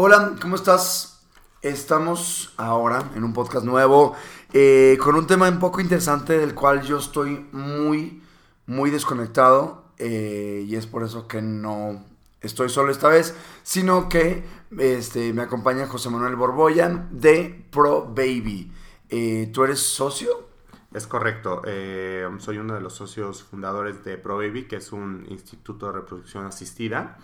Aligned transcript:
Hola, 0.00 0.36
¿cómo 0.40 0.54
estás? 0.54 1.24
Estamos 1.60 2.54
ahora 2.56 3.10
en 3.16 3.24
un 3.24 3.32
podcast 3.32 3.66
nuevo 3.66 4.14
eh, 4.52 4.96
con 5.02 5.16
un 5.16 5.26
tema 5.26 5.48
un 5.48 5.58
poco 5.58 5.80
interesante 5.80 6.38
del 6.38 6.54
cual 6.54 6.82
yo 6.82 6.98
estoy 6.98 7.48
muy, 7.50 8.22
muy 8.66 8.90
desconectado 8.90 9.86
eh, 9.98 10.64
y 10.68 10.76
es 10.76 10.86
por 10.86 11.02
eso 11.02 11.26
que 11.26 11.42
no 11.42 12.04
estoy 12.40 12.68
solo 12.68 12.92
esta 12.92 13.08
vez, 13.08 13.34
sino 13.64 14.08
que 14.08 14.44
este, 14.78 15.32
me 15.32 15.42
acompaña 15.42 15.88
José 15.88 16.10
Manuel 16.10 16.36
Borboyan 16.36 17.08
de 17.10 17.66
Pro 17.72 18.04
Baby. 18.06 18.72
Eh, 19.08 19.50
¿Tú 19.52 19.64
eres 19.64 19.80
socio? 19.80 20.47
Es 20.98 21.06
correcto. 21.06 21.62
Eh, 21.64 22.28
soy 22.38 22.58
uno 22.58 22.74
de 22.74 22.80
los 22.80 22.92
socios 22.92 23.44
fundadores 23.44 24.04
de 24.04 24.18
ProBaby, 24.18 24.66
que 24.66 24.76
es 24.76 24.90
un 24.90 25.24
instituto 25.28 25.86
de 25.86 25.92
reproducción 25.92 26.44
asistida. 26.44 27.18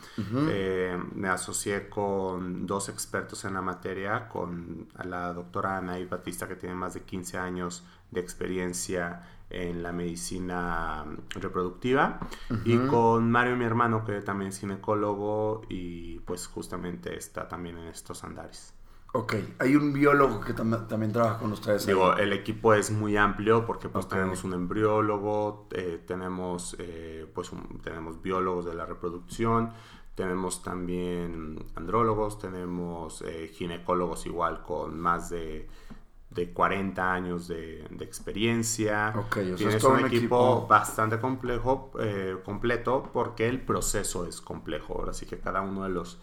Eh, 0.49 0.97
me 1.13 1.29
asocié 1.29 1.89
con 1.89 2.67
dos 2.67 2.89
expertos 2.89 3.45
en 3.45 3.55
la 3.55 3.63
materia, 3.63 4.29
con 4.29 4.87
la 5.03 5.33
doctora 5.33 5.79
Anaí 5.79 6.05
Batista, 6.05 6.47
que 6.47 6.55
tiene 6.55 6.77
más 6.77 6.95
de 6.95 7.03
15 7.03 7.37
años 7.37 7.85
de 8.13 8.21
experiencia 8.21 9.23
en 9.51 9.83
la 9.83 9.91
medicina 9.91 11.05
reproductiva, 11.31 12.21
y 12.65 12.79
con 12.79 13.29
Mario, 13.29 13.57
mi 13.57 13.65
hermano, 13.65 14.05
que 14.05 14.21
también 14.21 14.51
es 14.51 14.61
ginecólogo 14.61 15.63
y 15.69 16.21
pues 16.21 16.47
justamente 16.47 17.17
está 17.17 17.49
también 17.49 17.77
en 17.79 17.89
estos 17.89 18.23
andares. 18.23 18.74
Ok, 19.17 19.35
hay 19.61 19.77
un 19.77 19.93
biólogo 19.93 20.41
que 20.41 20.55
también 20.55 21.13
trabaja 21.13 21.39
con 21.39 21.53
ustedes. 21.53 21.87
Digo, 21.87 22.17
el 22.17 22.33
equipo 22.33 22.75
es 22.75 22.91
muy 22.91 23.17
amplio 23.17 23.65
porque 23.65 23.89
pues 23.89 24.09
tenemos 24.09 24.43
un 24.43 24.55
embriólogo, 24.55 25.69
eh, 25.71 26.03
tenemos, 26.05 26.75
eh, 26.81 27.25
pues 27.33 27.53
tenemos 27.85 28.21
biólogos 28.21 28.65
de 28.65 28.75
la 28.75 28.87
reproducción, 28.87 29.73
tenemos 30.17 30.65
también 30.65 31.65
andrólogos, 31.77 32.41
tenemos 32.41 33.23
eh, 33.23 33.53
ginecólogos 33.55 34.27
igual 34.27 34.65
con 34.65 34.99
más 34.99 35.31
de, 35.31 35.69
de 36.31 36.53
40 36.53 37.13
años 37.13 37.47
de, 37.47 37.85
experiencia. 38.01 39.15
Ok, 39.17 39.37
o 39.55 39.57
sea, 39.57 39.77
es 39.77 39.85
un, 39.85 40.07
equipo, 40.07 40.67
bastante 40.67 41.21
complejo, 41.21 41.93
completo 42.45 43.11
porque 43.13 43.49
el 43.49 43.61
proceso 43.61 44.27
es 44.27 44.41
complejo. 44.41 44.95
Ahora 44.99 45.13
sí 45.13 45.25
que 45.25 45.39
cada 45.39 45.61
uno 45.61 45.85
de 45.85 45.91
los 45.91 46.19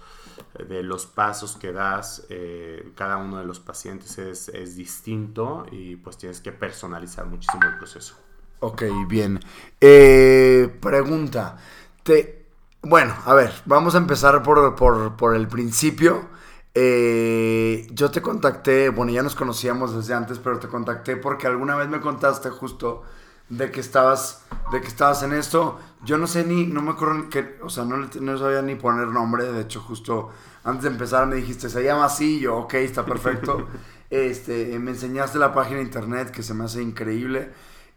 de 0.68 0.84
los 0.84 1.06
pasos 1.06 1.58
que 1.58 1.72
das, 1.72 2.26
eh, 2.30 2.92
cada 2.96 3.18
uno 3.18 3.38
de 3.38 3.46
los 3.46 3.60
pacientes 3.60 4.18
es, 4.18 4.76
distinto 4.76 5.66
y 5.72 5.96
pues 5.96 6.18
tienes 6.18 6.42
que 6.42 6.52
personalizar 6.52 7.26
muchísimo 7.26 7.64
el 7.64 7.78
proceso. 7.78 8.16
Ok, 8.60 8.84
bien. 9.08 9.40
Eh, 9.80 10.70
pregunta. 10.80 11.58
Te, 12.04 12.46
bueno, 12.84 13.16
a 13.26 13.34
ver, 13.34 13.54
vamos 13.66 13.96
a 13.96 14.00
empezar 14.00 14.42
por, 14.44 15.36
el 15.36 15.48
principio. 15.48 16.30
Eh, 16.74 17.88
yo 17.92 18.12
te 18.12 18.22
contacté, 18.22 18.90
bueno, 18.90 19.12
ya 19.12 19.24
nos 19.24 19.36
conocíamos 19.36 19.96
desde 19.96 20.14
antes, 20.14 20.40
pero 20.40 20.60
te 20.60 20.68
contacté 20.68 21.18
porque 21.18 21.48
alguna 21.48 21.76
vez 21.76 21.90
me 21.90 22.00
contaste 22.00 22.50
justo 22.50 23.04
de 23.52 23.70
que 23.70 23.82
estabas, 23.82 24.44
de 24.72 24.82
que 24.82 24.88
estabas 24.88 25.22
en 25.24 25.34
esto. 25.34 25.78
Yo 26.04 26.18
no 26.18 26.26
sé 26.26 26.44
ni, 26.46 26.66
no 26.66 26.82
me 26.82 26.92
acuerdo 26.92 27.30
que, 27.30 27.60
o 27.62 27.70
sea, 27.70 27.84
no, 27.84 27.98
no 27.98 28.38
sabía 28.38 28.62
ni 28.62 28.76
poner 28.76 29.08
nombre. 29.08 29.52
De 29.52 29.62
hecho, 29.62 29.82
justo 29.82 30.30
antes 30.64 30.84
de 30.84 30.90
empezar 30.90 31.28
me 31.28 31.36
dijiste, 31.36 31.70
se 31.70 31.84
llama 31.84 32.06
así. 32.06 32.40
Yo, 32.40 32.58
ok, 32.58 32.76
está 32.76 33.06
perfecto. 33.06 33.68
este, 34.10 34.80
me 34.80 34.92
enseñaste 34.92 35.38
la 35.38 35.54
página 35.54 35.78
de 35.78 35.84
internet 35.84 36.32
que 36.32 36.44
se 36.44 36.54
me 36.54 36.64
hace 36.64 36.82
increíble. 36.82 37.52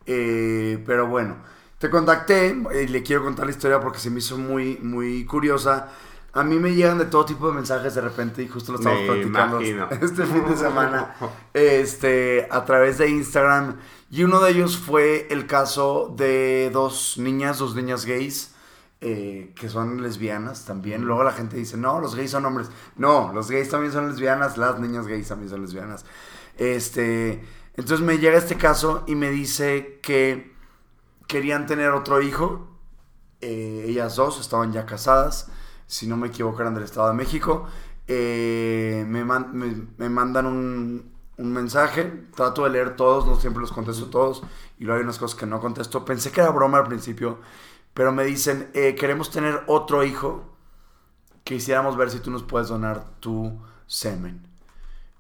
Eh, 0.06 0.82
pero 0.84 1.06
bueno, 1.06 1.36
te 1.78 1.88
contacté 1.88 2.56
y 2.82 2.88
le 2.88 3.02
quiero 3.02 3.22
contar 3.22 3.47
la 3.47 3.52
historia 3.52 3.80
porque 3.80 3.98
se 3.98 4.10
me 4.10 4.19
hizo 4.19 4.36
muy, 4.36 4.78
muy 4.82 5.25
curiosa. 5.25 5.88
A 6.32 6.42
mí 6.42 6.58
me 6.58 6.75
llegan 6.75 6.98
de 6.98 7.05
todo 7.05 7.25
tipo 7.25 7.47
de 7.47 7.55
mensajes 7.55 7.94
de 7.94 8.00
repente 8.00 8.42
y 8.42 8.48
justo 8.48 8.72
lo 8.72 8.78
estamos 8.78 9.02
platicando 9.02 9.60
este 9.60 10.27
fin 10.27 10.44
de 10.48 10.56
semana 10.56 11.14
este, 11.55 12.48
a 12.50 12.64
través 12.64 12.98
de 12.98 13.08
Instagram. 13.08 13.77
Y 14.14 14.22
uno 14.22 14.40
de 14.40 14.52
ellos 14.52 14.76
fue 14.78 15.26
el 15.30 15.48
caso 15.48 16.14
de 16.16 16.70
dos 16.72 17.19
niñas, 17.19 17.58
dos 17.58 17.75
niñas 17.75 18.04
gays, 18.04 18.54
eh, 19.00 19.52
que 19.56 19.69
son 19.69 20.04
lesbianas 20.04 20.64
también. 20.64 21.02
Luego 21.04 21.25
la 21.25 21.32
gente 21.32 21.56
dice, 21.56 21.76
no, 21.76 21.98
los 21.98 22.14
gays 22.14 22.30
son 22.30 22.47
hombres. 22.47 22.70
No, 22.94 23.32
los 23.32 23.50
gays 23.50 23.70
también 23.70 23.92
son 23.92 24.08
lesbianas, 24.08 24.56
las 24.56 24.78
niñas 24.78 25.08
gays 25.08 25.26
también 25.26 25.50
son 25.50 25.62
lesbianas. 25.62 26.04
Este, 26.56 27.44
entonces 27.74 28.06
me 28.06 28.19
llega 28.19 28.38
este 28.38 28.54
caso 28.56 29.03
y 29.08 29.16
me 29.16 29.32
dice 29.32 29.98
que 30.00 30.54
querían 31.26 31.66
tener 31.66 31.91
otro 31.91 32.22
hijo. 32.22 32.69
Eh, 33.41 33.86
ellas 33.88 34.14
dos 34.14 34.41
estaban 34.41 34.72
ya 34.72 34.86
casadas, 34.86 35.50
si 35.88 36.06
no 36.06 36.16
me 36.16 36.28
equivoco 36.28 36.60
eran 36.60 36.74
del 36.74 36.84
Estado 36.84 37.08
de 37.08 37.14
México. 37.14 37.66
Eh, 38.06 39.04
me, 39.08 39.24
me 39.24 40.08
mandan 40.08 40.47
un, 40.47 41.13
un 41.37 41.53
mensaje, 41.53 42.27
trato 42.34 42.65
de 42.65 42.71
leer 42.71 42.97
todos, 42.97 43.27
no 43.27 43.37
siempre 43.37 43.61
los 43.61 43.72
contesto 43.72 44.06
todos, 44.06 44.43
y 44.78 44.84
luego 44.84 44.99
hay 44.99 45.05
unas 45.05 45.19
cosas 45.19 45.39
que 45.39 45.47
no 45.47 45.61
contesto. 45.61 46.05
Pensé 46.05 46.31
que 46.31 46.41
era 46.41 46.50
broma 46.50 46.78
al 46.78 46.87
principio, 46.87 47.39
pero 47.93 48.12
me 48.12 48.25
dicen, 48.25 48.71
eh, 48.75 48.95
queremos 48.95 49.31
tener 49.31 49.62
otro 49.67 50.05
hijo, 50.05 50.45
quisiéramos 51.43 51.97
ver 51.97 52.11
si 52.11 52.21
tú 52.21 52.31
nos 52.31 52.43
puedes 52.43 52.69
donar 52.69 53.05
tu 53.21 53.61
semen. 53.87 54.47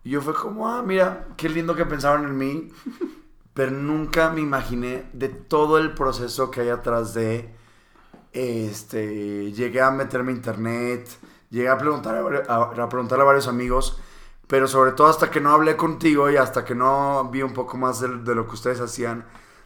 Y 0.04 0.10
yo 0.10 0.20
fue 0.20 0.34
como, 0.34 0.68
ah, 0.68 0.82
mira, 0.82 1.28
qué 1.36 1.48
lindo 1.48 1.74
que 1.74 1.86
pensaron 1.86 2.26
en 2.26 2.36
mí, 2.36 2.72
pero 3.54 3.70
nunca 3.70 4.30
me 4.30 4.40
imaginé 4.40 5.08
de 5.12 5.28
todo 5.28 5.78
el 5.78 5.94
proceso 5.94 6.50
que 6.50 6.60
hay 6.60 6.68
atrás 6.68 7.14
de, 7.14 7.54
este, 8.32 9.52
llegué 9.52 9.80
a 9.80 9.90
meterme 9.90 10.32
a 10.32 10.34
internet, 10.36 11.08
llegué 11.50 11.68
a 11.68 11.78
preguntar 11.78 12.44
a, 12.48 12.62
a 12.62 12.88
preguntarle 12.88 13.22
a 13.22 13.26
varios 13.26 13.48
amigos, 13.48 14.00
pero 14.46 14.68
sobre 14.68 14.92
todo 14.92 15.08
hasta 15.08 15.30
que 15.30 15.40
no 15.40 15.50
hablé 15.52 15.76
contigo 15.76 16.30
y 16.30 16.36
hasta 16.36 16.64
que 16.64 16.74
no 16.74 17.28
vi 17.30 17.42
un 17.42 17.54
poco 17.54 17.76
más 17.76 18.00
de, 18.00 18.08
lo 18.08 18.46
que 18.46 18.54
ustedes 18.54 18.80
hacían, 18.80 19.24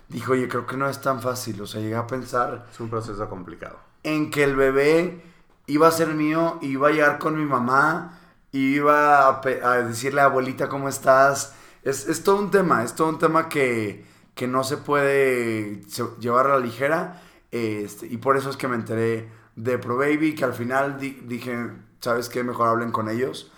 dijo, 0.09 0.33
oye, 0.33 0.49
creo 0.49 0.67
que 0.67 0.77
no 0.77 0.89
es 0.89 1.01
tan 1.01 1.21
fácil. 1.21 1.61
O 1.61 1.67
sea, 1.67 1.81
llegué 1.81 1.97
a 1.97 2.07
pensar... 2.07 2.67
Es 2.71 2.79
un 2.81 2.89
proceso 2.89 3.29
complicado. 3.29 3.79
En 4.05 4.31
que 4.31 4.45
el 4.45 4.55
bebé 4.55 5.23
iba 5.67 5.89
a 5.89 5.91
ser 5.91 6.15
mío, 6.15 6.59
iba 6.63 6.89
a 6.89 6.93
llegar 6.93 7.19
con 7.19 7.37
mi 7.37 7.45
mamá, 7.45 8.19
iba 8.53 9.29
a, 9.29 9.83
decirle 9.83 10.21
a 10.21 10.27
abuelita 10.27 10.69
cómo 10.69 10.89
estás. 10.89 11.55
Es, 11.83 12.23
todo 12.23 12.37
un 12.37 12.51
tema, 12.51 12.85
es 12.85 12.95
todo 12.95 13.09
un 13.09 13.19
tema 13.19 13.49
que, 13.49 14.07
no 14.47 14.63
se 14.63 14.77
puede 14.77 15.83
llevar 16.21 16.47
a 16.47 16.51
la 16.51 16.61
ligera. 16.61 17.23
Este, 17.51 18.07
y 18.07 18.19
por 18.19 18.37
eso 18.37 18.51
es 18.51 18.57
que 18.57 18.69
me 18.69 18.77
enteré 18.77 19.29
de 19.57 19.79
Pro 19.79 19.97
Baby, 19.97 20.37
que 20.37 20.45
al 20.45 20.55
final 20.55 20.99
dije, 21.01 21.71
¿sabes 21.99 22.29
qué? 22.29 22.45
Mejor 22.45 22.69
hablen 22.69 22.93
con 22.93 23.09
ellos 23.09 23.51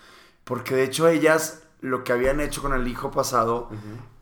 porque 0.43 0.75
de 0.75 0.83
hecho 0.83 1.07
ellas 1.07 1.63
lo 1.81 2.03
que 2.03 2.13
habían 2.13 2.39
hecho 2.39 2.61
con 2.61 2.73
el 2.73 2.87
hijo 2.87 3.11
pasado 3.11 3.69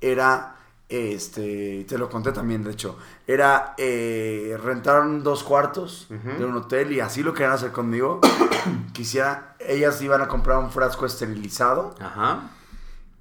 era, 0.02 0.56
este, 0.88 1.86
te 1.88 1.98
lo 1.98 2.10
conté 2.10 2.32
también 2.32 2.64
de 2.64 2.72
hecho, 2.72 2.98
era 3.28 3.76
eh, 3.78 4.58
rentaron 4.64 5.24
dos 5.24 5.44
cuartos 5.44 6.08
de 6.10 6.46
un 6.46 6.56
hotel 6.56 6.92
y 6.94 7.00
así 7.02 7.22
lo 7.22 7.34
querían 7.34 7.54
hacer 7.54 7.72
conmigo. 7.72 8.22
Quisiera, 8.94 9.56
ellas 9.60 10.02
iban 10.02 10.22
a 10.22 10.28
comprar 10.28 10.58
un 10.58 10.72
frasco 10.72 11.06
esterilizado. 11.06 11.96
Ajá. 12.00 12.52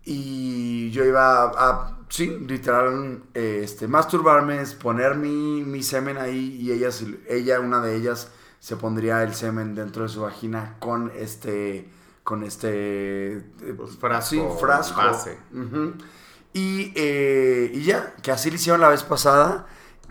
Y 0.04 0.90
yo 0.90 1.04
iba 1.04 1.44
a, 1.44 1.98
sí, 2.08 2.38
literal, 2.46 3.22
este, 3.34 3.88
masturbarme, 3.88 4.64
poner 4.80 5.16
mi, 5.16 5.62
mi 5.64 5.82
semen 5.82 6.16
ahí 6.16 6.56
y 6.60 6.72
ellas, 6.72 7.04
ella, 7.28 7.60
una 7.60 7.82
de 7.82 7.96
ellas, 7.96 8.30
se 8.60 8.76
pondría 8.76 9.22
el 9.22 9.34
semen 9.34 9.74
dentro 9.74 10.04
de 10.04 10.08
su 10.08 10.22
vagina 10.22 10.76
con 10.78 11.12
este 11.14 11.88
con 12.28 12.44
este 12.44 13.38
eh, 13.38 13.74
pues, 13.74 13.96
frasco, 13.96 14.58
frasco. 14.60 15.00
Base. 15.00 15.38
y, 16.52 16.92
eh, 16.94 17.70
y, 17.72 17.82
ya, 17.84 18.16
que 18.16 18.30
así 18.30 18.50
lo 18.50 18.56
hicieron 18.56 18.82
la 18.82 18.90
vez 18.90 19.02
pasada 19.02 19.66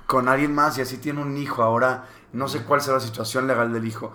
con 0.07 0.27
alguien 0.27 0.55
más 0.55 0.79
y 0.79 0.81
así 0.81 0.97
tiene 0.97 1.21
un 1.21 1.37
hijo. 1.37 1.61
Ahora 1.61 2.07
no 2.33 2.47
sé 2.47 2.63
cuál 2.63 2.81
será 2.81 2.97
la 2.97 3.03
situación 3.03 3.45
legal 3.45 3.71
del 3.71 3.85
hijo. 3.85 4.13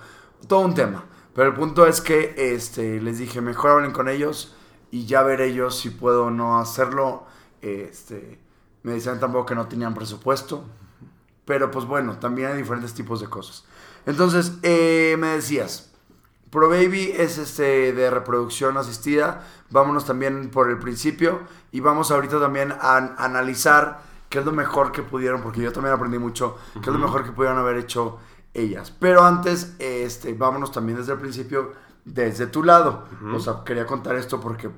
Todo 0.48 0.58
un 0.62 0.74
tema. 0.74 1.04
Pero 1.32 1.50
el 1.50 1.54
punto 1.54 1.86
es 1.86 2.00
que 2.00 2.34
este, 2.36 3.00
les 3.00 3.18
dije, 3.18 3.40
mejor 3.40 3.70
hablen 3.70 3.92
con 3.92 4.08
ellos 4.08 4.56
y 4.90 5.06
ya 5.06 5.22
veré 5.22 5.46
ellos 5.46 5.78
si 5.78 5.90
puedo 5.90 6.24
o 6.24 6.30
no 6.32 6.58
hacerlo. 6.58 7.26
Este, 7.60 8.40
me 8.82 8.94
decían 8.94 9.20
tampoco 9.20 9.46
que 9.46 9.54
no 9.54 9.68
tenían 9.68 9.94
presupuesto. 9.94 10.64
Pero 11.44 11.70
pues 11.70 11.84
bueno, 11.84 12.18
también 12.18 12.48
hay 12.50 12.56
diferentes 12.56 12.94
tipos 12.94 13.20
de 13.20 13.28
cosas. 13.28 13.64
Entonces, 14.06 14.54
eh, 14.64 15.14
me 15.20 15.28
decías, 15.28 15.91
Pro 16.52 16.68
Baby 16.68 17.14
es 17.16 17.38
este 17.38 17.94
de 17.94 18.10
reproducción 18.10 18.76
asistida. 18.76 19.42
Vámonos 19.70 20.04
también 20.04 20.50
por 20.50 20.68
el 20.68 20.78
principio 20.78 21.40
y 21.72 21.80
vamos 21.80 22.10
ahorita 22.10 22.38
también 22.38 22.74
a, 22.78 22.98
analizar 23.16 24.02
qué 24.28 24.40
es 24.40 24.44
lo 24.44 24.52
mejor 24.52 24.92
que 24.92 25.02
pudieron, 25.02 25.40
porque 25.40 25.62
yo 25.62 25.72
también 25.72 25.94
aprendí 25.94 26.18
mucho, 26.18 26.58
qué 26.74 26.90
es 26.90 26.94
lo 26.94 26.98
mejor 26.98 27.24
que 27.24 27.32
pudieron 27.32 27.58
haber 27.58 27.78
hecho 27.78 28.18
ellas. 28.52 28.90
Pero 28.90 29.24
antes, 29.24 29.76
este, 29.78 30.34
vámonos 30.34 30.72
también 30.72 30.98
desde 30.98 31.14
el 31.14 31.18
principio, 31.18 31.72
desde 32.04 32.46
tu 32.46 32.62
lado. 32.62 33.06
O 33.34 33.40
sea, 33.40 33.64
quería 33.64 33.86
contar 33.86 34.16
esto 34.16 34.38
porque 34.38 34.68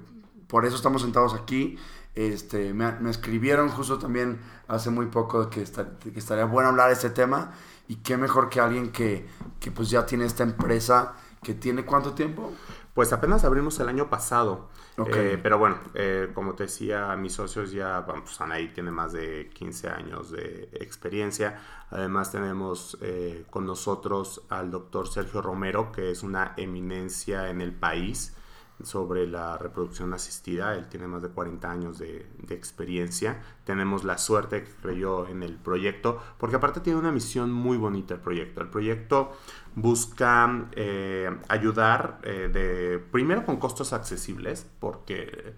por 0.47 0.65
eso 0.65 0.77
estamos 0.77 1.03
sentados 1.03 1.35
aquí. 1.35 1.77
Este, 2.15 2.73
me, 2.73 3.11
escribieron 3.11 3.69
justo 3.69 3.99
también 3.99 4.41
hace 4.69 4.91
muy 4.91 5.07
poco 5.07 5.51
que, 5.51 5.65
que 5.65 6.19
estaría 6.21 6.45
bueno 6.45 6.69
hablar 6.69 6.87
de 6.87 6.93
este 6.93 7.11
tema 7.11 7.51
y 7.89 7.97
qué 7.97 8.17
mejor 8.17 8.49
que 8.49 8.61
alguien 8.61 8.93
que, 8.93 9.27
que 9.59 9.73
pues 9.73 9.91
ya 9.91 10.07
tiene 10.07 10.25
esta 10.25 10.45
empresa 10.45 11.15
que 11.45 11.55
tiene 11.55 11.85
cuánto 11.85 12.15
tiempo? 12.15 12.53
Pues 12.93 13.13
apenas 13.13 13.45
abrimos 13.45 13.79
el 13.79 13.89
año 13.89 14.11
pasado. 14.11 14.69
Eh, 15.07 15.39
pero 15.43 15.59
bueno, 15.59 15.79
eh, 15.95 16.31
como 16.35 16.55
te 16.55 16.65
decía, 16.65 17.15
mis 17.17 17.35
socios 17.35 17.71
ya, 17.73 18.01
bueno, 18.01 18.23
pues 18.25 18.41
Anaí 18.41 18.69
tiene 18.69 18.91
más 18.91 19.13
de 19.13 19.51
15 19.53 19.89
años 19.89 20.31
de 20.33 20.69
experiencia. 20.73 21.61
Además 21.91 22.33
tenemos 22.33 22.99
eh, 23.01 23.45
con 23.51 23.67
nosotros 23.67 24.43
al 24.49 24.71
doctor 24.71 25.09
Sergio 25.09 25.43
Romero, 25.43 25.93
que 25.93 26.11
es 26.11 26.23
una 26.23 26.55
eminencia 26.57 27.51
en 27.51 27.61
el 27.61 27.73
país 27.73 28.34
sobre 28.83 29.27
la 29.27 29.57
reproducción 29.59 30.13
asistida. 30.13 30.75
Él 30.75 30.89
tiene 30.89 31.07
más 31.07 31.23
de 31.23 31.29
40 31.29 31.71
años 31.71 31.99
de, 31.99 32.27
experiencia. 32.51 33.43
Tenemos 33.65 34.05
la 34.05 34.19
suerte 34.19 34.65
que 34.65 34.71
creyó 34.83 35.27
en 35.29 35.43
el 35.43 35.57
proyecto, 35.57 36.21
porque 36.39 36.57
aparte 36.57 36.81
tiene 36.81 36.99
una 36.99 37.13
misión 37.13 37.53
muy 37.53 37.77
bonita 37.77 38.15
el 38.15 38.21
proyecto. 38.21 38.61
El 38.61 38.69
proyecto 38.69 39.33
busca 39.75 40.69
eh, 40.73 41.31
ayudar 41.49 42.21
eh, 42.23 42.49
de, 42.53 42.99
primero 42.99 43.45
con 43.45 43.57
costos 43.57 43.93
accesibles, 43.93 44.67
porque 44.81 45.55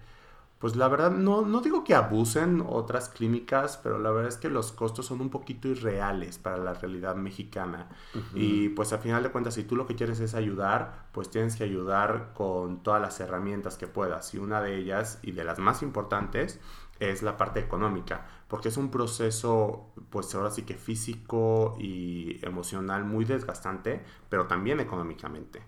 pues 0.59 0.75
la 0.75 0.87
verdad, 0.87 1.11
no, 1.11 1.43
no 1.43 1.61
digo 1.61 1.83
que 1.83 1.93
abusen 1.93 2.63
otras 2.67 3.09
clínicas, 3.09 3.79
pero 3.83 3.99
la 3.99 4.09
verdad 4.09 4.29
es 4.29 4.37
que 4.37 4.49
los 4.49 4.71
costos 4.71 5.05
son 5.05 5.21
un 5.21 5.29
poquito 5.29 5.67
irreales 5.67 6.39
para 6.39 6.57
la 6.57 6.73
realidad 6.73 7.15
mexicana. 7.15 7.89
Y 8.33 8.69
pues 8.69 8.91
a 8.91 8.97
final 8.97 9.21
de 9.21 9.29
cuentas, 9.29 9.53
si 9.53 9.63
tú 9.65 9.75
lo 9.75 9.85
que 9.85 9.95
quieres 9.95 10.19
es 10.19 10.33
ayudar, 10.33 11.05
pues 11.11 11.29
tienes 11.29 11.55
que 11.55 11.63
ayudar 11.63 12.31
con 12.33 12.81
todas 12.81 12.99
las 12.99 13.19
herramientas 13.19 13.77
que 13.77 13.85
puedas. 13.85 14.33
Y 14.33 14.39
una 14.39 14.59
de 14.61 14.77
ellas, 14.77 15.19
y 15.21 15.31
de 15.31 15.43
las 15.43 15.59
más 15.59 15.83
importantes, 15.83 16.59
es 16.99 17.21
la 17.21 17.37
parte 17.37 17.59
económica, 17.59 18.25
porque 18.47 18.69
es 18.69 18.77
un 18.77 18.89
proceso, 18.89 19.93
pues 20.09 20.33
ahora 20.33 20.49
sí 20.49 20.63
que 20.63 20.73
físico 20.73 21.75
y 21.79 22.43
emocional 22.43 23.05
muy 23.05 23.25
desgastante, 23.25 24.03
pero 24.29 24.47
también 24.47 24.79
económicamente. 24.79 25.61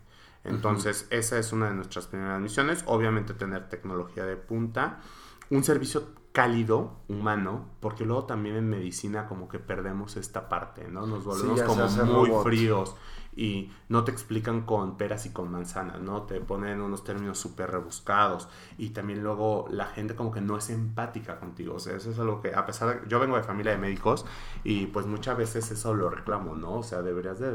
Entonces, 0.43 1.07
esa 1.09 1.37
es 1.37 1.51
una 1.51 1.67
de 1.69 1.75
nuestras 1.75 2.07
primeras 2.07 2.39
misiones. 2.39 2.83
Obviamente 2.87 3.33
tener 3.33 3.69
tecnología 3.69 4.25
de 4.25 4.37
punta, 4.37 5.01
un 5.49 5.63
servicio 5.63 6.19
cálido, 6.31 6.99
humano, 7.07 7.65
porque 7.79 8.05
luego 8.05 8.25
también 8.25 8.55
en 8.55 8.69
medicina 8.69 9.27
como 9.27 9.49
que 9.49 9.59
perdemos 9.59 10.15
esta 10.15 10.47
parte, 10.47 10.87
¿no? 10.87 11.05
Nos 11.07 11.25
volvemos 11.25 11.61
como 11.63 11.87
muy 12.05 12.31
fríos 12.43 12.95
y 13.35 13.71
no 13.87 14.03
te 14.03 14.11
explican 14.11 14.61
con 14.61 14.95
peras 14.97 15.25
y 15.25 15.31
con 15.31 15.51
manzanas, 15.51 15.99
¿no? 16.01 16.23
Te 16.23 16.39
ponen 16.39 16.81
unos 16.81 17.03
términos 17.03 17.39
súper 17.39 17.71
rebuscados 17.71 18.47
y 18.77 18.89
también 18.89 19.23
luego 19.23 19.65
la 19.71 19.87
gente 19.87 20.15
como 20.15 20.31
que 20.31 20.41
no 20.41 20.57
es 20.57 20.69
empática 20.69 21.39
contigo, 21.39 21.75
o 21.75 21.79
sea, 21.79 21.95
eso 21.95 22.11
es 22.11 22.19
algo 22.19 22.41
que 22.41 22.53
a 22.53 22.65
pesar 22.65 23.01
de 23.01 23.09
yo 23.09 23.19
vengo 23.19 23.35
de 23.35 23.43
familia 23.43 23.71
de 23.71 23.77
médicos 23.77 24.25
y 24.63 24.87
pues 24.87 25.07
muchas 25.07 25.35
veces 25.37 25.71
eso 25.71 25.93
lo 25.93 26.09
reclamo, 26.09 26.55
¿no? 26.55 26.73
O 26.75 26.83
sea, 26.83 27.01
deberías 27.01 27.39
de, 27.39 27.51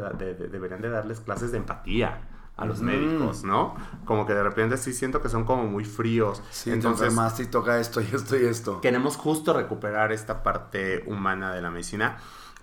deberían 0.48 0.80
de 0.80 0.90
darles 0.90 1.20
clases 1.20 1.52
de 1.52 1.58
empatía 1.58 2.28
a 2.56 2.64
los 2.64 2.80
médicos, 2.80 3.42
¿no? 3.42 3.74
Como 4.04 4.26
que 4.26 4.34
de 4.34 4.42
repente 4.42 4.76
sí 4.76 4.92
siento 4.92 5.20
que 5.20 5.28
son 5.28 5.44
como 5.44 5.64
muy 5.64 5.84
fríos. 5.84 6.42
Sí, 6.50 6.70
entonces 6.70 7.12
más 7.12 7.36
si 7.36 7.46
toca 7.46 7.80
esto 7.80 8.00
y 8.00 8.08
esto 8.12 8.36
y 8.38 8.44
esto. 8.44 8.80
Queremos 8.80 9.16
justo 9.16 9.52
recuperar 9.52 10.12
esta 10.12 10.42
parte 10.42 11.02
humana 11.06 11.52
de 11.52 11.62
la 11.62 11.70
medicina. 11.70 12.18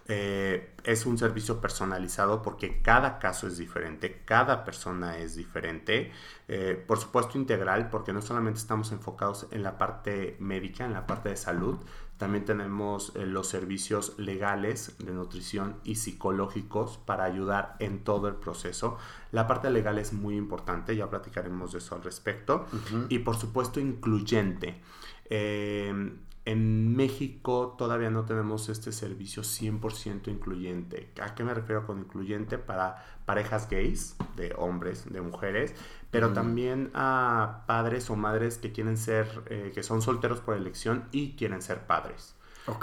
Eh, 0.07 0.73
es 0.83 1.05
un 1.05 1.17
servicio 1.17 1.61
personalizado 1.61 2.41
porque 2.41 2.81
cada 2.81 3.19
caso 3.19 3.47
es 3.47 3.57
diferente, 3.57 4.23
cada 4.25 4.63
persona 4.65 5.17
es 5.17 5.35
diferente. 5.35 6.11
Eh, 6.47 6.83
por 6.87 6.97
supuesto 6.97 7.37
integral 7.37 7.89
porque 7.89 8.11
no 8.11 8.21
solamente 8.21 8.59
estamos 8.59 8.91
enfocados 8.91 9.47
en 9.51 9.63
la 9.63 9.77
parte 9.77 10.35
médica, 10.39 10.85
en 10.85 10.93
la 10.93 11.05
parte 11.05 11.29
de 11.29 11.37
salud, 11.37 11.77
también 12.21 12.45
tenemos 12.45 13.13
eh, 13.15 13.25
los 13.25 13.47
servicios 13.47 14.13
legales 14.19 14.95
de 14.99 15.11
nutrición 15.11 15.77
y 15.83 15.95
psicológicos 15.95 16.99
para 16.99 17.23
ayudar 17.23 17.77
en 17.79 18.03
todo 18.03 18.27
el 18.27 18.35
proceso. 18.35 18.99
La 19.31 19.47
parte 19.47 19.71
legal 19.71 19.97
es 19.97 20.13
muy 20.13 20.37
importante, 20.37 20.95
ya 20.95 21.09
platicaremos 21.09 21.71
de 21.71 21.79
eso 21.79 21.95
al 21.95 22.03
respecto. 22.03 22.67
Y 23.09 23.17
por 23.19 23.37
supuesto 23.37 23.79
incluyente. 23.79 24.83
Eh, 25.31 26.13
en 26.45 26.95
México 26.95 27.75
todavía 27.77 28.09
no 28.09 28.25
tenemos 28.25 28.67
este 28.69 28.91
servicio 28.91 29.43
100% 29.43 30.27
incluyente. 30.27 31.11
¿A 31.21 31.35
qué 31.35 31.43
me 31.43 31.53
refiero 31.53 31.85
con 31.85 31.99
incluyente? 31.99 32.57
Para 32.57 33.05
parejas 33.25 33.69
gays, 33.69 34.15
de 34.35 34.53
hombres, 34.57 35.11
de 35.11 35.21
mujeres, 35.21 35.75
pero 36.09 36.33
también 36.33 36.89
a 36.93 37.63
padres 37.67 38.09
o 38.09 38.15
madres 38.15 38.57
que 38.57 38.71
quieren 38.71 38.97
ser, 38.97 39.43
eh, 39.47 39.71
que 39.73 39.83
son 39.83 40.01
solteros 40.01 40.39
por 40.39 40.55
elección 40.55 41.05
y 41.11 41.35
quieren 41.35 41.61
ser 41.61 41.85
padres. 41.85 42.35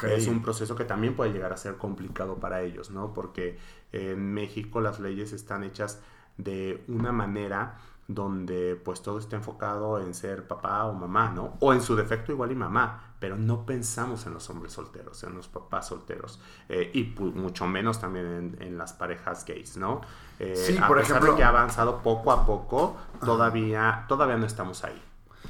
Es 0.08 0.26
un 0.26 0.42
proceso 0.42 0.74
que 0.74 0.84
también 0.84 1.14
puede 1.14 1.32
llegar 1.32 1.52
a 1.52 1.56
ser 1.56 1.76
complicado 1.76 2.36
para 2.36 2.62
ellos, 2.62 2.90
¿no? 2.90 3.14
Porque 3.14 3.58
en 3.92 4.34
México 4.34 4.80
las 4.80 4.98
leyes 4.98 5.32
están 5.32 5.62
hechas 5.62 6.00
de 6.36 6.82
una 6.88 7.12
manera 7.12 7.78
donde 8.08 8.74
pues 8.82 9.02
todo 9.02 9.18
está 9.18 9.36
enfocado 9.36 10.00
en 10.00 10.14
ser 10.14 10.48
papá 10.48 10.86
o 10.86 10.94
mamá, 10.94 11.30
¿no? 11.30 11.58
O 11.60 11.74
en 11.74 11.82
su 11.82 11.94
defecto 11.94 12.32
igual 12.32 12.50
y 12.50 12.54
mamá, 12.54 13.12
pero 13.20 13.36
no 13.36 13.66
pensamos 13.66 14.26
en 14.26 14.32
los 14.32 14.48
hombres 14.48 14.72
solteros, 14.72 15.22
en 15.24 15.34
los 15.34 15.46
papás 15.46 15.88
solteros, 15.88 16.40
eh, 16.70 16.90
y 16.94 17.14
mucho 17.20 17.66
menos 17.66 18.00
también 18.00 18.56
en, 18.60 18.78
las 18.78 18.94
parejas 18.94 19.44
gays, 19.44 19.76
¿no? 19.76 20.00
Eh, 20.38 20.56
sí, 20.56 20.78
por 20.88 20.98
ejemplo, 20.98 21.36
que 21.36 21.44
ha 21.44 21.50
avanzado 21.50 22.02
poco 22.02 22.32
a 22.32 22.46
poco, 22.46 22.96
todavía, 23.20 24.06
todavía 24.08 24.38
no 24.38 24.46
estamos 24.46 24.84
ahí. 24.84 25.02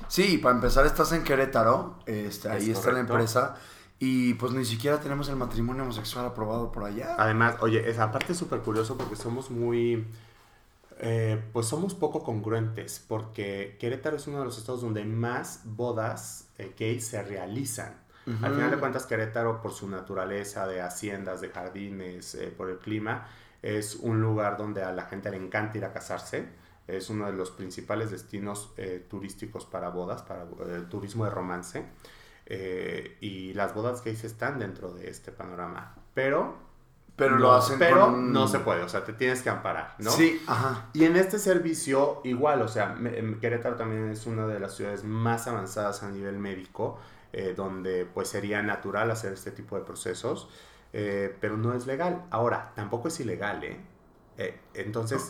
Sí, 0.09 0.39
para 0.39 0.57
empezar 0.57 0.85
estás 0.85 1.13
en 1.13 1.23
Querétaro, 1.23 2.01
este, 2.07 2.51
ahí 2.51 2.71
está 2.71 2.91
la 2.91 3.01
empresa. 3.01 3.55
Y 4.01 4.35
pues 4.35 4.53
ni 4.53 4.65
siquiera 4.65 5.01
tenemos 5.01 5.29
el 5.29 5.35
matrimonio 5.35 5.83
homosexual 5.83 6.25
aprobado 6.25 6.71
por 6.71 6.85
allá. 6.85 7.17
Además, 7.19 7.57
oye, 7.61 7.89
esa 7.91 8.13
parte 8.13 8.33
es 8.33 8.39
súper 8.39 8.61
curioso 8.61 8.97
porque 8.97 9.17
somos 9.17 9.51
muy 9.51 10.07
eh, 11.01 11.41
pues 11.53 11.67
somos 11.67 11.95
poco 11.95 12.25
congruentes 12.25 13.05
porque 13.07 13.77
Querétaro 13.79 14.17
es 14.17 14.27
uno 14.27 14.41
de 14.41 14.47
los 14.47 14.59
estados 14.59 14.83
donde 14.83 15.05
más 15.05 15.63
bodas 15.65 16.49
eh, 16.59 16.75
gays 16.79 17.07
se 17.07 17.23
realizan. 17.23 18.07
Al 18.43 18.53
final 18.53 18.71
de 18.71 18.77
cuentas, 18.77 19.07
Querétaro, 19.07 19.63
por 19.63 19.73
su 19.73 19.89
naturaleza 19.89 20.67
de 20.67 20.83
haciendas, 20.83 21.41
de 21.41 21.49
jardines, 21.49 22.35
eh, 22.35 22.53
por 22.55 22.69
el 22.69 22.77
clima, 22.77 23.27
es 23.63 23.95
un 23.95 24.21
lugar 24.21 24.59
donde 24.59 24.83
a 24.83 24.93
la 24.93 25.07
gente 25.07 25.31
le 25.31 25.39
encanta 25.39 25.79
ir 25.79 25.87
a 25.87 25.95
casarse. 25.95 26.47
Es 26.87 27.09
uno 27.09 27.25
de 27.25 27.33
los 27.33 27.51
principales 27.51 28.11
destinos 28.11 28.75
turísticos 29.09 29.65
para 29.65 29.89
bodas, 29.89 30.21
para 30.21 30.43
el 30.43 30.91
turismo 30.91 31.25
de 31.25 31.31
romance. 31.31 31.87
y 33.23 33.55
las 33.55 33.75
bodas 33.75 34.05
gays 34.05 34.25
están 34.25 34.59
dentro 34.59 34.93
de 34.93 35.09
este 35.09 35.33
panorama. 35.33 35.95
Pero 36.13 36.68
pero 37.19 37.37
lo 37.37 37.53
hacen 37.53 37.81
Pero 37.81 38.13
no 38.13 38.47
se 38.47 38.61
puede, 38.61 38.85
o 38.85 38.89
sea, 38.89 39.05
te 39.05 39.13
tienes 39.13 39.43
que 39.43 39.51
amparar, 39.51 39.97
¿no? 39.99 40.13
Sí, 40.13 40.41
ajá. 40.47 40.87
Y 40.93 41.05
en 41.05 41.17
este 41.17 41.41
servicio, 41.41 42.21
igual, 42.23 42.63
o 42.63 42.69
sea, 42.69 42.97
Querétaro 43.41 43.75
también 43.75 44.09
es 44.09 44.25
una 44.27 44.47
de 44.47 44.61
las 44.61 44.77
ciudades 44.77 45.03
más 45.03 45.49
avanzadas 45.49 46.05
a 46.05 46.11
nivel 46.11 46.39
médico, 46.39 47.01
eh, 47.33 47.55
donde 47.57 48.07
pues 48.07 48.29
sería 48.29 48.63
natural 48.63 49.11
hacer 49.11 49.33
este 49.33 49.51
tipo 49.51 49.77
de 49.77 49.83
procesos, 49.85 50.49
eh, 50.93 51.37
pero 51.41 51.57
no 51.57 51.75
es 51.75 51.89
legal. 51.89 52.23
Ahora, 52.31 52.71
tampoco 52.77 53.09
es 53.09 53.19
ilegal, 53.19 53.65
¿eh? 53.65 53.81
eh 54.37 54.61
entonces, 54.75 55.29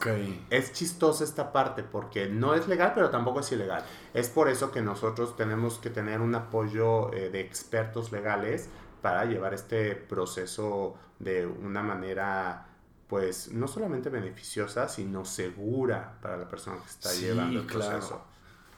es 0.51 0.73
chistosa 0.75 1.25
esta 1.25 1.53
parte 1.53 1.83
porque 1.85 2.27
no 2.27 2.55
es 2.55 2.69
legal, 2.69 2.93
pero 2.95 3.09
tampoco 3.09 3.41
es 3.41 3.51
ilegal. 3.51 3.83
Es 4.12 4.29
por 4.29 4.51
eso 4.51 4.71
que 4.73 4.83
nosotros 4.83 5.37
tenemos 5.39 5.79
que 5.79 5.89
tener 5.89 6.21
un 6.21 6.35
apoyo 6.35 7.11
de 7.12 7.41
expertos 7.41 8.12
legales 8.12 8.69
para 9.00 9.25
llevar 9.25 9.55
este 9.55 9.95
proceso 9.95 10.97
de 11.19 11.47
una 11.47 11.83
manera 11.83 12.67
pues 13.09 13.50
no 13.52 13.67
solamente 13.67 14.11
beneficiosa, 14.11 14.88
sino 14.88 15.25
segura 15.25 16.19
para 16.21 16.37
la 16.37 16.49
persona 16.49 16.76
que 16.76 16.90
está 16.90 17.12
llevando 17.14 17.61
el 17.61 17.67
proceso. 17.67 18.23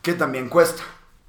Que 0.01 0.15
también 0.15 0.49
cuesta. 0.49 0.83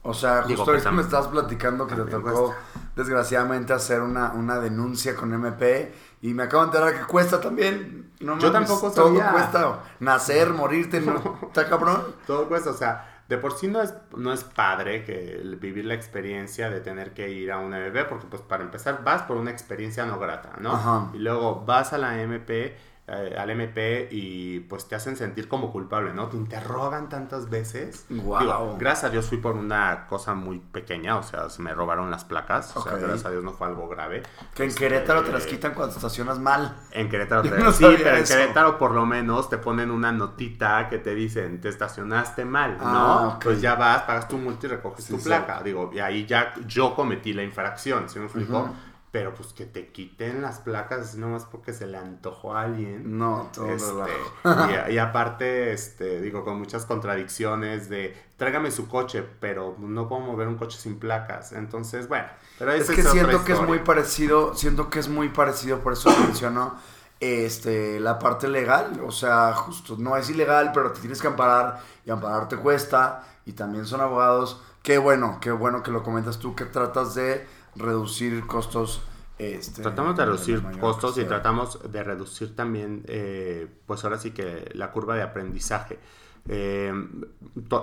O 0.03 0.13
sea, 0.13 0.43
justo 0.43 0.63
ahorita 0.63 0.91
me 0.91 1.01
estás 1.01 1.27
platicando 1.27 1.86
que 1.86 1.95
te 1.95 2.05
tocó 2.05 2.55
desgraciadamente 2.95 3.74
hacer 3.74 4.01
una, 4.01 4.31
una 4.33 4.60
denuncia 4.60 5.15
con 5.15 5.33
MP 5.33 5.93
y 6.24 6.33
me 6.33 6.43
acabo 6.43 6.63
de 6.63 6.67
enterar 6.67 7.00
que 7.00 7.05
cuesta 7.05 7.39
también. 7.39 8.12
No 8.19 8.38
Yo 8.39 8.51
tampoco 8.51 8.91
Todo 8.91 9.13
cuesta. 9.31 9.83
Nacer, 10.00 10.51
morirte, 10.53 11.01
¿no? 11.01 11.39
¿Está 11.48 11.67
cabrón? 11.67 12.03
Todo 12.25 12.48
cuesta, 12.48 12.71
o 12.71 12.75
sea, 12.75 13.11
de 13.31 13.38
por 13.38 13.53
sí 13.53 13.69
no 13.69 13.81
es, 13.81 13.93
no 14.17 14.33
es 14.33 14.43
padre 14.43 15.05
que 15.05 15.41
vivir 15.57 15.85
la 15.85 15.93
experiencia 15.93 16.69
de 16.69 16.81
tener 16.81 17.13
que 17.13 17.29
ir 17.29 17.53
a 17.53 17.59
una 17.59 17.79
MP, 17.79 18.03
porque 18.03 18.27
pues 18.29 18.41
para 18.41 18.61
empezar 18.61 19.05
vas 19.05 19.21
por 19.21 19.38
una 19.38 19.51
experiencia 19.51 20.05
no 20.05 20.19
grata, 20.19 20.57
¿no? 20.59 21.09
Y 21.13 21.19
luego 21.19 21.63
vas 21.65 21.93
a 21.93 21.97
la 21.97 22.21
MP 22.21 22.75
eh, 23.13 23.36
al 23.38 23.50
MP 23.50 24.08
y 24.10 24.62
pues 24.62 24.88
te 24.88 24.96
hacen 24.96 25.18
sentir 25.18 25.50
como 25.50 25.70
culpable, 25.70 26.13
¿no? 26.13 26.30
Te 26.30 26.38
interrogan 26.38 27.10
tantas 27.10 27.50
veces. 27.50 28.06
Wow. 28.10 28.77
gracias 28.80 29.03
a 29.03 29.10
Dios 29.10 29.25
fui 29.25 29.38
por 29.38 29.58
una 29.58 30.08
cosa 30.08 30.34
muy 30.34 30.60
pequeña, 30.60 31.18
o 31.18 31.24
sea, 31.24 31.50
se 31.50 31.62
me 31.62 31.74
robaron 31.74 32.10
las 32.10 32.24
placas, 32.24 32.74
o 32.77 32.82
sea, 32.82 32.94
gracias 32.94 33.25
a 33.25 33.32
Dios 33.32 33.44
no 33.44 33.51
fue 33.51 33.68
algo 33.68 33.89
grave. 33.89 34.24
Que 34.56 34.63
en 34.63 34.74
Querétaro 34.74 35.24
te 35.24 35.32
las 35.34 35.41
este, 35.41 35.56
quitan 35.56 35.74
cuando 35.74 35.94
estacionas 35.94 36.39
mal. 36.39 36.77
En 36.91 37.10
Querétaro 37.10 37.41
te 37.44 37.50
Sí, 37.74 37.86
pero 38.01 38.15
en 38.15 38.24
Querétaro 38.24 38.77
por 38.77 38.91
lo 38.91 39.06
menos 39.06 39.50
te 39.50 39.58
ponen 39.58 39.91
una 39.91 40.13
notita 40.13 40.88
que 40.88 40.98
te 40.98 41.13
dicen, 41.13 41.60
te 41.60 41.68
estacionaste 41.68 42.46
mal, 42.46 42.77
¿no? 42.77 42.86
Ah, 42.86 43.39
pues 43.44 43.60
ya 43.60 43.75
vas, 43.75 44.03
pagas 44.03 44.30
tu 44.30 44.38
multa 44.38 44.68
y 44.68 44.70
recoges 44.70 45.08
tu 45.08 45.20
placa. 45.20 45.62
Digo, 45.62 45.91
y 45.94 46.00
ahí 46.00 46.25
ya 46.25 46.53
yo 46.65 46.96
cometí 46.96 47.34
la 47.34 47.44
infracción, 47.44 48.08
¿sí 48.08 48.20
me 48.20 48.25
explico? 48.25 48.70
Pero 49.12 49.36
pues 49.36 49.50
que 49.53 49.65
te 49.65 49.91
quiten 49.91 50.41
las 50.41 50.60
placas 50.60 51.15
nomás 51.15 51.44
porque 51.46 51.74
se 51.74 51.86
le 51.86 51.98
antojó 51.98 52.56
a 52.56 52.63
alguien. 52.63 53.18
No, 53.18 53.50
todo 53.53 53.68
este, 53.68 54.89
y, 54.89 54.94
y, 54.94 54.98
aparte, 54.98 55.74
este, 55.74 56.22
digo, 56.22 56.46
con 56.46 56.58
muchas 56.58 56.86
contradicciones 56.86 57.89
de 57.89 58.18
tráigame 58.38 58.72
su 58.72 58.88
coche, 58.88 59.24
pero 59.39 59.75
no 59.80 60.08
puedo 60.08 60.22
mover 60.22 60.48
un 60.48 60.56
coche 60.56 60.80
sin 60.80 60.98
placas. 60.98 61.51
Entonces, 61.51 62.08
bueno, 62.08 62.27
pero 62.58 62.72
es 62.72 62.89
que 62.89 63.03
siento 63.03 63.44
que 63.44 63.51
es 63.53 63.62
muy 63.62 63.80
parecido, 63.80 64.56
siento 64.56 64.89
que 64.89 65.00
es 65.00 65.10
muy 65.10 65.30
parecido, 65.30 65.80
por 65.80 65.94
eso 65.94 66.10
menciono 66.25 66.75
este, 67.20 68.00
la 68.00 68.18
parte 68.18 68.48
legal, 68.48 69.01
o 69.06 69.12
sea, 69.12 69.53
justo, 69.53 69.96
no 69.98 70.18
es 70.18 70.30
ilegal, 70.30 70.72
pero 70.74 70.91
te 70.91 71.01
tienes 71.01 71.22
que 71.22 71.27
amparar 71.27 71.80
y 72.06 72.12
amparar 72.12 72.48
te 72.48 72.58
cuesta 72.58 73.24
y 73.46 73.53
también 73.53 73.86
son 73.86 74.01
abogados. 74.01 74.62
Qué 74.82 74.98
bueno, 74.98 75.38
qué 75.39 75.51
bueno 75.51 75.84
que 75.84 75.91
lo 75.91 76.01
comentas 76.01 76.39
tú, 76.39 76.56
que 76.56 76.65
tratas 76.65 77.13
de 77.13 77.46
reducir 77.75 78.46
costos. 78.46 79.01
Este, 79.38 79.82
tratamos 79.82 80.16
de 80.18 80.25
reducir 80.25 80.62
costos 80.80 81.18
y 81.18 81.24
tratamos 81.24 81.80
de 81.92 82.04
reducir 82.04 82.56
también, 82.56 83.04
eh, 83.08 83.68
pues 83.88 84.04
ahora 84.04 84.20
sí 84.20 84.32
que 84.32 84.70
la 84.75 84.92
curva 84.92 85.16
de 85.16 85.24
aprendizaje. 85.24 86.00
Eh, 86.48 86.94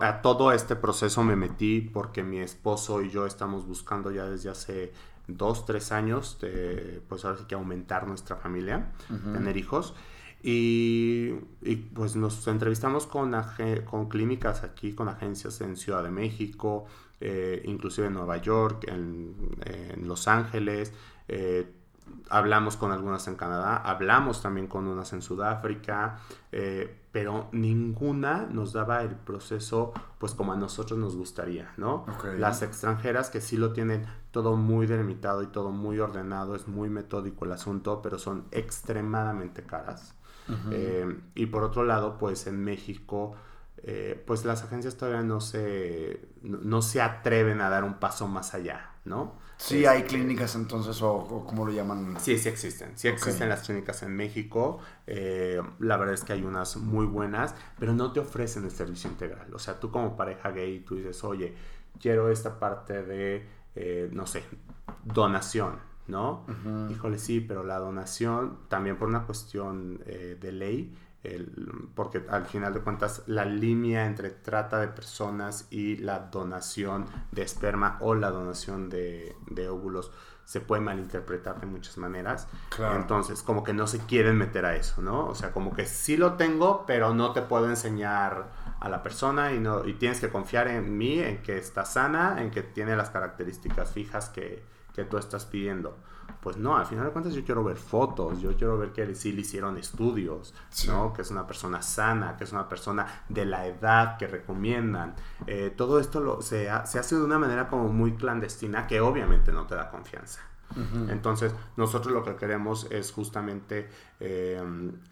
a 0.00 0.20
todo 0.20 0.52
este 0.52 0.76
proceso 0.76 1.22
me 1.22 1.36
metí 1.36 1.80
porque 1.80 2.22
mi 2.22 2.38
esposo 2.38 3.02
y 3.02 3.10
yo 3.10 3.26
estamos 3.26 3.66
buscando 3.66 4.10
ya 4.10 4.26
desde 4.26 4.50
hace 4.50 4.92
dos, 5.26 5.66
tres 5.66 5.92
años, 5.92 6.38
pues 7.08 7.24
ahora 7.24 7.38
sí 7.38 7.44
que 7.48 7.54
aumentar 7.54 8.06
nuestra 8.06 8.36
familia, 8.36 8.92
tener 9.08 9.56
hijos. 9.56 9.94
Y, 10.42 11.32
pues 11.94 12.14
nos 12.14 12.46
entrevistamos 12.46 13.06
con, 13.06 13.34
con 13.84 14.08
clínicas 14.08 14.62
aquí, 14.62 14.94
con 14.94 15.08
agencias 15.08 15.60
en 15.60 15.76
Ciudad 15.76 16.02
de 16.02 16.10
México, 16.10 16.86
eh, 17.20 17.62
inclusive 17.64 18.06
en 18.06 18.14
Nueva 18.14 18.36
York, 18.36 18.84
en, 18.86 20.06
Los 20.06 20.28
Ángeles, 20.28 20.92
eh, 21.26 21.70
hablamos 22.30 22.76
con 22.76 22.92
algunas 22.92 23.26
en 23.26 23.34
Canadá, 23.34 23.76
hablamos 23.76 24.40
también 24.40 24.68
con 24.68 24.86
unas 24.86 25.12
en 25.12 25.20
Sudáfrica, 25.20 26.20
eh, 26.52 27.02
pero 27.10 27.48
ninguna 27.52 28.46
nos 28.50 28.72
daba 28.72 29.02
el 29.02 29.16
proceso 29.16 29.92
pues 30.18 30.34
como 30.34 30.52
a 30.52 30.56
nosotros 30.56 30.98
nos 30.98 31.16
gustaría, 31.16 31.72
¿no? 31.76 32.06
Las 32.38 32.62
extranjeras 32.62 33.30
que 33.30 33.40
sí 33.40 33.56
lo 33.56 33.72
tienen 33.72 34.06
todo 34.30 34.56
muy 34.56 34.86
delimitado 34.86 35.42
y 35.42 35.48
todo 35.48 35.70
muy 35.70 35.98
ordenado, 35.98 36.54
es 36.54 36.68
muy 36.68 36.88
metódico 36.88 37.44
el 37.44 37.52
asunto, 37.52 38.00
pero 38.02 38.18
son 38.18 38.44
extremadamente 38.52 39.64
caras. 39.64 40.14
y 41.34 41.46
por 41.46 41.64
otro 41.64 41.84
lado, 41.84 42.16
pues 42.16 42.46
en 42.46 42.64
México 42.64 43.34
eh, 43.84 44.22
pues 44.26 44.44
las 44.44 44.64
agencias 44.64 44.96
todavía 44.96 45.22
no 45.22 45.40
se, 45.40 46.28
no, 46.42 46.82
se 46.82 47.00
atreven 47.00 47.60
a 47.60 47.68
dar 47.68 47.84
un 47.84 47.94
paso 47.94 48.26
más 48.26 48.54
allá, 48.54 48.92
¿no? 49.04 49.36
Sí, 49.56 49.86
hay 49.86 49.98
este, 50.02 50.16
clínicas 50.16 50.54
entonces, 50.56 51.00
o, 51.02 51.44
como 51.46 51.66
lo 51.66 51.72
llaman. 51.72 52.16
Sí, 52.20 52.38
sí 52.38 52.48
existen. 52.48 52.92
Sí 52.96 53.08
existen 53.08 53.48
las 53.48 53.62
clínicas 53.66 54.02
en 54.02 54.16
México. 54.16 54.78
Eh, 55.06 55.60
la 55.80 55.96
verdad 55.96 56.14
es 56.14 56.24
que 56.24 56.32
hay 56.32 56.42
unas 56.42 56.76
muy 56.76 57.06
buenas, 57.06 57.54
pero 57.78 57.92
no 57.92 58.12
te 58.12 58.20
ofrecen 58.20 58.64
el 58.64 58.70
servicio 58.70 59.10
integral. 59.10 59.52
O 59.54 59.58
sea, 59.58 59.78
tú 59.78 59.90
como 59.90 60.16
pareja 60.16 60.50
gay, 60.50 60.80
tú 60.80 60.96
dices, 60.96 61.22
oye, 61.24 61.54
quiero 62.00 62.30
esta 62.30 62.58
parte 62.58 63.02
de, 63.02 63.46
eh, 63.74 64.08
no 64.12 64.26
sé, 64.26 64.44
donación, 65.04 65.78
¿no? 66.06 66.46
Híjole, 66.90 67.18
sí, 67.18 67.40
pero 67.40 67.64
la 67.64 67.78
donación, 67.78 68.58
también 68.68 68.96
por 68.96 69.08
una 69.08 69.24
cuestión 69.24 69.98
de 69.98 70.52
ley, 70.52 70.96
porque 71.94 72.24
al 72.30 72.46
final 72.46 72.72
de 72.74 72.80
cuentas 72.80 73.22
la 73.26 73.44
línea 73.44 74.06
entre 74.06 74.30
trata 74.30 74.78
de 74.78 74.88
personas 74.88 75.66
y 75.70 75.96
la 75.96 76.20
donación 76.20 77.06
de 77.32 77.42
esperma 77.42 77.98
o 78.00 78.14
la 78.14 78.30
donación 78.30 78.88
de, 78.88 79.34
óvulos 79.68 80.12
se 80.44 80.60
puede 80.60 80.80
malinterpretar 80.80 81.60
de 81.60 81.66
muchas 81.66 81.98
maneras. 81.98 82.48
Entonces, 82.94 83.42
como 83.42 83.64
que 83.64 83.74
no 83.74 83.86
se 83.86 83.98
quieren 83.98 84.36
meter 84.38 84.64
a 84.64 84.76
eso, 84.76 85.02
¿no? 85.02 85.26
O 85.26 85.34
sea, 85.34 85.52
como 85.52 85.74
que 85.74 85.84
sí 85.84 86.16
lo 86.16 86.34
tengo, 86.34 86.84
pero 86.86 87.12
no 87.12 87.32
te 87.32 87.42
puedo 87.42 87.68
enseñar 87.68 88.48
a 88.80 88.88
la 88.88 89.02
persona 89.02 89.52
y, 89.52 89.58
no, 89.58 89.86
y 89.86 89.94
tienes 89.94 90.20
que 90.20 90.30
confiar 90.30 90.68
en 90.68 90.96
mí, 90.96 91.18
en 91.18 91.42
que 91.42 91.58
está 91.58 91.84
sana, 91.84 92.40
en 92.40 92.50
que 92.50 92.62
tiene 92.62 92.96
las 92.96 93.10
características 93.10 93.90
fijas 93.90 94.30
que, 94.30 94.62
que 94.94 95.04
tú 95.04 95.18
estás 95.18 95.44
pidiendo. 95.44 95.98
Pues 96.40 96.56
no, 96.56 96.76
al 96.76 96.86
final 96.86 97.06
de 97.06 97.10
cuentas 97.10 97.34
yo 97.34 97.44
quiero 97.44 97.64
ver 97.64 97.76
fotos, 97.76 98.40
yo 98.40 98.56
quiero 98.56 98.78
ver 98.78 98.92
que 98.92 99.14
sí 99.14 99.32
le 99.32 99.40
hicieron 99.40 99.76
estudios, 99.76 100.54
¿no? 100.86 101.12
Que 101.12 101.22
es 101.22 101.30
una 101.30 101.46
persona 101.46 101.82
sana, 101.82 102.36
que 102.36 102.44
es 102.44 102.52
una 102.52 102.68
persona 102.68 103.24
de 103.28 103.44
la 103.44 103.66
edad 103.66 104.16
que 104.16 104.26
recomiendan. 104.26 105.14
Eh, 105.46 105.74
todo 105.76 105.98
esto 105.98 106.20
lo, 106.20 106.40
se, 106.40 106.68
se 106.84 106.98
hace 106.98 107.16
de 107.16 107.22
una 107.22 107.38
manera 107.38 107.68
como 107.68 107.88
muy 107.88 108.14
clandestina 108.14 108.86
que 108.86 109.00
obviamente 109.00 109.52
no 109.52 109.66
te 109.66 109.74
da 109.74 109.90
confianza. 109.90 110.40
Entonces, 111.08 111.54
nosotros 111.76 112.12
lo 112.12 112.22
que 112.22 112.36
queremos 112.36 112.86
es 112.90 113.10
justamente 113.10 113.88
eh, 114.20 114.60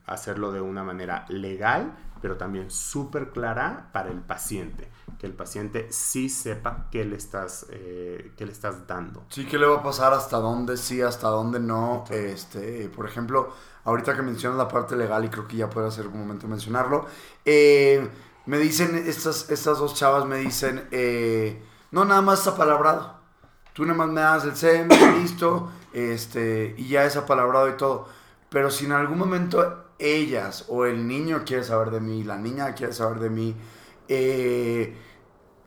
hacerlo 0.05 0.53
de 0.53 0.61
una 0.61 0.85
manera 0.85 1.25
legal, 1.29 1.97
pero 2.21 2.37
también 2.37 2.71
súper 2.71 3.31
clara 3.31 3.91
para 3.93 4.11
el 4.11 4.21
paciente. 4.21 4.91
Que 5.19 5.27
el 5.27 5.33
paciente 5.33 5.89
sí 5.91 6.29
sepa 6.29 6.89
qué 6.91 7.05
le 7.05 7.17
estás, 7.17 7.67
eh, 7.71 8.33
le 8.37 8.53
estás 8.53 8.87
dando. 8.87 9.25
Sí, 9.29 9.47
qué 9.47 9.59
le 9.59 9.67
va 9.67 9.79
a 9.79 9.83
pasar, 9.83 10.13
hasta 10.13 10.39
dónde 10.39 10.77
sí, 10.77 11.01
hasta 11.01 11.29
dónde 11.29 11.61
no. 11.61 12.05
Este, 12.11 12.89
por 12.89 13.07
ejemplo, 13.07 13.53
ahorita 13.85 14.15
que 14.15 14.23
mencionas 14.23 14.59
la 14.59 14.69
parte 14.69 14.97
legal, 14.97 15.25
y 15.25 15.29
creo 15.29 15.47
que 15.47 15.57
ya 15.57 15.71
puede 15.71 15.91
ser 15.91 16.07
un 16.07 16.19
momento 16.19 16.49
mencionarlo, 16.49 17.07
eh, 17.45 18.09
me 18.47 18.59
dicen, 18.59 18.95
estas, 19.07 19.51
estas 19.51 19.79
dos 19.79 19.95
chavas 19.95 20.27
me 20.27 20.39
dicen, 20.39 20.89
no, 21.91 22.05
nada 22.05 22.23
más 22.23 22.41
está 22.41 22.57
palabrado 22.57 23.17
tú 23.77 23.85
nada 23.85 23.99
más 23.99 24.09
me 24.09 24.23
das 24.23 24.45
el 24.45 24.57
semen, 24.57 24.89
listo, 25.21 25.71
este, 25.93 26.75
y 26.79 26.89
ya 26.89 27.05
es 27.05 27.15
apalabrado 27.17 27.69
y 27.69 27.77
todo. 27.77 28.09
Pero 28.49 28.71
si 28.71 28.87
en 28.87 28.93
algún 28.93 29.19
momento 29.19 29.86
ellas 29.99 30.65
o 30.69 30.87
el 30.87 31.07
niño 31.07 31.43
quiere 31.45 31.65
saber 31.65 31.91
de 31.91 32.01
mí, 32.01 32.25
la 32.25 32.37
niña 32.37 32.75
quiere 32.75 32.93
saber 32.93 33.19
de 33.19 33.31
mí, 33.31 33.57
eh, 34.09 34.97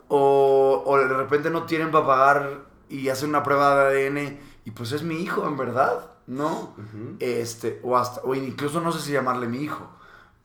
o, 0.08 0.84
o, 0.86 0.98
de 0.98 1.08
repente 1.08 1.50
no 1.50 1.64
tienen 1.64 1.92
para 1.92 2.06
pagar 2.06 2.66
y 2.90 3.10
hacen 3.10 3.30
una 3.30 3.44
prueba 3.44 3.90
de 3.90 4.08
ADN 4.08 4.40
y 4.66 4.72
pues 4.72 4.92
es 4.92 5.04
mi 5.04 5.22
hijo, 5.22 5.48
en 5.48 5.58
verdad, 5.58 6.12
¿no? 6.28 6.76
este, 7.20 7.80
o, 7.84 7.98
hasta, 7.98 8.22
o 8.22 8.36
incluso 8.36 8.82
no 8.82 8.92
sé 8.92 9.02
si 9.02 9.12
llamarle 9.12 9.48
mi 9.48 9.60
hijo, 9.60 9.90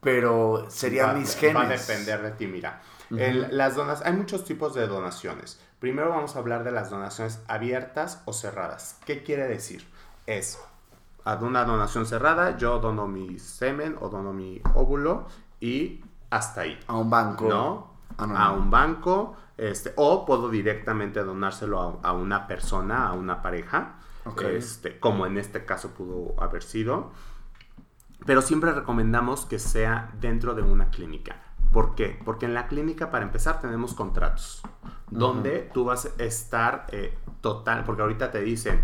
pero 0.00 0.66
serían 0.68 1.18
mis 1.18 1.36
genes. 1.36 1.56
Va 1.56 1.62
a 1.62 1.68
depender 1.68 2.22
de 2.22 2.30
ti, 2.32 2.46
mira. 2.46 2.82
las 3.10 3.74
donas, 3.74 4.02
hay 4.02 4.12
muchos 4.12 4.44
tipos 4.44 4.74
de 4.74 4.86
donaciones. 4.86 5.60
Primero 5.78 6.10
vamos 6.10 6.36
a 6.36 6.38
hablar 6.38 6.64
de 6.64 6.72
las 6.72 6.90
donaciones 6.90 7.40
abiertas 7.48 8.22
o 8.24 8.32
cerradas. 8.32 8.98
¿Qué 9.04 9.22
quiere 9.22 9.46
decir? 9.46 9.86
Es 10.26 10.58
a 11.24 11.34
una 11.36 11.64
donación 11.64 12.06
cerrada, 12.06 12.56
yo 12.56 12.78
dono 12.78 13.06
mi 13.06 13.38
semen 13.38 13.96
o 14.00 14.08
dono 14.08 14.32
mi 14.32 14.60
óvulo 14.74 15.26
y 15.60 16.04
hasta 16.30 16.62
ahí. 16.62 16.78
A 16.86 16.96
un 16.96 17.10
banco. 17.10 17.48
No, 17.48 17.90
a 18.18 18.52
un 18.52 18.70
banco. 18.70 19.36
Este, 19.56 19.92
o 19.96 20.26
puedo 20.26 20.50
directamente 20.50 21.22
donárselo 21.22 22.00
a, 22.02 22.12
una 22.12 22.46
persona, 22.46 23.08
a 23.08 23.12
una 23.12 23.40
pareja. 23.40 23.96
Este, 24.42 24.98
como 24.98 25.26
en 25.26 25.38
este 25.38 25.64
caso 25.64 25.90
pudo 25.90 26.34
haber 26.42 26.62
sido. 26.62 27.12
Pero 28.26 28.42
siempre 28.42 28.72
recomendamos 28.72 29.44
que 29.44 29.58
sea 29.58 30.10
dentro 30.20 30.54
de 30.54 30.62
una 30.62 30.90
clínica. 30.90 31.36
¿Por 31.72 31.94
qué? 31.94 32.20
Porque 32.24 32.46
en 32.46 32.54
la 32.54 32.68
clínica, 32.68 33.10
para 33.10 33.24
empezar, 33.24 33.60
tenemos 33.60 33.94
contratos 33.94 34.62
donde 35.10 35.70
tú 35.72 35.84
vas 35.84 36.06
a 36.06 36.22
estar 36.22 36.86
eh, 36.92 37.16
total, 37.40 37.84
porque 37.84 38.02
ahorita 38.02 38.30
te 38.30 38.40
dicen, 38.40 38.80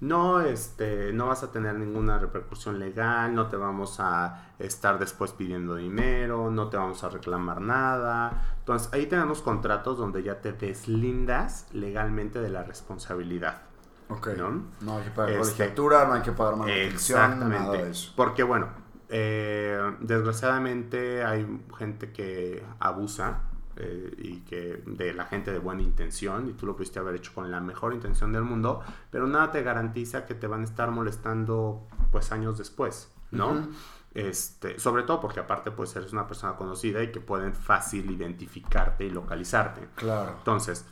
no, 0.00 0.40
este, 0.40 1.12
no 1.12 1.26
vas 1.26 1.42
a 1.42 1.52
tener 1.52 1.74
ninguna 1.74 2.18
repercusión 2.18 2.78
legal, 2.78 3.34
no 3.34 3.48
te 3.48 3.56
vamos 3.56 3.96
a 4.00 4.52
estar 4.58 4.98
después 4.98 5.32
pidiendo 5.32 5.76
dinero, 5.76 6.50
no 6.50 6.68
te 6.68 6.78
vamos 6.78 7.04
a 7.04 7.10
reclamar 7.10 7.60
nada. 7.60 8.54
Entonces 8.60 8.92
ahí 8.92 9.06
tenemos 9.06 9.42
contratos 9.42 9.98
donde 9.98 10.22
ya 10.22 10.40
te 10.40 10.52
deslindas 10.52 11.66
legalmente 11.72 12.40
de 12.40 12.48
la 12.48 12.62
responsabilidad. 12.62 13.62
Ok. 14.08 14.28
¿no? 14.38 14.64
no 14.80 14.96
hay 14.96 15.04
que 15.04 15.10
pagar 15.10 15.30
este, 15.32 15.52
colegiatura, 15.52 16.06
no 16.06 16.14
hay 16.14 16.22
que 16.22 16.32
pagar 16.32 16.56
manutención, 16.56 17.48
nada 17.48 17.72
de 17.72 17.90
eso. 17.90 18.12
Porque 18.16 18.42
bueno, 18.42 18.68
eh, 19.10 19.96
desgraciadamente 20.00 21.24
hay 21.24 21.46
gente 21.76 22.10
que 22.12 22.64
abusa 22.78 23.42
eh, 23.82 24.14
y 24.18 24.40
que 24.40 24.82
de 24.84 25.14
la 25.14 25.24
gente 25.24 25.50
de 25.50 25.58
buena 25.58 25.80
intención 25.80 26.48
y 26.48 26.52
tú 26.52 26.66
lo 26.66 26.76
pudiste 26.76 26.98
haber 26.98 27.14
hecho 27.14 27.32
con 27.34 27.50
la 27.50 27.60
mejor 27.60 27.94
intención 27.94 28.30
del 28.32 28.42
mundo, 28.42 28.82
pero 29.10 29.26
nada 29.26 29.50
te 29.50 29.62
garantiza 29.62 30.26
que 30.26 30.34
te 30.34 30.46
van 30.46 30.60
a 30.60 30.64
estar 30.64 30.90
molestando 30.90 31.86
pues 32.12 32.30
años 32.30 32.58
después, 32.58 33.10
¿no? 33.30 33.68
Este, 34.12 34.78
sobre 34.78 35.04
todo 35.04 35.20
porque 35.20 35.40
aparte 35.40 35.70
pues 35.70 35.94
eres 35.96 36.12
una 36.12 36.26
persona 36.26 36.56
conocida 36.56 37.02
y 37.02 37.10
que 37.10 37.20
pueden 37.20 37.54
fácil 37.54 38.10
identificarte 38.10 39.04
y 39.04 39.10
localizarte. 39.10 39.88
Claro. 39.94 40.34
Entonces, 40.36 40.84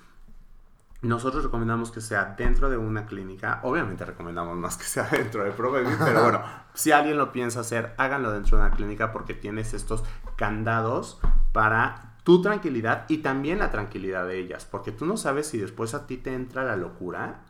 nosotros 1.03 1.45
recomendamos 1.45 1.91
que 1.91 2.01
sea 2.01 2.35
dentro 2.37 2.71
de 2.71 2.77
una 2.77 3.07
clínica. 3.07 3.61
Obviamente 3.65 4.05
recomendamos 4.05 4.57
más 4.57 4.77
que 4.77 4.85
sea 4.85 5.05
dentro 5.13 5.45
de 5.45 5.51
ProBaby, 5.51 5.97
pero 5.99 6.23
bueno, 6.23 6.43
si 6.75 6.93
alguien 6.93 7.19
lo 7.19 7.33
piensa 7.33 7.61
hacer, 7.61 7.95
háganlo 7.99 8.33
dentro 8.33 8.57
de 8.57 8.65
una 8.65 8.75
clínica 8.75 9.13
porque 9.13 9.35
tienes 9.35 9.75
estos 9.75 10.05
candados 10.37 11.21
para 11.53 12.08
tu 12.29 12.43
tranquilidad 12.43 13.07
y 13.09 13.23
también 13.23 13.59
la 13.59 13.71
tranquilidad 13.71 14.27
de 14.27 14.39
ellas, 14.39 14.67
porque 14.71 14.93
tú 14.93 15.07
no 15.07 15.17
sabes 15.17 15.47
si 15.47 15.57
después 15.57 15.95
a 15.95 16.07
ti 16.07 16.19
te 16.19 16.35
entra 16.35 16.63
la 16.63 16.77
locura 16.77 17.47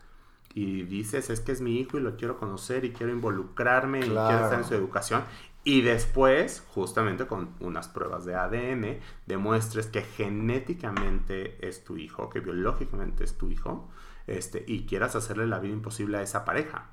y 0.55 0.85
dices, 0.85 1.31
es 1.31 1.41
que 1.41 1.51
es 1.51 1.61
mi 1.61 1.81
hijo 1.81 1.99
y 1.99 2.01
lo 2.01 2.15
quiero 2.17 2.39
conocer 2.39 2.85
y 2.85 2.93
quiero 2.93 3.11
involucrarme 3.11 3.99
y 3.99 4.03
quiero 4.03 4.21
estar 4.21 4.61
en 4.61 4.65
su 4.65 4.75
educación. 4.75 5.25
Y 5.65 5.81
después, 5.81 6.63
justamente 6.69 7.27
con 7.27 7.55
unas 7.59 7.89
pruebas 7.89 8.25
de 8.25 8.37
ADN, 8.37 9.01
demuestres 9.27 9.89
que 9.89 10.03
genéticamente 10.03 11.59
es 11.67 11.83
tu 11.83 11.97
hijo, 11.97 12.31
que 12.31 12.39
biológicamente 12.39 13.25
es 13.25 13.37
tu 13.37 13.51
hijo, 13.51 13.89
este, 14.29 14.63
y 14.65 14.87
quieras 14.87 15.17
hacerle 15.17 15.49
la 15.49 15.59
vida 15.59 15.73
imposible 15.73 16.19
a 16.19 16.23
esa 16.23 16.45
pareja. 16.45 16.87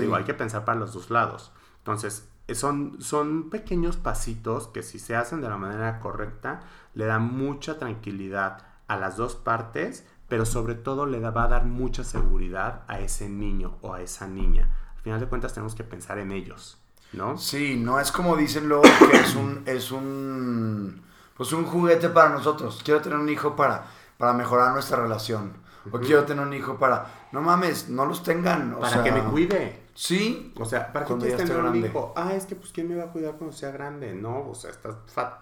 digo, 0.00 0.16
hay 0.16 0.24
que 0.24 0.32
pensar 0.32 0.64
para 0.64 0.80
los 0.80 0.94
dos 0.94 1.10
lados. 1.10 1.52
Entonces, 1.80 2.30
son, 2.52 3.00
son 3.00 3.48
pequeños 3.48 3.96
pasitos 3.96 4.68
que 4.68 4.82
si 4.82 4.98
se 4.98 5.16
hacen 5.16 5.40
de 5.40 5.48
la 5.48 5.56
manera 5.56 6.00
correcta, 6.00 6.60
le 6.94 7.06
dan 7.06 7.22
mucha 7.22 7.78
tranquilidad 7.78 8.66
a 8.86 8.96
las 8.96 9.16
dos 9.16 9.34
partes, 9.34 10.04
pero 10.28 10.44
sobre 10.44 10.74
todo 10.74 11.06
le 11.06 11.20
va 11.20 11.44
a 11.44 11.48
dar 11.48 11.64
mucha 11.64 12.04
seguridad 12.04 12.82
a 12.86 13.00
ese 13.00 13.28
niño 13.28 13.78
o 13.80 13.94
a 13.94 14.02
esa 14.02 14.26
niña. 14.26 14.68
Al 14.96 15.02
final 15.02 15.20
de 15.20 15.26
cuentas 15.26 15.54
tenemos 15.54 15.74
que 15.74 15.84
pensar 15.84 16.18
en 16.18 16.32
ellos, 16.32 16.78
¿no? 17.12 17.38
Sí, 17.38 17.76
no 17.76 17.98
es 17.98 18.12
como 18.12 18.36
dicen 18.36 18.68
luego 18.68 18.82
que 18.82 19.16
es 19.16 19.34
un, 19.34 19.62
es 19.66 19.90
un, 19.90 21.02
pues 21.36 21.52
un 21.52 21.64
juguete 21.64 22.10
para 22.10 22.30
nosotros. 22.30 22.82
Quiero 22.84 23.00
tener 23.00 23.18
un 23.18 23.28
hijo 23.28 23.56
para, 23.56 23.86
para 24.18 24.34
mejorar 24.34 24.72
nuestra 24.72 25.00
relación. 25.00 25.64
O 25.92 25.98
quiero 25.98 26.24
tener 26.24 26.46
un 26.46 26.54
hijo 26.54 26.78
para, 26.78 27.06
no 27.32 27.42
mames, 27.42 27.90
no 27.90 28.06
los 28.06 28.22
tengan. 28.22 28.76
para 28.80 29.02
que 29.02 29.12
me 29.12 29.22
cuide. 29.24 29.83
Sí. 29.94 30.52
O 30.56 30.64
sea, 30.64 30.92
¿para 30.92 31.06
qué 31.06 31.16
quieres 31.16 31.36
tener 31.36 31.62
un 31.62 31.76
hijo? 31.76 32.12
Ah, 32.16 32.34
es 32.34 32.46
que 32.46 32.56
pues 32.56 32.72
¿quién 32.72 32.88
me 32.88 32.96
va 32.96 33.04
a 33.04 33.12
cuidar 33.12 33.36
cuando 33.36 33.56
sea 33.56 33.70
grande? 33.70 34.12
No, 34.12 34.50
o 34.50 34.54
sea, 34.54 34.70
estás, 34.70 34.96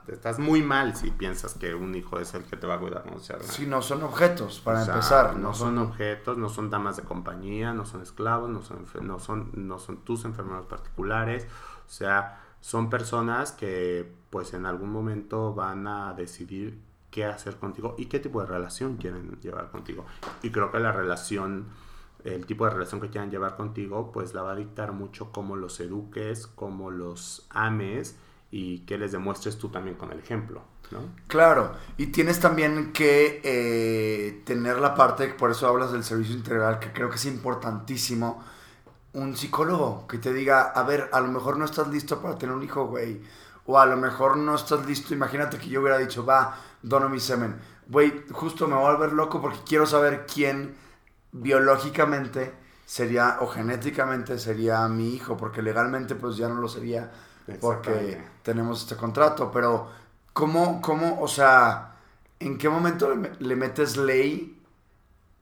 estás 0.08 0.38
muy 0.38 0.62
mal 0.62 0.94
si 0.94 1.10
piensas 1.10 1.54
que 1.54 1.74
un 1.74 1.94
hijo 1.94 2.20
es 2.20 2.34
el 2.34 2.44
que 2.44 2.56
te 2.56 2.66
va 2.66 2.74
a 2.74 2.78
cuidar 2.78 3.02
cuando 3.02 3.20
sea 3.20 3.36
grande. 3.36 3.52
Sí, 3.52 3.66
no 3.66 3.80
son 3.80 4.02
objetos, 4.02 4.60
para 4.60 4.84
empezar. 4.84 5.36
No, 5.36 5.54
son... 5.54 5.78
objetos, 5.78 6.36
no 6.36 6.50
son 6.50 6.68
damas 6.68 6.96
de 6.96 7.02
compañía, 7.02 7.72
no 7.72 7.86
son 7.86 8.02
esclavos, 8.02 8.50
no 8.50 8.62
son, 8.62 8.86
no 9.00 9.18
son, 9.18 9.50
no 9.54 9.78
son 9.78 9.98
tus 10.04 10.24
enfermeros 10.26 10.66
particulares. 10.66 11.46
O 11.86 11.90
sea, 11.90 12.40
son 12.60 12.90
personas 12.90 13.52
que 13.52 14.12
pues 14.28 14.52
en 14.54 14.66
algún 14.66 14.90
momento 14.90 15.54
van 15.54 15.86
a 15.86 16.12
decidir 16.12 16.78
qué 17.10 17.24
hacer 17.24 17.56
contigo 17.56 17.94
y 17.98 18.06
qué 18.06 18.18
tipo 18.18 18.40
de 18.40 18.46
relación 18.46 18.96
quieren 18.96 19.38
llevar 19.40 19.70
contigo. 19.70 20.04
Y 20.42 20.50
creo 20.50 20.70
que 20.70 20.78
la 20.78 20.92
relación 20.92 21.66
el 22.24 22.46
tipo 22.46 22.64
de 22.64 22.70
relación 22.70 23.00
que 23.00 23.10
quieran 23.10 23.30
llevar 23.30 23.56
contigo, 23.56 24.12
pues 24.12 24.34
la 24.34 24.42
va 24.42 24.52
a 24.52 24.56
dictar 24.56 24.92
mucho 24.92 25.32
cómo 25.32 25.56
los 25.56 25.80
eduques, 25.80 26.46
cómo 26.46 26.90
los 26.90 27.46
ames 27.50 28.16
y 28.50 28.80
que 28.80 28.98
les 28.98 29.12
demuestres 29.12 29.58
tú 29.58 29.70
también 29.70 29.96
con 29.96 30.12
el 30.12 30.18
ejemplo. 30.18 30.62
¿no? 30.90 31.00
Claro, 31.26 31.72
y 31.96 32.08
tienes 32.08 32.38
también 32.38 32.92
que 32.92 33.40
eh, 33.42 34.42
tener 34.44 34.78
la 34.78 34.94
parte, 34.94 35.28
por 35.28 35.50
eso 35.50 35.66
hablas 35.66 35.90
del 35.90 36.04
servicio 36.04 36.36
integral, 36.36 36.78
que 36.78 36.92
creo 36.92 37.08
que 37.08 37.16
es 37.16 37.24
importantísimo, 37.24 38.42
un 39.14 39.36
psicólogo 39.36 40.06
que 40.06 40.18
te 40.18 40.32
diga, 40.32 40.62
a 40.62 40.82
ver, 40.84 41.08
a 41.12 41.20
lo 41.20 41.28
mejor 41.28 41.56
no 41.56 41.64
estás 41.64 41.88
listo 41.88 42.20
para 42.20 42.36
tener 42.36 42.54
un 42.54 42.62
hijo, 42.62 42.86
güey, 42.86 43.22
o 43.66 43.78
a 43.78 43.86
lo 43.86 43.96
mejor 43.96 44.36
no 44.36 44.54
estás 44.54 44.84
listo, 44.86 45.14
imagínate 45.14 45.58
que 45.58 45.68
yo 45.68 45.80
hubiera 45.80 45.98
dicho, 45.98 46.24
va, 46.24 46.56
dono 46.82 47.08
mi 47.08 47.20
semen, 47.20 47.56
güey, 47.88 48.24
justo 48.30 48.68
me 48.68 48.74
voy 48.74 48.84
a 48.84 48.92
volver 48.92 49.12
loco 49.12 49.40
porque 49.40 49.60
quiero 49.66 49.86
saber 49.86 50.26
quién 50.32 50.81
biológicamente 51.32 52.52
sería 52.86 53.38
o 53.40 53.46
genéticamente 53.48 54.38
sería 54.38 54.86
mi 54.88 55.14
hijo, 55.14 55.36
porque 55.36 55.62
legalmente 55.62 56.14
pues 56.14 56.36
ya 56.36 56.48
no 56.48 56.56
lo 56.56 56.68
sería 56.68 57.10
porque 57.60 58.22
tenemos 58.42 58.82
este 58.82 58.96
contrato, 58.96 59.50
pero 59.50 59.88
¿cómo, 60.32 60.80
cómo 60.80 61.20
o 61.20 61.28
sea, 61.28 61.96
en 62.38 62.58
qué 62.58 62.68
momento 62.68 63.14
le, 63.38 63.56
metes 63.56 63.96
ley 63.96 64.60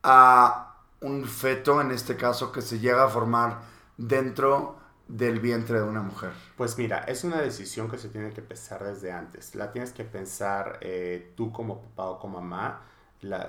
a 0.03 0.75
un 1.01 1.25
feto, 1.25 1.81
en 1.81 1.91
este 1.91 2.15
caso, 2.15 2.51
que 2.51 2.61
se 2.61 2.79
llega 2.79 3.03
a 3.03 3.09
formar 3.09 3.59
dentro 3.97 4.77
del 5.07 5.39
vientre 5.39 5.79
de 5.79 5.83
una 5.83 6.01
mujer? 6.01 6.31
Pues 6.57 6.77
mira, 6.77 6.99
es 6.99 7.23
una 7.23 7.41
decisión 7.41 7.89
que 7.89 7.97
se 7.97 8.09
tiene 8.09 8.31
que 8.31 8.41
pensar 8.41 8.83
desde 8.83 9.11
antes. 9.11 9.55
La 9.55 9.71
tienes 9.71 9.91
que 9.91 10.03
pensar 10.03 10.79
eh, 10.81 11.33
tú 11.35 11.51
como 11.51 11.81
papá 11.81 12.05
o 12.05 12.19
como 12.19 12.41
mamá 12.41 12.81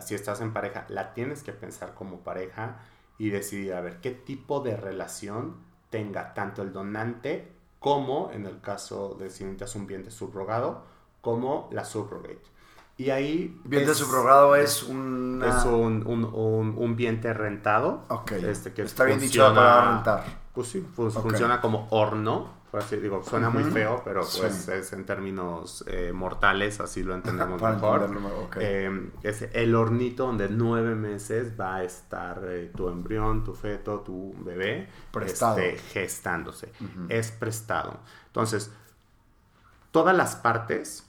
si 0.01 0.15
estás 0.15 0.41
en 0.41 0.53
pareja, 0.53 0.85
la 0.89 1.15
tienes 1.15 1.43
que 1.43 1.53
pensar 1.53 1.95
como 1.95 2.21
pareja 2.21 2.79
y 3.19 3.31
decidir 3.31 3.75
a 3.75 3.81
ver 3.81 4.01
qué 4.01 4.11
tipo 4.11 4.61
de 4.61 4.77
relación 4.77 5.57
tenga 5.91 6.35
tanto 6.35 6.63
el 6.63 6.73
donante 6.73 7.53
como, 7.79 8.31
en 8.33 8.47
el 8.47 8.61
caso 8.61 9.17
de 9.19 9.31
si 9.31 9.45
necesitas 9.45 9.75
un 9.75 9.87
vientre 9.87 10.11
subrogado, 10.11 10.85
como 11.21 11.69
la 11.73 11.85
subrogate. 11.85 12.43
Y 12.97 13.11
ahí... 13.11 13.61
Vientre 13.65 13.95
subrogado 13.95 14.55
es, 14.55 14.83
un 14.83 15.43
es 15.45 15.65
un, 15.65 16.07
un, 16.07 16.75
un, 16.77 16.97
vientre 16.97 17.33
rentado. 17.33 18.05
Ok. 18.09 18.33
Este, 18.33 18.73
que 18.73 18.83
Está 18.83 19.05
bien 19.05 19.19
dicho 19.19 19.53
para 19.55 19.95
rentar. 19.95 20.25
Pues 20.55 20.69
sí, 20.69 20.87
pues 20.95 21.15
funciona 21.15 21.61
como 21.61 21.89
horno 21.91 22.62
así 22.79 22.97
digo, 22.97 23.23
suena 23.23 23.51
muy 23.51 23.65
feo, 23.65 24.01
pero 24.03 24.23
pues 24.39 24.69
es 24.69 24.93
en 24.95 25.05
términos 25.05 25.85
eh, 25.87 26.11
mortales, 26.13 26.81
así 26.81 27.03
lo 27.03 27.15
entendemos 27.15 27.61
mejor. 27.61 28.09
Eh, 28.59 29.11
es 29.23 29.43
el 29.53 29.75
hornito 29.75 30.27
donde 30.27 30.49
nueve 30.49 30.95
meses 30.95 31.53
va 31.61 31.77
a 31.77 31.85
estar 31.85 32.43
eh, 32.47 32.71
tu 32.75 32.89
embrión, 32.89 33.45
tu 33.45 33.55
feto, 33.55 34.01
tu 34.01 34.35
bebé 34.39 34.89
prestado. 35.11 35.59
Este, 35.59 35.79
gestándose. 35.93 36.73
Es 37.11 37.31
prestado. 37.31 38.01
Entonces, 38.29 38.71
todas 39.91 40.17
las 40.17 40.37
partes 40.37 41.07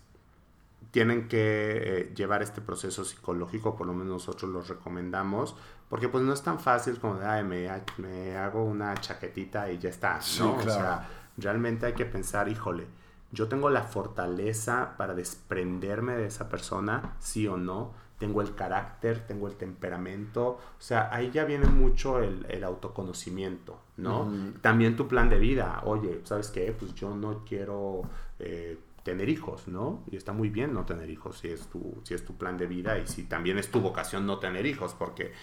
tienen 0.92 1.28
que 1.28 2.12
llevar 2.16 2.44
este 2.44 2.62
proceso 2.62 3.06
psicológico, 3.06 3.76
por 3.76 3.88
lo 3.88 3.94
menos 3.94 4.14
nosotros 4.14 4.52
lo 4.52 4.62
recomendamos, 4.62 5.56
porque 5.90 6.10
pues 6.10 6.24
no 6.24 6.34
es 6.34 6.42
tan 6.44 6.60
fácil 6.60 7.00
como 7.00 7.16
de, 7.16 7.26
Ay, 7.26 7.44
me, 7.44 7.70
me 7.98 8.38
hago 8.38 8.64
una 8.64 8.94
chaquetita 8.96 9.72
y 9.72 9.78
ya 9.78 9.90
está, 9.90 10.20
¿no? 10.40 10.56
O 10.56 10.62
sea, 10.62 11.08
realmente 11.38 11.86
hay 11.86 11.94
que 11.94 12.06
pensar, 12.06 12.50
híjole, 12.50 12.86
yo 13.32 13.48
tengo 13.48 13.70
la 13.70 13.84
fortaleza 13.84 14.94
para 14.98 15.16
desprenderme 15.16 16.16
de 16.16 16.28
esa 16.28 16.50
persona, 16.50 17.16
sí 17.20 17.48
o 17.48 17.58
no, 17.58 17.94
tengo 18.20 18.42
el 18.42 18.56
carácter, 18.56 19.26
tengo 19.28 19.48
el 19.48 19.56
temperamento, 19.56 20.48
o 20.48 20.82
sea, 20.82 21.10
ahí 21.12 21.32
ya 21.32 21.44
viene 21.44 21.66
mucho 21.66 22.20
el, 22.20 22.64
autoconocimiento, 22.64 23.82
¿no? 23.98 24.32
También 24.62 24.96
tu 24.96 25.08
plan 25.08 25.30
de 25.30 25.40
vida, 25.40 25.82
oye, 25.84 26.22
¿sabes 26.24 26.50
qué? 26.50 26.72
Pues 26.78 26.94
yo 26.94 27.16
no 27.16 27.44
quiero 27.44 28.04
eh, 28.40 28.78
tener 29.04 29.28
hijos, 29.30 29.68
¿no? 29.68 30.04
Y 30.10 30.16
está 30.16 30.32
muy 30.32 30.50
bien 30.50 30.74
no 30.74 30.86
tener 30.86 31.10
hijos 31.10 31.40
si 31.40 31.50
es, 31.50 31.68
tu, 31.68 32.00
si 32.04 32.14
es 32.14 32.24
tu 32.24 32.36
plan 32.38 32.58
de 32.58 32.68
vida 32.68 32.98
y 32.98 33.08
si 33.08 33.24
también 33.24 33.58
es 33.58 33.70
tu 33.70 33.82
vocación 33.82 34.26
no 34.26 34.40
tener 34.40 34.66
hijos, 34.66 34.94
porque 34.94 35.34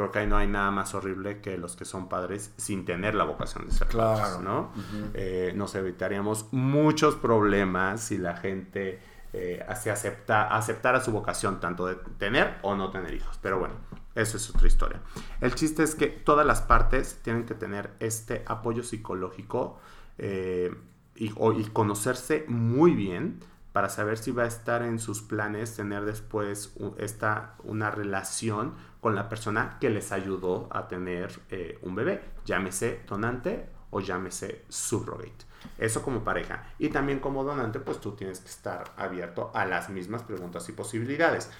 creo 0.00 0.12
que 0.12 0.18
ahí 0.20 0.26
no 0.26 0.38
hay 0.38 0.46
nada 0.46 0.70
más 0.70 0.94
horrible 0.94 1.42
que 1.42 1.58
los 1.58 1.76
que 1.76 1.84
son 1.84 2.08
padres 2.08 2.54
sin 2.56 2.86
tener 2.86 3.14
la 3.14 3.24
vocación 3.24 3.66
de 3.66 3.72
ser 3.72 3.88
padres, 3.88 4.40
¿no? 4.40 4.72
Eh, 5.12 5.52
nos 5.54 5.74
evitaríamos 5.74 6.46
muchos 6.52 7.16
problemas 7.16 8.00
si 8.00 8.16
la 8.16 8.34
gente 8.34 8.98
eh, 9.34 9.62
acepta, 9.68 10.56
aceptara 10.56 11.02
su 11.04 11.12
vocación 11.12 11.60
tanto 11.60 11.84
de 11.84 11.96
tener 12.16 12.56
o 12.62 12.74
no 12.76 12.90
tener 12.90 13.12
hijos. 13.12 13.38
Pero 13.42 13.58
bueno, 13.58 13.74
eso 14.14 14.38
es 14.38 14.48
otra 14.48 14.66
historia. 14.68 15.00
El 15.42 15.54
chiste 15.54 15.82
es 15.82 15.94
que 15.94 16.06
todas 16.06 16.46
las 16.46 16.62
partes 16.62 17.20
tienen 17.22 17.44
que 17.44 17.54
tener 17.54 17.90
este 18.00 18.42
apoyo 18.46 18.82
psicológico 18.82 19.78
eh, 20.16 20.74
y, 21.14 21.26
y 21.26 21.64
conocerse 21.74 22.46
muy 22.48 22.92
bien 22.92 23.40
para 23.72 23.88
saber 23.88 24.16
si 24.16 24.32
va 24.32 24.44
a 24.44 24.46
estar 24.46 24.82
en 24.82 24.98
sus 24.98 25.20
planes 25.20 25.76
tener 25.76 26.04
después 26.04 26.74
esta, 26.96 27.54
una 27.62 27.90
relación 27.90 28.74
con 29.00 29.14
la 29.14 29.28
persona 29.28 29.78
que 29.80 29.90
les 29.90 30.12
ayudó 30.12 30.68
a 30.70 30.88
tener 30.88 31.40
eh, 31.50 31.78
un 31.82 31.94
bebé, 31.94 32.22
llámese 32.44 33.00
donante 33.08 33.66
o 33.90 34.00
llámese 34.00 34.64
subrogate. 34.68 35.50
Eso 35.78 36.02
como 36.02 36.24
pareja. 36.24 36.64
Y 36.78 36.88
también 36.88 37.18
como 37.18 37.44
donante, 37.44 37.80
pues 37.80 38.00
tú 38.00 38.12
tienes 38.12 38.40
que 38.40 38.48
estar 38.48 38.92
abierto 38.96 39.50
a 39.54 39.66
las 39.66 39.90
mismas 39.90 40.22
preguntas 40.22 40.68
y 40.68 40.72
posibilidades. 40.72 41.50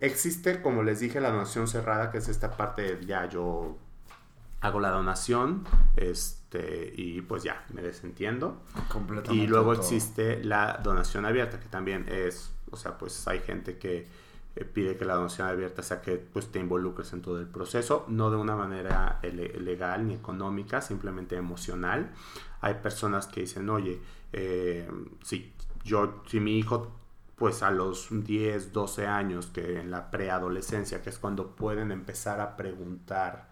Existe, 0.00 0.62
como 0.62 0.82
les 0.82 1.00
dije, 1.00 1.20
la 1.20 1.30
donación 1.30 1.66
cerrada, 1.66 2.10
que 2.10 2.18
es 2.18 2.28
esta 2.28 2.56
parte 2.56 2.82
de 2.82 3.06
ya 3.06 3.28
yo 3.28 3.76
hago 4.60 4.80
la 4.80 4.90
donación 4.90 5.64
este, 5.96 6.92
y 6.96 7.20
pues 7.22 7.42
ya, 7.42 7.64
me 7.72 7.82
desentiendo. 7.82 8.62
Y 9.30 9.46
luego 9.46 9.72
existe 9.72 10.42
la 10.42 10.80
donación 10.82 11.24
abierta, 11.24 11.60
que 11.60 11.68
también 11.68 12.06
es, 12.08 12.52
o 12.70 12.76
sea, 12.76 12.98
pues 12.98 13.26
hay 13.26 13.40
gente 13.40 13.78
que 13.78 14.06
eh, 14.56 14.64
pide 14.64 14.96
que 14.96 15.04
la 15.04 15.14
donación 15.14 15.48
abierta 15.48 15.82
sea 15.82 16.00
que 16.00 16.16
pues 16.16 16.50
te 16.50 16.58
involucres 16.58 17.12
en 17.12 17.22
todo 17.22 17.38
el 17.38 17.46
proceso, 17.46 18.04
no 18.08 18.30
de 18.30 18.36
una 18.36 18.56
manera 18.56 19.20
legal 19.22 20.06
ni 20.06 20.14
económica, 20.14 20.80
simplemente 20.80 21.36
emocional. 21.36 22.10
Hay 22.60 22.74
personas 22.74 23.26
que 23.26 23.42
dicen, 23.42 23.68
oye, 23.70 24.00
eh, 24.32 24.88
si 25.22 25.52
yo, 25.84 26.22
si 26.26 26.40
mi 26.40 26.58
hijo 26.58 26.98
pues 27.36 27.62
a 27.62 27.70
los 27.70 28.08
10, 28.10 28.72
12 28.72 29.06
años, 29.06 29.46
que 29.46 29.78
en 29.78 29.92
la 29.92 30.10
preadolescencia, 30.10 31.02
que 31.02 31.10
es 31.10 31.18
cuando 31.18 31.54
pueden 31.54 31.92
empezar 31.92 32.40
a 32.40 32.56
preguntar 32.56 33.48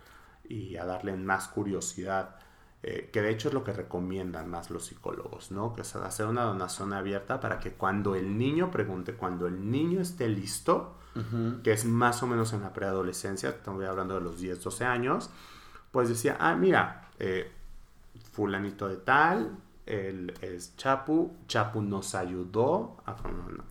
y 0.48 0.76
a 0.76 0.84
darle 0.84 1.16
más 1.16 1.46
curiosidad, 1.46 2.36
eh, 2.82 3.10
que 3.12 3.22
de 3.22 3.30
hecho 3.30 3.48
es 3.48 3.54
lo 3.54 3.64
que 3.64 3.72
recomiendan 3.72 4.48
más 4.48 4.70
los 4.70 4.86
psicólogos, 4.86 5.50
¿no? 5.50 5.74
Que 5.74 5.82
es 5.82 5.96
hacer 5.96 6.26
una 6.26 6.44
donación 6.44 6.92
abierta 6.92 7.40
para 7.40 7.58
que 7.58 7.72
cuando 7.72 8.14
el 8.14 8.38
niño 8.38 8.70
pregunte, 8.70 9.14
cuando 9.14 9.46
el 9.46 9.70
niño 9.70 10.00
esté 10.00 10.28
listo, 10.28 10.94
que 11.62 11.72
es 11.72 11.86
más 11.86 12.22
o 12.22 12.26
menos 12.26 12.52
en 12.52 12.60
la 12.60 12.74
preadolescencia, 12.74 13.48
estoy 13.48 13.86
hablando 13.86 14.16
de 14.16 14.20
los 14.20 14.38
10, 14.38 14.62
12 14.62 14.84
años, 14.84 15.30
pues 15.90 16.10
decía, 16.10 16.36
ah, 16.38 16.54
mira, 16.54 17.08
eh, 17.18 17.50
fulanito 18.32 18.86
de 18.86 18.98
tal, 18.98 19.56
él 19.86 20.34
es 20.42 20.76
Chapu, 20.76 21.36
Chapu 21.46 21.80
nos 21.80 22.14
ayudó 22.14 22.96
a, 23.06 23.16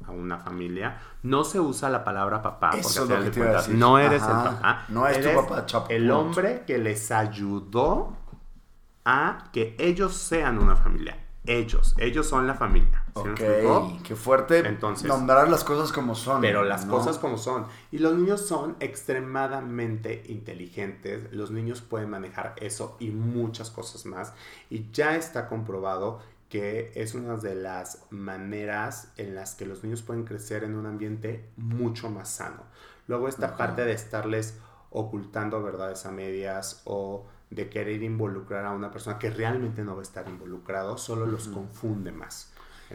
a, 0.07 0.11
una 0.11 0.39
familia. 0.39 0.97
No 1.23 1.43
se 1.43 1.59
usa 1.59 1.89
la 1.89 2.03
palabra 2.03 2.41
papá, 2.41 2.71
porque 2.71 3.73
no 3.73 3.99
eres 3.99 4.23
el 4.23 4.29
papá. 4.29 4.85
No 4.89 5.07
es 5.07 5.21
tu 5.21 5.35
papá, 5.35 5.65
Chapu. 5.65 5.91
El 5.91 6.09
hombre 6.09 6.63
que 6.65 6.77
les 6.77 7.11
ayudó 7.11 8.13
a 9.05 9.49
que 9.53 9.75
ellos 9.79 10.15
sean 10.15 10.59
una 10.59 10.75
familia. 10.75 11.17
Ellos, 11.47 11.93
ellos 11.99 12.27
son 12.27 12.47
la 12.47 12.55
familia. 12.55 13.03
ok, 13.13 14.01
qué 14.03 14.15
fuerte 14.15 14.67
Entonces, 14.67 15.07
nombrar 15.07 15.47
las 15.47 15.63
cosas 15.63 15.91
como 15.91 16.15
son. 16.15 16.41
Pero 16.41 16.63
las 16.63 16.85
cosas 16.87 17.19
como 17.19 17.37
son. 17.37 17.67
Y 17.91 17.99
los 17.99 18.15
niños 18.15 18.47
son 18.47 18.75
extremadamente 18.79 20.23
inteligentes. 20.27 21.31
Los 21.31 21.51
niños 21.51 21.81
pueden 21.81 22.09
manejar 22.09 22.55
eso 22.57 22.97
y 22.99 23.11
muchas 23.11 23.69
cosas 23.69 24.07
más. 24.07 24.33
Y 24.71 24.89
ya 24.91 25.15
está 25.15 25.47
comprobado 25.47 26.19
que 26.49 26.91
es 26.95 27.13
una 27.13 27.37
de 27.37 27.53
las 27.53 28.05
maneras 28.09 29.11
en 29.17 29.35
las 29.35 29.53
que 29.53 29.67
los 29.67 29.83
niños 29.83 30.01
pueden 30.01 30.25
crecer 30.25 30.63
en 30.63 30.75
un 30.75 30.87
ambiente 30.87 31.49
mucho 31.57 32.09
más 32.09 32.29
sano. 32.29 32.63
Luego 33.07 33.27
esta 33.27 33.55
parte 33.55 33.85
de 33.85 33.91
estarles 33.91 34.57
ocultando 34.89 35.61
verdades 35.61 36.05
a 36.05 36.11
medias 36.11 36.81
o 36.85 37.27
de 37.49 37.69
querer 37.69 38.01
involucrar 38.03 38.65
a 38.65 38.71
una 38.71 38.91
persona 38.91 39.17
que 39.19 39.29
realmente 39.29 39.83
no 39.83 39.95
va 39.95 39.99
a 39.99 40.03
estar 40.03 40.27
involucrado, 40.27 40.97
solo 40.97 41.25
los 41.25 41.47
confunde 41.47 42.11
más. 42.11 42.51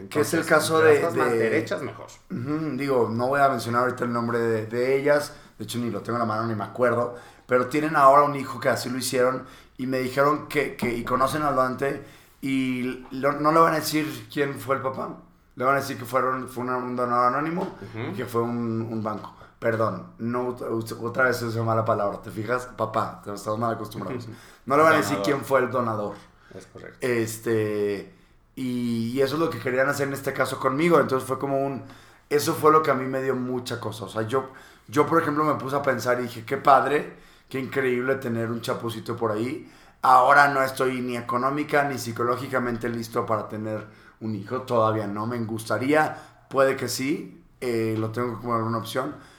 que 0.09 0.21
es 0.21 0.33
el 0.33 0.45
caso 0.45 0.79
de, 0.79 0.99
de... 0.99 1.11
Más 1.11 1.31
derechas, 1.31 1.81
mejor. 1.81 2.07
digo, 2.29 3.09
no 3.11 3.27
voy 3.27 3.41
a 3.41 3.49
mencionar 3.49 3.83
ahorita 3.83 4.05
el 4.05 4.13
nombre 4.13 4.39
de, 4.39 4.97
ellas, 4.97 5.33
de 5.57 5.63
hecho 5.63 5.79
ni 5.79 5.89
lo 5.89 6.01
tengo 6.01 6.17
en 6.17 6.21
la 6.21 6.25
mano 6.25 6.47
ni 6.47 6.55
me 6.55 6.63
acuerdo, 6.63 7.15
pero 7.47 7.67
tienen 7.67 7.95
ahora 7.95 8.23
un 8.23 8.35
hijo 8.35 8.59
que 8.59 8.69
así 8.69 8.89
lo 8.89 8.97
hicieron 8.97 9.45
y 9.77 9.87
me 9.87 9.99
dijeron 9.99 10.47
que, 10.47 10.75
que 10.75 10.93
y 10.95 11.03
conocen 11.03 11.41
al 11.43 11.55
donante 11.55 12.03
y 12.41 13.05
no 13.11 13.51
le 13.51 13.59
van 13.59 13.73
a 13.73 13.77
decir 13.77 14.27
quién 14.31 14.59
fue 14.59 14.75
el 14.75 14.81
papá, 14.81 15.17
le 15.55 15.65
van 15.65 15.75
a 15.75 15.79
decir 15.79 15.97
que 15.97 16.05
fueron, 16.05 16.47
fue 16.47 16.63
un 16.63 16.95
donador 16.95 17.33
anónimo 17.33 17.77
y 18.11 18.15
que 18.15 18.25
fue 18.25 18.41
un, 18.41 18.81
un 18.81 19.03
banco. 19.03 19.35
Perdón, 19.61 20.07
no, 20.17 20.57
otra 21.01 21.25
vez 21.25 21.39
es 21.43 21.55
mala 21.57 21.85
palabra, 21.85 22.19
¿te 22.19 22.31
fijas? 22.31 22.65
Papá, 22.75 23.21
estamos 23.31 23.59
mal 23.59 23.75
acostumbrados. 23.75 24.27
No 24.65 24.75
le 24.75 24.81
van 24.81 24.93
a 24.93 24.97
decir 24.97 25.19
quién 25.23 25.41
fue 25.41 25.59
el 25.59 25.69
donador. 25.69 26.15
Es 26.55 26.65
correcto. 26.65 26.97
Este, 26.99 28.11
y, 28.55 29.21
eso 29.21 29.35
es 29.35 29.39
lo 29.39 29.51
que 29.51 29.59
querían 29.59 29.87
hacer 29.87 30.07
en 30.07 30.15
este 30.15 30.33
caso 30.33 30.57
conmigo. 30.59 30.99
Entonces 30.99 31.27
fue 31.27 31.37
como 31.37 31.63
un. 31.63 31.83
Eso 32.27 32.55
fue 32.55 32.71
lo 32.71 32.81
que 32.81 32.89
a 32.89 32.95
mí 32.95 33.05
me 33.05 33.21
dio 33.21 33.35
mucha 33.35 33.79
cosa. 33.79 34.05
O 34.05 34.09
sea, 34.09 34.23
yo, 34.23 34.49
yo 34.87 35.05
por 35.05 35.21
ejemplo, 35.21 35.43
me 35.43 35.53
puse 35.53 35.75
a 35.75 35.83
pensar 35.83 36.19
y 36.19 36.23
dije, 36.23 36.43
qué 36.43 36.57
padre, 36.57 37.17
qué 37.47 37.59
increíble 37.59 38.15
tener 38.15 38.49
un 38.49 38.61
chapucito 38.61 39.15
por 39.15 39.31
ahí. 39.31 39.71
Ahora 40.01 40.47
no 40.47 40.63
estoy 40.63 41.01
ni 41.01 41.17
económica 41.17 41.83
ni 41.83 41.99
psicológicamente 41.99 42.89
listo 42.89 43.27
para 43.27 43.47
tener 43.47 43.85
un 44.21 44.33
hijo. 44.33 44.63
Todavía 44.63 45.05
no 45.05 45.27
me 45.27 45.37
gustaría. 45.37 46.17
Puede 46.49 46.75
que 46.75 46.87
sí, 46.87 47.43
eh, 47.59 47.95
lo 47.99 48.09
tengo 48.09 48.39
como 48.39 48.55
alguna 48.55 48.79
opción 48.79 49.29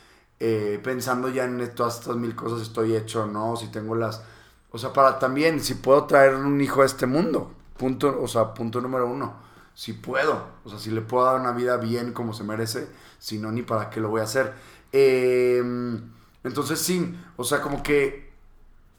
eh, 0.44 0.80
pensando 0.82 1.28
ya 1.28 1.44
en 1.44 1.72
todas 1.72 2.00
estas 2.00 2.16
mil 2.16 2.34
cosas, 2.34 2.62
estoy 2.62 2.96
hecho, 2.96 3.26
¿no? 3.26 3.56
Si 3.56 3.68
tengo 3.68 3.94
las... 3.94 4.24
O 4.72 4.78
sea, 4.78 4.92
para 4.92 5.20
también, 5.20 5.60
si 5.60 5.74
puedo 5.74 6.04
traer 6.06 6.34
un 6.34 6.60
hijo 6.60 6.82
a 6.82 6.84
este 6.84 7.06
mundo, 7.06 7.52
punto, 7.76 8.18
o 8.20 8.26
sea, 8.26 8.52
punto 8.52 8.80
número 8.80 9.06
uno, 9.06 9.34
si 9.72 9.92
puedo, 9.92 10.48
o 10.64 10.68
sea, 10.68 10.80
si 10.80 10.90
le 10.90 11.00
puedo 11.00 11.26
dar 11.26 11.40
una 11.40 11.52
vida 11.52 11.76
bien 11.76 12.12
como 12.12 12.34
se 12.34 12.42
merece, 12.42 12.88
si 13.20 13.38
no, 13.38 13.52
ni 13.52 13.62
para 13.62 13.88
qué 13.88 14.00
lo 14.00 14.08
voy 14.08 14.20
a 14.20 14.24
hacer. 14.24 14.52
Em, 14.90 16.10
entonces, 16.42 16.80
sí, 16.80 17.16
o 17.36 17.44
sea, 17.44 17.60
como 17.60 17.80
que 17.84 18.32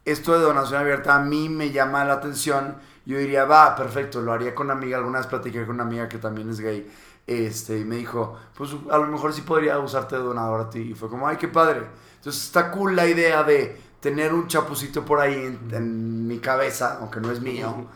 esto 0.06 0.32
de 0.32 0.46
donación 0.46 0.80
abierta 0.80 1.14
a 1.14 1.20
mí 1.20 1.50
me 1.50 1.72
llama 1.72 2.06
la 2.06 2.14
atención. 2.14 2.78
Yo 3.06 3.18
diría, 3.18 3.44
va, 3.44 3.76
perfecto, 3.76 4.22
lo 4.22 4.32
haría 4.32 4.56
con 4.56 4.68
una 4.68 4.76
amiga. 4.76 4.98
Alguna 4.98 5.20
vez 5.20 5.28
platiqué 5.28 5.66
con 5.66 5.76
una 5.76 5.84
amiga 5.84 6.08
que 6.08 6.20
también 6.20 6.50
es 6.50 6.62
gay 6.62 6.90
este, 7.26 7.80
y 7.80 7.86
me 7.86 7.96
dijo, 7.96 8.38
pues 8.56 8.72
a 8.92 8.98
lo 8.98 9.08
mejor 9.08 9.34
sí 9.34 9.42
podría 9.42 9.80
usarte 9.80 10.16
de 10.16 10.22
donador 10.22 10.62
a 10.62 10.70
ti. 10.70 10.80
Y 10.80 10.94
fue 10.94 11.10
como, 11.10 11.28
ay, 11.28 11.38
qué 11.38 11.48
padre. 11.48 11.82
Entonces 12.18 12.44
está 12.44 12.72
cool 12.72 12.96
la 12.96 13.08
idea 13.08 13.44
de 13.44 13.78
tener 14.00 14.34
un 14.34 14.48
chapucito 14.48 15.06
por 15.06 15.20
ahí 15.20 15.58
en, 15.72 16.28
mi 16.28 16.40
cabeza, 16.40 16.98
aunque 17.00 17.20
no 17.22 17.32
es 17.32 17.42
mío. 17.42 17.88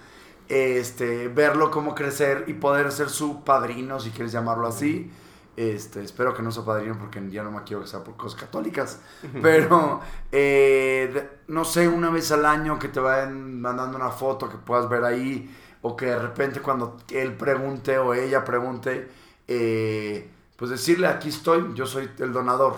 Este, 0.47 1.27
verlo 1.27 1.69
cómo 1.71 1.93
crecer 1.93 2.45
y 2.47 2.53
poder 2.53 2.91
ser 2.91 3.09
su 3.09 3.43
padrino, 3.43 3.99
si 3.99 4.11
quieres 4.11 4.31
llamarlo 4.31 4.67
así. 4.67 5.11
Este, 5.57 6.03
espero 6.03 6.35
que 6.35 6.43
no 6.43 6.51
sea 6.51 6.63
padrino 6.63 6.97
porque 6.99 7.19
ya 7.31 7.41
no 7.41 7.51
me 7.51 7.63
quiero 7.63 7.81
que 7.81 7.87
sea 7.87 8.03
por 8.03 8.15
cosas 8.15 8.39
católicas. 8.39 9.01
Pero, 9.41 9.99
eh, 10.31 11.29
no 11.47 11.65
sé, 11.65 11.87
una 11.89 12.09
vez 12.09 12.31
al 12.31 12.45
año 12.45 12.79
que 12.79 12.87
te 12.87 13.01
vayan 13.01 13.59
mandando 13.59 13.97
una 13.97 14.11
foto 14.11 14.47
que 14.47 14.57
puedas 14.57 14.87
ver 14.87 15.03
ahí 15.03 15.53
o 15.88 15.95
que 15.95 16.08
de 16.08 16.19
repente 16.19 16.60
cuando 16.60 16.97
él 17.12 17.34
pregunte 17.38 17.97
o 17.97 18.13
ella 18.13 18.43
pregunte, 18.43 19.10
eh, 19.47 20.30
pues 20.58 20.69
decirle, 20.71 21.08
aquí 21.08 21.30
estoy, 21.30 21.73
yo 21.76 21.86
soy 21.86 22.10
el 22.19 22.34
donador, 22.34 22.76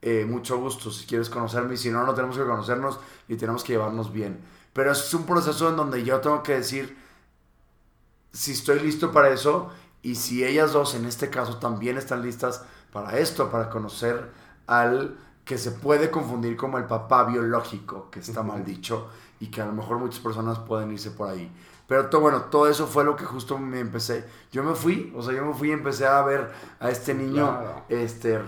eh, 0.00 0.24
mucho 0.24 0.58
gusto, 0.58 0.90
si 0.92 1.04
quieres 1.04 1.28
conocerme, 1.28 1.74
y 1.74 1.76
si 1.76 1.90
no, 1.90 2.04
no 2.06 2.14
tenemos 2.14 2.36
que 2.36 2.44
conocernos 2.44 3.00
y 3.26 3.36
tenemos 3.36 3.64
que 3.64 3.72
llevarnos 3.72 4.12
bien. 4.12 4.38
Pero 4.72 4.92
es 4.92 5.12
un 5.14 5.24
proceso 5.26 5.68
en 5.68 5.76
donde 5.76 6.04
yo 6.04 6.20
tengo 6.20 6.42
que 6.44 6.54
decir 6.54 6.96
si 8.32 8.52
estoy 8.52 8.80
listo 8.80 9.10
para 9.10 9.30
eso 9.30 9.70
y 10.02 10.14
si 10.14 10.44
ellas 10.44 10.72
dos 10.72 10.94
en 10.94 11.06
este 11.06 11.30
caso 11.30 11.56
también 11.56 11.96
están 11.96 12.22
listas 12.22 12.62
para 12.92 13.18
esto, 13.18 13.50
para 13.50 13.68
conocer 13.68 14.30
al 14.66 15.16
que 15.44 15.58
se 15.58 15.72
puede 15.72 16.10
confundir 16.10 16.56
como 16.56 16.78
el 16.78 16.84
papá 16.84 17.24
biológico, 17.24 18.10
que 18.10 18.20
está 18.20 18.42
mal 18.42 18.64
dicho, 18.64 19.08
y 19.40 19.48
que 19.48 19.60
a 19.60 19.66
lo 19.66 19.72
mejor 19.72 19.98
muchas 19.98 20.20
personas 20.20 20.58
pueden 20.60 20.92
irse 20.92 21.10
por 21.10 21.30
ahí. 21.30 21.50
Pero 21.86 22.06
todo, 22.06 22.22
bueno, 22.22 22.42
todo 22.44 22.68
eso 22.68 22.86
fue 22.86 23.04
lo 23.04 23.14
que 23.14 23.24
justo 23.24 23.58
me 23.58 23.80
empecé. 23.80 24.24
Yo 24.50 24.62
me 24.62 24.74
fui, 24.74 25.12
o 25.14 25.22
sea, 25.22 25.34
yo 25.34 25.44
me 25.44 25.52
fui 25.52 25.68
y 25.68 25.72
empecé 25.72 26.06
a 26.06 26.22
ver 26.22 26.50
a 26.80 26.90
este 26.90 27.14
niño 27.14 27.60
este, 27.88 28.40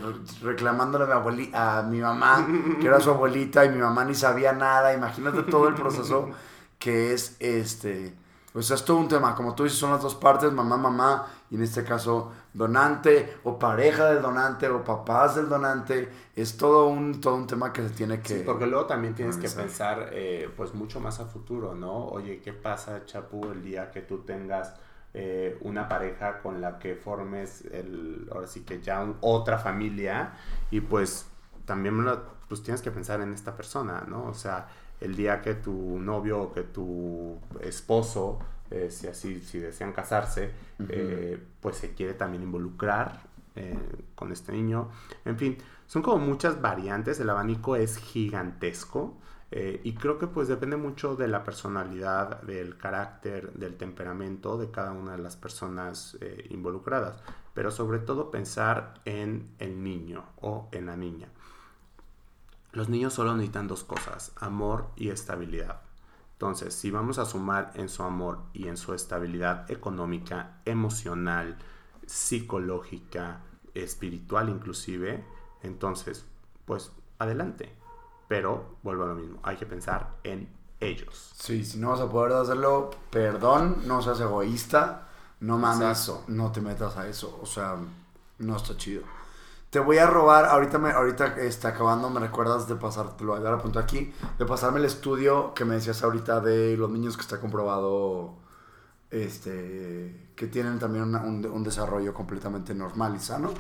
reclamándole 0.42 1.05
a 1.05 1.09
mi, 1.09 1.12
abuelita, 1.12 1.79
a 1.79 1.83
mi 1.83 2.01
mamá, 2.01 2.46
que 2.81 2.87
era 2.87 2.99
su 3.01 3.11
abuelita, 3.11 3.64
y 3.64 3.70
mi 3.70 3.79
mamá 3.79 4.05
ni 4.05 4.14
sabía 4.14 4.53
nada. 4.53 4.94
Imagínate 4.94 5.42
todo 5.42 5.68
el 5.68 5.75
proceso 5.75 6.31
que 6.79 7.12
es 7.12 7.37
este 7.40 8.14
o 8.57 8.62
sea, 8.62 8.77
es 8.77 8.85
todo 8.87 8.96
un 8.96 9.09
tema. 9.09 9.35
Como 9.35 9.55
tú 9.55 9.64
dices, 9.64 9.79
son 9.79 9.90
las 9.90 10.01
dos 10.01 10.14
partes, 10.14 10.51
mamá, 10.51 10.79
mamá, 10.79 11.27
y 11.51 11.57
en 11.57 11.62
este 11.62 11.85
caso 11.85 12.33
donante, 12.57 13.37
o 13.45 13.59
pareja 13.59 14.07
del 14.07 14.23
donante, 14.23 14.66
o 14.69 14.83
papás 14.83 15.37
del 15.37 15.49
donante. 15.49 16.09
Es 16.35 16.57
todo 16.57 16.88
un, 16.88 17.21
todo 17.21 17.35
un 17.35 17.47
tema 17.47 17.73
que 17.73 17.83
se 17.83 17.90
tiene 17.90 18.21
que... 18.21 18.38
Sí, 18.38 18.42
porque 18.45 18.66
luego 18.66 18.87
también 18.87 19.14
tienes 19.14 19.37
que 19.37 19.49
pensar, 19.49 20.09
eh, 20.12 20.51
pues, 20.57 20.75
mucho 20.75 20.99
más 20.99 21.21
a 21.21 21.27
futuro, 21.27 21.75
¿no? 21.75 22.07
Oye, 22.07 22.40
¿qué 22.40 22.53
pasa, 22.53 23.05
Chapu, 23.05 23.45
el 23.53 23.62
día 23.62 23.90
que 23.90 24.03
tú 24.03 24.19
tengas... 24.19 24.75
Eh, 25.19 25.57
una 25.62 25.88
pareja 25.88 26.42
con 26.42 26.61
la 26.61 26.79
que 26.79 26.95
formes 26.95 27.64
el, 27.73 28.29
ahora 28.31 28.47
sí 28.47 28.64
que 28.64 28.83
ya 28.83 29.03
otra 29.23 29.57
familia 29.57 30.35
y 30.71 30.83
pues 30.83 31.27
también 31.64 32.05
pues 32.49 32.62
tienes 32.62 32.83
que 32.83 32.90
pensar 32.90 33.23
en 33.23 33.33
esta 33.33 33.57
persona, 33.57 34.05
¿no? 34.07 34.27
O 34.27 34.35
sea, 34.35 34.69
el 35.01 35.16
día 35.16 35.40
que 35.42 35.55
tu 35.55 35.99
novio 35.99 36.42
o 36.42 36.53
que 36.53 36.62
tu 36.62 37.38
esposo, 37.61 38.38
eh, 38.70 38.90
si 38.90 39.07
así, 39.07 39.40
si 39.40 39.59
desean 39.59 39.92
casarse, 39.92 40.50
eh, 40.88 41.38
pues 41.61 41.76
se 41.76 41.94
quiere 41.94 42.14
también 42.14 42.42
involucrar 42.42 43.20
eh, 43.55 43.79
con 44.14 44.33
este 44.33 44.52
niño. 44.52 44.90
En 45.24 45.38
fin, 45.38 45.59
son 45.87 46.02
como 46.02 46.18
muchas 46.24 46.61
variantes, 46.61 47.20
el 47.20 47.31
abanico 47.31 47.76
es 47.76 47.96
gigantesco. 47.98 49.18
y 49.50 49.94
creo 49.94 50.18
que 50.18 50.26
pues 50.26 50.48
depende 50.48 50.76
mucho 50.76 51.14
de 51.14 51.29
la 51.29 51.44
personalidad, 51.44 52.42
del 52.42 52.76
carácter, 52.76 53.52
del 53.52 53.76
temperamento 53.76 54.59
de 54.59 54.70
cada 54.70 54.90
una 54.92 55.12
de 55.12 55.22
las 55.22 55.37
personas 55.37 56.18
involucradas. 56.50 57.22
Pero 57.55 57.70
sobre 57.70 58.00
todo 58.00 58.31
pensar 58.31 58.94
en 59.05 59.48
el 59.61 59.83
niño 59.83 60.24
o 60.40 60.68
en 60.72 60.87
la 60.87 60.96
niña. 60.96 61.29
Los 62.72 62.88
niños 62.88 63.14
solo 63.14 63.35
necesitan 63.35 63.68
dos 63.68 63.85
cosas, 63.85 64.33
amor 64.37 64.88
y 64.96 65.09
estabilidad. 65.09 65.86
Entonces, 66.37 66.75
si 66.75 66.90
vamos 66.90 67.18
a 67.18 67.25
sumar 67.25 67.72
en 67.77 67.88
su 67.88 68.03
amor 68.03 68.40
y 68.53 68.68
en 68.68 68.77
su 68.77 68.92
estabilidad 68.92 69.70
económica, 69.70 70.61
emocional, 70.66 71.57
psicológica, 72.05 73.40
espiritual 73.72 74.51
inclusive, 74.51 75.25
entonces, 75.62 76.27
pues 76.66 76.92
adelante. 77.18 77.75
Pero, 78.29 78.77
vuelvo 78.83 79.05
a 79.05 79.07
lo 79.07 79.14
mismo, 79.14 79.40
hay 79.44 79.57
que 79.57 79.64
pensar 79.64 80.16
en 80.25 80.46
ellos. 80.79 81.33
Sí, 81.38 81.64
si 81.64 81.79
no 81.79 81.90
vas 81.90 82.01
a 82.01 82.11
poder 82.11 82.33
hacerlo, 82.35 82.90
perdón, 83.11 83.85
no 83.87 84.03
seas 84.03 84.20
egoísta, 84.20 85.09
no 85.40 85.57
mames, 85.57 86.12
no 86.29 86.53
te 86.53 86.61
metas 86.61 86.99
a 86.99 87.09
eso, 87.09 87.38
o 87.42 87.46
sea, 87.46 87.77
no 88.40 88.57
está 88.57 88.77
chido. 88.77 89.05
Te 89.77 89.81
voy 89.81 89.99
a 89.99 90.07
robar, 90.07 90.47
ahorita 90.47 90.79
me, 90.79 90.91
ahorita 90.91 91.37
está 91.37 91.69
acabando, 91.69 92.09
me 92.09 92.19
recuerdas 92.19 92.67
de 92.67 92.77
pasar, 92.77 93.15
te 93.15 93.25
lo 93.25 93.33
voy 93.33 93.41
a 93.43 93.45
dar 93.45 93.53
a 93.53 93.59
punto 93.59 93.79
aquí, 93.79 94.11
de 94.39 94.47
pasarme 94.47 94.79
el 94.79 94.87
estudio 94.87 95.53
que 95.53 95.67
me 95.67 95.75
decías 95.75 96.03
ahorita 96.03 96.41
de 96.41 96.79
los 96.79 96.89
niños 96.89 97.15
que 97.15 97.21
está 97.21 97.39
comprobado, 97.41 98.37
este, 99.11 100.31
que 100.35 100.47
tienen 100.47 100.79
también 100.79 101.15
un, 101.15 101.62
desarrollo 101.62 102.15
completamente 102.15 102.75
normal 102.75 103.17
y 103.17 103.21
sano. 103.21 103.51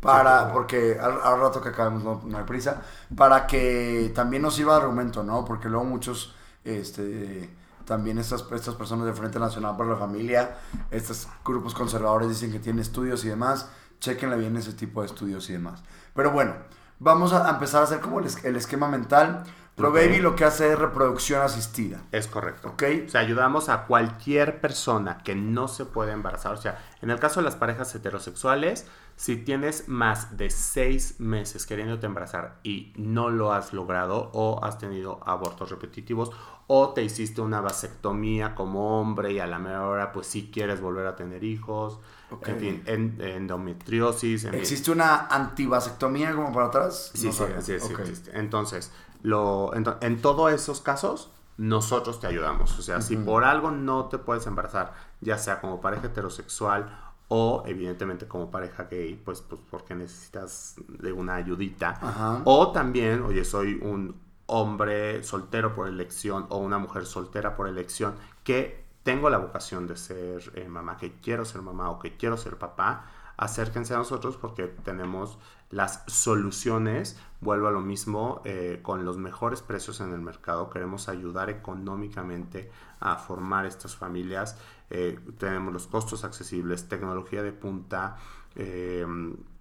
Para, 0.00 0.52
porque 0.52 0.98
al, 0.98 1.38
rato 1.38 1.60
que 1.60 1.68
acabemos 1.68 2.24
no, 2.24 2.36
hay 2.36 2.42
prisa, 2.42 2.82
para 3.16 3.46
que 3.46 4.10
también 4.12 4.42
nos 4.42 4.56
sirva 4.56 4.74
de 4.74 4.80
argumento, 4.80 5.22
¿no? 5.22 5.44
Porque 5.44 5.68
luego 5.68 5.84
muchos 5.84 6.34
este, 6.64 7.48
también 7.84 8.18
estas, 8.18 8.44
estas 8.52 8.74
personas 8.74 9.06
de 9.06 9.12
Frente 9.12 9.38
Nacional 9.38 9.76
para 9.76 9.90
la 9.90 9.96
Familia, 9.96 10.56
estos 10.90 11.28
grupos 11.44 11.74
conservadores 11.74 12.28
dicen 12.28 12.50
que 12.50 12.58
tienen 12.58 12.80
estudios 12.80 13.24
y 13.24 13.28
demás, 13.28 13.68
chequenle 14.00 14.36
bien 14.36 14.56
ese 14.56 14.72
tipo 14.72 15.00
de 15.02 15.06
estudios 15.06 15.48
y 15.50 15.52
demás. 15.52 15.82
Pero 16.14 16.32
bueno, 16.32 16.54
vamos 16.98 17.32
a 17.32 17.48
empezar 17.48 17.82
a 17.82 17.84
hacer 17.84 18.00
como 18.00 18.20
el, 18.20 18.26
el 18.42 18.56
esquema 18.56 18.88
mental. 18.88 19.44
Pro 19.80 19.92
Baby 19.92 20.18
lo 20.18 20.36
que 20.36 20.44
hace 20.44 20.72
es 20.72 20.78
reproducción 20.78 21.42
asistida. 21.42 22.00
Es 22.12 22.26
correcto. 22.26 22.68
¿Ok? 22.68 22.82
O 23.06 23.08
sea, 23.08 23.20
ayudamos 23.20 23.68
a 23.68 23.86
cualquier 23.86 24.60
persona 24.60 25.18
que 25.24 25.34
no 25.34 25.68
se 25.68 25.84
puede 25.86 26.12
embarazar. 26.12 26.52
O 26.52 26.56
sea, 26.56 26.78
en 27.02 27.10
el 27.10 27.18
caso 27.18 27.40
de 27.40 27.44
las 27.44 27.56
parejas 27.56 27.94
heterosexuales, 27.94 28.86
si 29.16 29.36
tienes 29.36 29.88
más 29.88 30.36
de 30.38 30.48
seis 30.50 31.16
meses 31.20 31.66
queriéndote 31.66 32.06
embarazar 32.06 32.58
y 32.62 32.92
no 32.96 33.28
lo 33.30 33.52
has 33.52 33.72
logrado 33.74 34.30
o 34.32 34.64
has 34.64 34.78
tenido 34.78 35.20
abortos 35.26 35.70
repetitivos 35.70 36.30
o 36.72 36.90
te 36.90 37.02
hiciste 37.02 37.40
una 37.40 37.60
vasectomía 37.60 38.54
como 38.54 39.00
hombre 39.00 39.32
y 39.32 39.40
a 39.40 39.46
la 39.46 39.58
mejor 39.58 39.80
hora 39.80 40.12
pues 40.12 40.26
sí 40.28 40.50
quieres 40.52 40.80
volver 40.80 41.06
a 41.06 41.16
tener 41.16 41.42
hijos, 41.44 41.98
Ok. 42.30 42.48
en 42.48 42.58
fin, 42.60 42.82
en- 42.86 43.20
endometriosis. 43.20 44.44
en. 44.44 44.54
¿Existe 44.54 44.90
una 44.90 45.26
antivasectomía 45.26 46.32
como 46.34 46.52
para 46.52 46.66
atrás? 46.66 47.10
Sí, 47.14 47.26
No 47.26 47.32
sí, 47.32 47.44
sí, 47.60 47.80
sí 47.80 47.92
Ok. 47.92 48.00
existe. 48.00 48.38
Entonces, 48.38 48.92
lo, 49.22 49.72
en 49.74 50.22
todos 50.22 50.52
esos 50.52 50.80
casos, 50.80 51.30
nosotros 51.56 52.20
te 52.20 52.26
ayudamos. 52.26 52.78
O 52.78 52.82
sea, 52.82 53.02
si 53.02 53.16
por 53.16 53.44
algo 53.44 53.70
no 53.70 54.06
te 54.06 54.16
puedes 54.18 54.46
embarazar, 54.46 54.94
ya 55.20 55.36
sea 55.36 55.60
como 55.60 55.80
pareja 55.80 56.06
heterosexual 56.06 57.12
o 57.28 57.62
evidentemente 57.66 58.26
como 58.26 58.50
pareja 58.50 58.84
gay, 58.84 59.20
pues, 59.22 59.42
pues 59.42 59.60
porque 59.70 59.94
necesitas 59.94 60.76
de 60.88 61.12
una 61.12 61.34
ayudita. 61.34 62.42
O 62.44 62.72
también, 62.72 63.22
oye, 63.22 63.44
soy 63.44 63.78
un 63.82 64.18
hombre 64.46 65.22
soltero 65.22 65.74
por 65.74 65.86
elección 65.86 66.46
o 66.48 66.56
una 66.56 66.78
mujer 66.78 67.06
soltera 67.06 67.54
por 67.54 67.68
elección 67.68 68.14
que 68.42 68.84
tengo 69.02 69.30
la 69.30 69.38
vocación 69.38 69.86
de 69.86 69.96
ser 69.96 70.52
eh, 70.54 70.66
mamá, 70.68 70.96
que 70.96 71.20
quiero 71.20 71.44
ser 71.44 71.62
mamá 71.62 71.90
o 71.90 71.98
que 71.98 72.16
quiero 72.16 72.36
ser 72.36 72.56
papá, 72.58 73.06
acérquense 73.36 73.94
a 73.94 73.98
nosotros 73.98 74.36
porque 74.36 74.66
tenemos 74.66 75.38
las 75.70 76.02
soluciones, 76.08 77.16
vuelvo 77.40 77.68
a 77.68 77.70
lo 77.70 77.80
mismo, 77.80 78.42
eh, 78.44 78.80
con 78.82 79.04
los 79.04 79.18
mejores 79.18 79.62
precios 79.62 80.00
en 80.00 80.12
el 80.12 80.20
mercado, 80.20 80.68
queremos 80.68 81.08
ayudar 81.08 81.48
económicamente 81.48 82.70
a 82.98 83.16
formar 83.16 83.66
estas 83.66 83.96
familias, 83.96 84.58
eh, 84.90 85.18
tenemos 85.38 85.72
los 85.72 85.86
costos 85.86 86.24
accesibles, 86.24 86.88
tecnología 86.88 87.42
de 87.42 87.52
punta, 87.52 88.16
eh, 88.56 89.06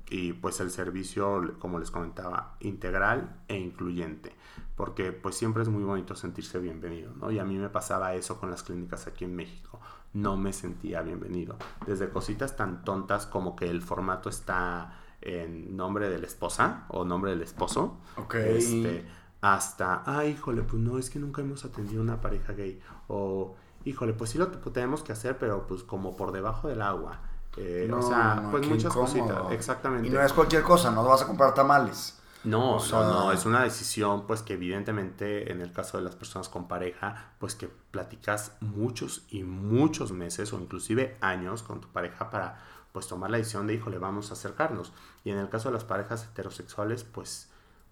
y 0.09 0.33
pues 0.33 0.59
el 0.59 0.71
servicio, 0.71 1.55
como 1.59 1.77
les 1.77 1.91
comentaba, 1.91 2.55
integral 2.61 3.41
e 3.47 3.57
incluyente, 3.57 4.33
porque 4.75 5.11
pues 5.11 5.35
siempre 5.35 5.61
es 5.61 5.69
muy 5.69 5.83
bonito 5.83 6.15
sentirse 6.15 6.57
bienvenido, 6.57 7.13
¿no? 7.13 7.29
Y 7.29 7.37
a 7.37 7.45
mí 7.45 7.57
me 7.57 7.69
pasaba 7.69 8.15
eso 8.15 8.39
con 8.39 8.49
las 8.49 8.63
clínicas 8.63 9.05
aquí 9.05 9.25
en 9.25 9.35
México, 9.35 9.79
no 10.13 10.35
me 10.35 10.51
sentía 10.53 11.03
bienvenido, 11.03 11.57
desde 11.85 12.09
cositas 12.09 12.55
tan 12.55 12.83
tontas 12.83 13.27
como 13.27 13.55
que 13.55 13.69
el 13.69 13.83
formato 13.83 14.29
está 14.29 14.95
en 15.21 15.75
nombre 15.75 16.09
de 16.09 16.17
la 16.19 16.27
esposa 16.27 16.85
o 16.89 17.03
nombre 17.05 17.31
del 17.31 17.41
esposo, 17.41 17.97
Ok. 18.17 18.35
este, 18.35 19.05
hasta, 19.41 20.03
ah, 20.05 20.25
híjole, 20.25 20.63
pues 20.63 20.81
no, 20.81 20.97
es 20.97 21.09
que 21.09 21.19
nunca 21.19 21.41
hemos 21.41 21.63
atendido 21.65 22.01
una 22.01 22.21
pareja 22.21 22.53
gay, 22.53 22.79
o 23.07 23.55
híjole, 23.85 24.13
pues 24.13 24.31
sí 24.31 24.37
lo 24.37 24.47
tenemos 24.49 25.03
que 25.03 25.11
hacer, 25.13 25.37
pero 25.37 25.65
pues 25.67 25.83
como 25.83 26.15
por 26.17 26.31
debajo 26.31 26.67
del 26.67 26.81
agua. 26.81 27.19
Eh, 27.57 27.87
No, 27.89 27.99
o 27.99 28.01
sea, 28.01 28.35
no, 28.35 28.51
pues 28.51 28.67
muchas 28.67 28.85
incómodo. 28.93 29.05
cositas, 29.05 29.51
exactamente. 29.51 30.07
Y 30.07 30.11
no 30.11 30.21
es 30.21 30.33
cualquier 30.33 30.63
cosa, 30.63 30.91
no 30.91 31.03
vas 31.03 31.21
a 31.21 31.27
comprar 31.27 31.53
tamales. 31.53 32.15
No, 32.45 32.75
O 32.75 32.79
sea- 32.79 32.99
no, 32.99 33.25
no, 33.25 33.31
es 33.33 33.45
una 33.45 33.63
decisión 33.63 34.25
pues 34.25 34.41
que 34.41 34.53
evidentemente 34.53 35.51
en 35.51 35.59
el 35.59 35.73
caso 35.73 35.97
de 35.97 36.03
las 36.05 36.15
personas 36.15 36.47
con 36.47 36.69
pareja, 36.69 37.31
pues 37.37 37.55
que 37.55 37.67
platicas 37.67 38.53
muchos 38.61 39.25
y 39.29 39.43
muchos 39.43 40.13
meses 40.13 40.53
o 40.53 40.59
inclusive 40.59 41.17
años 41.19 41.63
con 41.63 41.81
tu 41.81 41.89
pareja 41.89 42.29
para 42.29 42.57
pues 42.91 43.07
tomar 43.07 43.29
la 43.29 43.37
decisión 43.37 43.67
de, 43.67 43.75
híjole, 43.75 43.97
vamos 43.97 44.31
a 44.31 44.33
acercarnos. 44.33 44.93
Y 45.23 45.31
en 45.31 45.37
el 45.37 45.49
caso 45.49 45.69
de 45.69 45.73
las 45.73 45.83
parejas 45.83 46.25
heterosexuales, 46.25 47.03
pues 47.03 47.49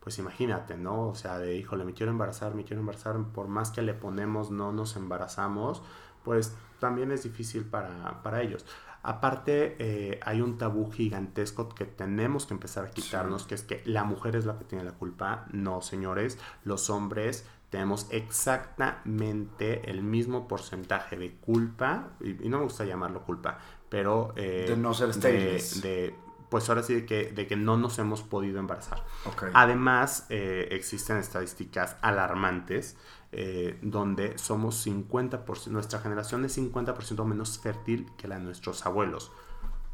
pues 0.08 0.20
imagínate, 0.20 0.78
¿no? 0.78 1.10
O 1.10 1.16
sea, 1.16 1.38
de, 1.38 1.58
híjole, 1.58 1.84
me 1.84 1.94
quiero 1.94 2.14
embarazar, 2.14 2.56
me 2.56 2.64
quiero 2.64 2.80
embarazar, 2.80 3.22
por 3.34 3.50
más 3.50 3.72
que 3.72 3.82
le 3.82 3.94
ponemos, 3.94 4.52
no 4.52 4.72
nos 4.72 4.96
embarazamos, 4.96 5.82
pues 6.24 6.56
también 6.80 7.12
es 7.12 7.24
difícil 7.24 7.66
para, 7.66 8.24
para 8.24 8.42
ellos. 8.42 8.66
Aparte, 9.04 9.76
eh, 9.80 10.22
hay 10.24 10.40
un 10.40 10.58
tabú 10.58 10.90
gigantesco 10.90 11.68
que 11.68 11.84
tenemos 11.84 12.46
que 12.46 12.54
empezar 12.54 12.86
a 12.86 12.92
quitarnos, 12.92 13.44
que 13.44 13.56
es 13.56 13.64
que 13.64 13.82
la 13.84 14.06
mujer 14.06 14.38
es 14.38 14.46
la 14.46 14.58
que 14.58 14.64
tiene 14.64 14.86
la 14.86 14.94
culpa. 14.94 15.46
No, 15.52 15.82
señores, 15.82 16.40
los 16.64 16.90
hombres 16.90 17.46
tenemos 17.70 18.08
exactamente 18.10 19.92
el 19.92 20.04
mismo 20.04 20.48
porcentaje 20.48 21.18
de 21.18 21.36
culpa, 21.36 22.12
y, 22.22 22.46
y 22.46 22.48
no 22.48 22.60
me 22.60 22.64
gusta 22.64 22.86
llamarlo 22.86 23.24
culpa, 23.24 23.60
pero... 23.90 24.34
eh, 24.36 24.66
De 24.70 24.78
no 24.78 24.94
ser 24.94 25.10
estériles. 25.10 25.82
de- 25.82 25.90
de, 25.90 26.16
pues 26.50 26.70
ahora 26.70 26.82
sí, 26.84 26.94
de 26.96 27.06
que, 27.06 27.32
de 27.32 27.46
que 27.48 27.56
no 27.56 27.78
nos 27.78 28.00
hemos 28.00 28.22
podido 28.24 28.60
embarazar. 28.60 29.04
Ok. 29.26 29.46
Además, 29.54 30.26
eh, 30.30 30.70
existen 30.72 31.18
estadísticas 31.18 31.98
alarmantes 32.02 32.96
eh, 33.34 33.78
donde 33.82 34.38
somos 34.38 34.86
50%, 34.88 35.68
nuestra 35.68 36.00
generación 36.00 36.46
es 36.46 36.58
50% 36.58 37.26
menos 37.26 37.60
fértil 37.60 38.10
que 38.18 38.28
la 38.30 38.38
de 38.38 38.44
nuestros 38.46 38.86
abuelos, 38.86 39.32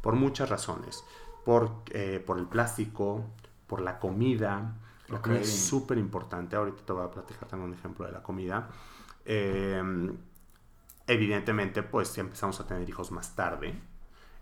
por 0.00 0.14
muchas 0.14 0.48
razones. 0.48 1.04
Por, 1.44 1.70
eh, 1.90 2.22
por 2.24 2.38
el 2.38 2.46
plástico, 2.46 3.24
por 3.66 3.80
la 3.82 3.98
comida. 3.98 4.76
La 5.08 5.16
Ok. 5.16 5.24
comida 5.24 5.40
es 5.40 5.52
súper 5.66 5.98
importante. 5.98 6.56
Ahorita 6.56 6.82
te 6.86 6.92
voy 6.94 7.04
a 7.04 7.10
platicar 7.10 7.46
también 7.48 7.70
un 7.72 7.76
ejemplo 7.76 8.06
de 8.06 8.12
la 8.12 8.22
comida. 8.22 8.68
Eh, 9.26 9.82
evidentemente, 11.06 11.82
pues 11.82 12.16
empezamos 12.18 12.60
a 12.60 12.66
tener 12.66 12.88
hijos 12.88 13.10
más 13.12 13.34
tarde. 13.36 13.74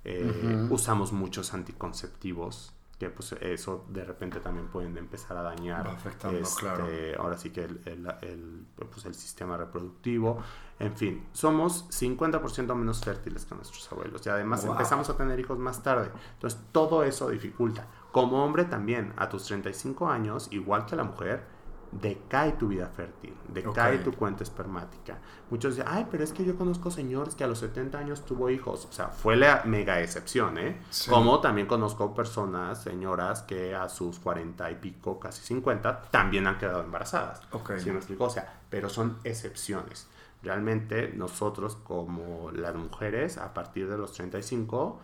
Eh. 0.05 0.67
Usamos 0.71 1.13
muchos 1.13 1.55
anticonceptivos, 1.55 2.73
que 2.99 3.09
pues 3.11 3.33
eso 3.41 3.85
de 3.89 4.05
repente 4.05 4.41
también 4.41 4.69
pueden 4.69 4.97
empezar 4.97 5.37
a 5.37 5.43
dañar. 5.43 5.87
Afectando, 5.89 6.39
este, 6.39 6.61
claro. 6.61 6.87
Ahora 7.19 7.37
sí 7.39 7.51
que 7.51 7.65
el, 7.65 7.81
el- 7.85 8.15
el, 8.23 8.67
pues, 8.91 9.05
el 9.07 9.15
sistema 9.15 9.57
reproductivo. 9.57 10.43
En 10.79 10.97
fin, 10.97 11.25
somos 11.33 11.87
50% 11.91 12.75
menos 12.75 13.01
fértiles 13.05 13.45
que 13.45 13.55
nuestros 13.55 13.91
abuelos. 13.93 14.25
Y 14.27 14.31
además 14.31 14.63
Wow. 14.65 14.73
empezamos 14.73 15.09
a 15.11 15.17
tener 15.17 15.39
hijos 15.39 15.59
más 15.59 15.83
tarde. 15.83 16.11
Entonces 16.35 16.61
todo 16.73 17.05
eso 17.05 17.29
dificulta. 17.29 17.87
Como 18.11 18.45
hombre 18.45 18.65
también, 18.65 19.13
a 19.17 19.29
tus 19.29 19.45
35 19.47 20.09
años, 20.09 20.49
igual 20.51 20.85
que 20.87 20.97
la 20.97 21.05
mujer, 21.05 21.45
decae 21.93 22.53
tu 22.53 22.69
vida 22.69 22.89
fértil, 22.89 23.35
decae 23.49 23.99
tu 23.99 24.13
cuenta 24.13 24.43
espermática. 24.43 25.19
Muchos 25.51 25.77
dicen, 25.77 25.91
ay, 25.93 26.07
pero 26.11 26.25
es 26.25 26.33
que 26.33 26.45
yo 26.45 26.57
conozco 26.57 26.91
señores 26.91 27.35
que 27.35 27.45
a 27.45 27.47
los 27.47 27.59
70 27.59 27.99
años 27.99 28.25
tuvo 28.25 28.49
hijos. 28.49 28.87
O 28.87 28.93
sea, 28.93 29.09
fue 29.09 29.37
la 29.37 29.63
mega 29.65 30.01
excepción, 30.01 30.57
¿eh? 30.57 30.81
Sí. 30.91 31.11
Como 31.11 31.41
también 31.41 31.67
conozco 31.67 32.15
personas, 32.15 32.83
señoras, 32.83 33.43
que 33.43 33.75
a 33.75 33.89
sus 33.91 34.19
40 34.19 34.71
y 34.71 34.75
pico, 34.77 35.21
casi 35.21 35.43
50, 35.43 36.03
también 36.11 36.47
han 36.47 36.59
quedado 36.59 36.83
embarazadas. 36.83 37.43
Ok. 37.53 37.73
¿Sí 37.79 37.91
me 37.91 37.99
explico? 37.99 38.25
O 38.25 38.31
sea, 38.31 38.61
pero 38.71 38.89
son 38.89 39.19
excepciones. 39.25 40.09
Realmente 40.43 41.13
nosotros 41.15 41.77
como 41.77 42.51
las 42.53 42.75
mujeres, 42.75 43.37
a 43.37 43.53
partir 43.53 43.89
de 43.89 43.99
los 43.99 44.13
35, 44.15 44.99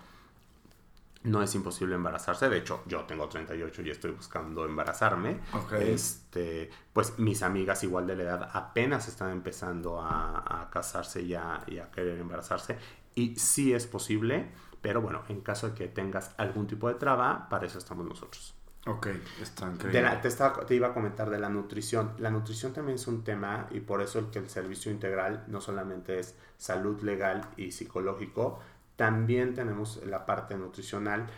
no 1.24 1.42
es 1.42 1.54
imposible 1.54 1.94
embarazarse. 1.94 2.48
De 2.48 2.58
hecho, 2.58 2.82
yo 2.86 3.04
tengo 3.04 3.28
38 3.28 3.82
y 3.82 3.90
estoy 3.90 4.12
buscando 4.12 4.64
embarazarme. 4.64 5.40
Ok. 5.52 5.72
Este, 5.74 6.70
pues 6.92 7.18
mis 7.18 7.42
amigas 7.42 7.82
igual 7.84 8.06
de 8.06 8.16
la 8.16 8.22
edad 8.22 8.50
apenas 8.52 9.08
están 9.08 9.30
empezando 9.30 10.00
a, 10.00 10.62
a 10.62 10.70
casarse 10.70 11.22
y 11.22 11.34
a, 11.34 11.62
y 11.66 11.78
a 11.78 11.90
querer 11.90 12.18
embarazarse. 12.18 12.78
Y 13.14 13.36
sí 13.36 13.72
es 13.74 13.86
posible, 13.86 14.50
pero 14.80 15.00
bueno, 15.02 15.22
en 15.28 15.40
caso 15.40 15.68
de 15.70 15.74
que 15.74 15.88
tengas 15.88 16.32
algún 16.38 16.66
tipo 16.66 16.88
de 16.88 16.94
traba, 16.94 17.48
para 17.48 17.66
eso 17.66 17.78
estamos 17.78 18.06
nosotros. 18.06 18.54
Ok, 18.86 19.08
está 19.42 19.66
increíble. 19.66 20.00
la- 20.02 20.20
te, 20.20 20.28
estaba- 20.28 20.64
te 20.64 20.74
iba 20.76 20.86
a 20.88 20.94
comentar 20.94 21.28
de 21.28 21.38
la 21.38 21.48
nutrición. 21.48 22.12
La 22.18 22.30
nutrición 22.30 22.72
también 22.72 22.94
es 22.94 23.06
un 23.08 23.22
tema 23.24 23.66
y 23.72 23.80
por 23.80 24.00
eso 24.00 24.18
el 24.20 24.26
que 24.30 24.38
el 24.38 24.48
servicio 24.48 24.90
integral 24.92 25.44
no 25.48 25.60
solamente 25.60 26.20
es 26.20 26.36
salud 26.56 27.02
legal 27.02 27.42
y 27.56 27.72
psicológico, 27.72 28.60
también 28.98 29.54
tenemos 29.54 30.04
la 30.04 30.26
parte 30.26 30.56
nutricional 30.56 31.28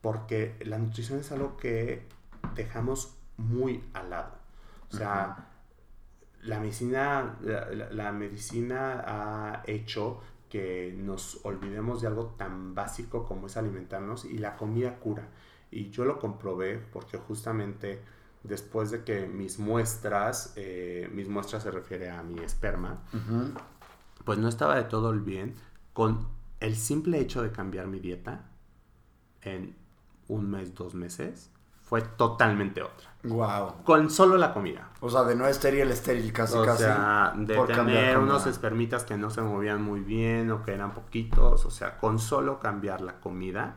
porque 0.00 0.56
la 0.64 0.78
nutrición 0.78 1.20
es 1.20 1.30
algo 1.30 1.58
que 1.58 2.08
dejamos 2.54 3.18
muy 3.36 3.84
al 3.92 4.08
lado. 4.08 4.32
O 4.90 4.96
sea, 4.96 5.50
la 6.42 6.58
medicina, 6.58 7.36
la, 7.42 8.12
medicina 8.12 9.04
ha 9.06 9.62
hecho 9.66 10.22
que 10.48 10.94
nos 10.96 11.44
olvidemos 11.44 12.00
de 12.00 12.08
algo 12.08 12.34
tan 12.38 12.74
básico 12.74 13.26
como 13.26 13.46
es 13.46 13.58
alimentarnos 13.58 14.24
y 14.24 14.38
la 14.38 14.56
comida 14.56 14.98
cura. 14.98 15.28
Y 15.70 15.90
yo 15.90 16.06
lo 16.06 16.18
comprobé 16.18 16.78
porque 16.78 17.18
justamente 17.18 18.00
después 18.42 18.90
de 18.90 19.04
que 19.04 19.26
mis 19.26 19.58
muestras, 19.58 20.54
eh, 20.56 21.10
mis 21.12 21.28
muestras 21.28 21.62
se 21.62 21.70
refiere 21.70 22.08
a 22.08 22.22
mi 22.22 22.40
esperma, 22.40 23.02
pues 24.24 24.38
no 24.38 24.48
estaba 24.48 24.76
de 24.76 24.84
todo 24.84 25.10
el 25.10 25.20
bien 25.20 25.54
con 25.92 26.40
el 26.62 26.76
simple 26.76 27.18
hecho 27.20 27.42
de 27.42 27.52
cambiar 27.52 27.86
mi 27.86 27.98
dieta 28.00 28.46
en 29.42 29.74
un 30.28 30.50
mes, 30.50 30.74
dos 30.74 30.94
meses, 30.94 31.50
fue 31.82 32.00
totalmente 32.02 32.82
otra. 32.82 33.10
Wow. 33.24 33.84
Con 33.84 34.08
solo 34.10 34.36
la 34.38 34.54
comida. 34.54 34.90
O 35.00 35.10
sea, 35.10 35.24
de 35.24 35.34
no 35.34 35.46
estéril, 35.46 35.90
estéril, 35.90 36.32
casi, 36.32 36.56
o 36.56 36.64
casi. 36.64 36.84
sea, 36.84 37.34
de 37.36 37.54
por 37.54 37.66
tener 37.68 38.18
unos 38.18 38.46
espermitas 38.46 39.04
que 39.04 39.16
no 39.16 39.30
se 39.30 39.42
movían 39.42 39.82
muy 39.82 40.00
bien 40.00 40.50
o 40.50 40.62
que 40.62 40.72
eran 40.72 40.92
poquitos. 40.94 41.64
O 41.66 41.70
sea, 41.70 41.98
con 41.98 42.18
solo 42.18 42.58
cambiar 42.60 43.00
la 43.02 43.20
comida 43.20 43.76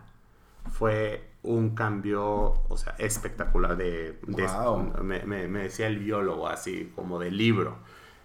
fue 0.72 1.30
un 1.44 1.76
cambio, 1.76 2.26
o 2.70 2.78
sea, 2.78 2.96
espectacular 2.98 3.76
de... 3.78 4.20
de- 4.28 4.48
Wow. 4.48 4.94
me, 5.04 5.24
me- 5.26 5.48
me 5.48 5.60
decía 5.64 5.88
el 5.88 6.00
biólogo 6.00 6.48
así, 6.48 6.92
como 6.96 7.20
de 7.20 7.32
libro. 7.32 7.76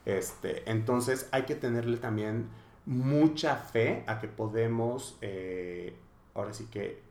Este, 0.06 0.70
entonces 0.70 1.28
hay 1.32 1.42
que 1.42 1.54
tenerle 1.54 1.96
también 1.98 2.48
mucha 2.86 3.56
fe 3.56 4.04
a 4.06 4.18
que 4.18 4.28
podemos, 4.28 5.16
eh, 5.20 5.94
ahora 6.34 6.52
sí 6.52 6.66
que, 6.70 7.02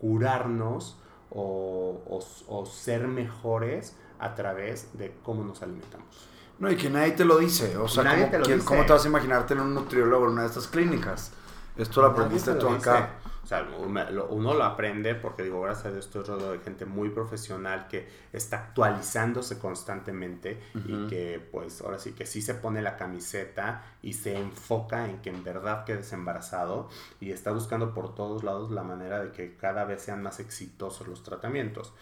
curarnos 0.00 0.96
o, 1.30 2.00
o- 2.08 2.24
o 2.60 2.66
ser 2.66 3.06
mejores 3.06 3.96
a 4.18 4.34
través 4.34 4.96
de 4.98 5.14
cómo 5.22 5.44
nos 5.44 5.62
alimentamos. 5.62 6.26
No, 6.58 6.70
y 6.70 6.76
que 6.76 6.90
nadie 6.90 7.12
te 7.12 7.24
lo 7.24 7.38
dice. 7.38 7.76
O 7.76 7.88
sea, 7.88 8.04
Nadie 8.04 8.20
¿cómo, 8.24 8.30
te 8.32 8.38
lo 8.38 8.46
dice. 8.46 8.64
¿cómo 8.66 8.84
te 8.86 8.92
vas 8.92 9.04
a 9.04 9.08
imaginarte 9.08 9.54
en 9.54 9.60
un 9.60 9.74
nutriólogo 9.74 10.26
en 10.26 10.32
una 10.32 10.42
de 10.42 10.48
estas 10.48 10.66
clínicas? 10.68 11.32
Esto 11.76 12.02
lo 12.02 12.08
aprendiste 12.08 12.54
tú 12.54 12.68
acá. 12.68 13.19
Dice. 13.50 13.64
O 13.66 13.66
sea, 13.66 13.66
uno 13.78 14.10
lo, 14.10 14.28
uno 14.28 14.54
lo 14.54 14.64
aprende 14.64 15.14
porque 15.14 15.42
digo, 15.42 15.60
gracias 15.60 15.86
a 15.86 15.90
Dios 15.92 16.06
estoy 16.06 16.22
rodeado 16.22 16.52
de 16.52 16.58
gente 16.60 16.84
muy 16.84 17.10
profesional 17.10 17.88
que 17.88 18.08
está 18.32 18.58
actualizándose 18.58 19.58
constantemente 19.58 20.60
y 20.74 21.06
que 21.08 21.40
pues 21.50 21.80
ahora 21.82 21.98
sí 21.98 22.12
que 22.12 22.26
sí 22.26 22.42
se 22.42 22.54
pone 22.54 22.82
la 22.82 22.96
camiseta 22.96 23.84
y 24.02 24.12
se 24.12 24.36
enfoca 24.38 25.06
en 25.06 25.18
que 25.20 25.30
en 25.30 25.42
verdad 25.44 25.84
quedes 25.84 26.12
embarazado 26.12 26.88
y 27.20 27.32
está 27.32 27.52
buscando 27.52 27.92
por 27.94 28.14
todos 28.14 28.44
lados 28.44 28.70
la 28.70 28.82
manera 28.82 29.20
de 29.22 29.32
que 29.32 29.56
cada 29.56 29.84
vez 29.84 30.02
sean 30.02 30.22
más 30.22 30.40
exitosos 30.40 31.06
los 31.08 31.22
tratamientos. 31.22 31.92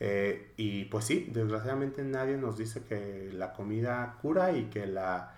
Eh, 0.00 0.52
y 0.56 0.86
pues 0.86 1.04
sí, 1.04 1.28
desgraciadamente 1.32 2.02
nadie 2.02 2.36
nos 2.36 2.56
dice 2.56 2.82
que 2.82 3.30
la 3.32 3.52
comida 3.52 4.16
cura 4.20 4.50
y 4.50 4.64
que 4.64 4.86
la, 4.86 5.34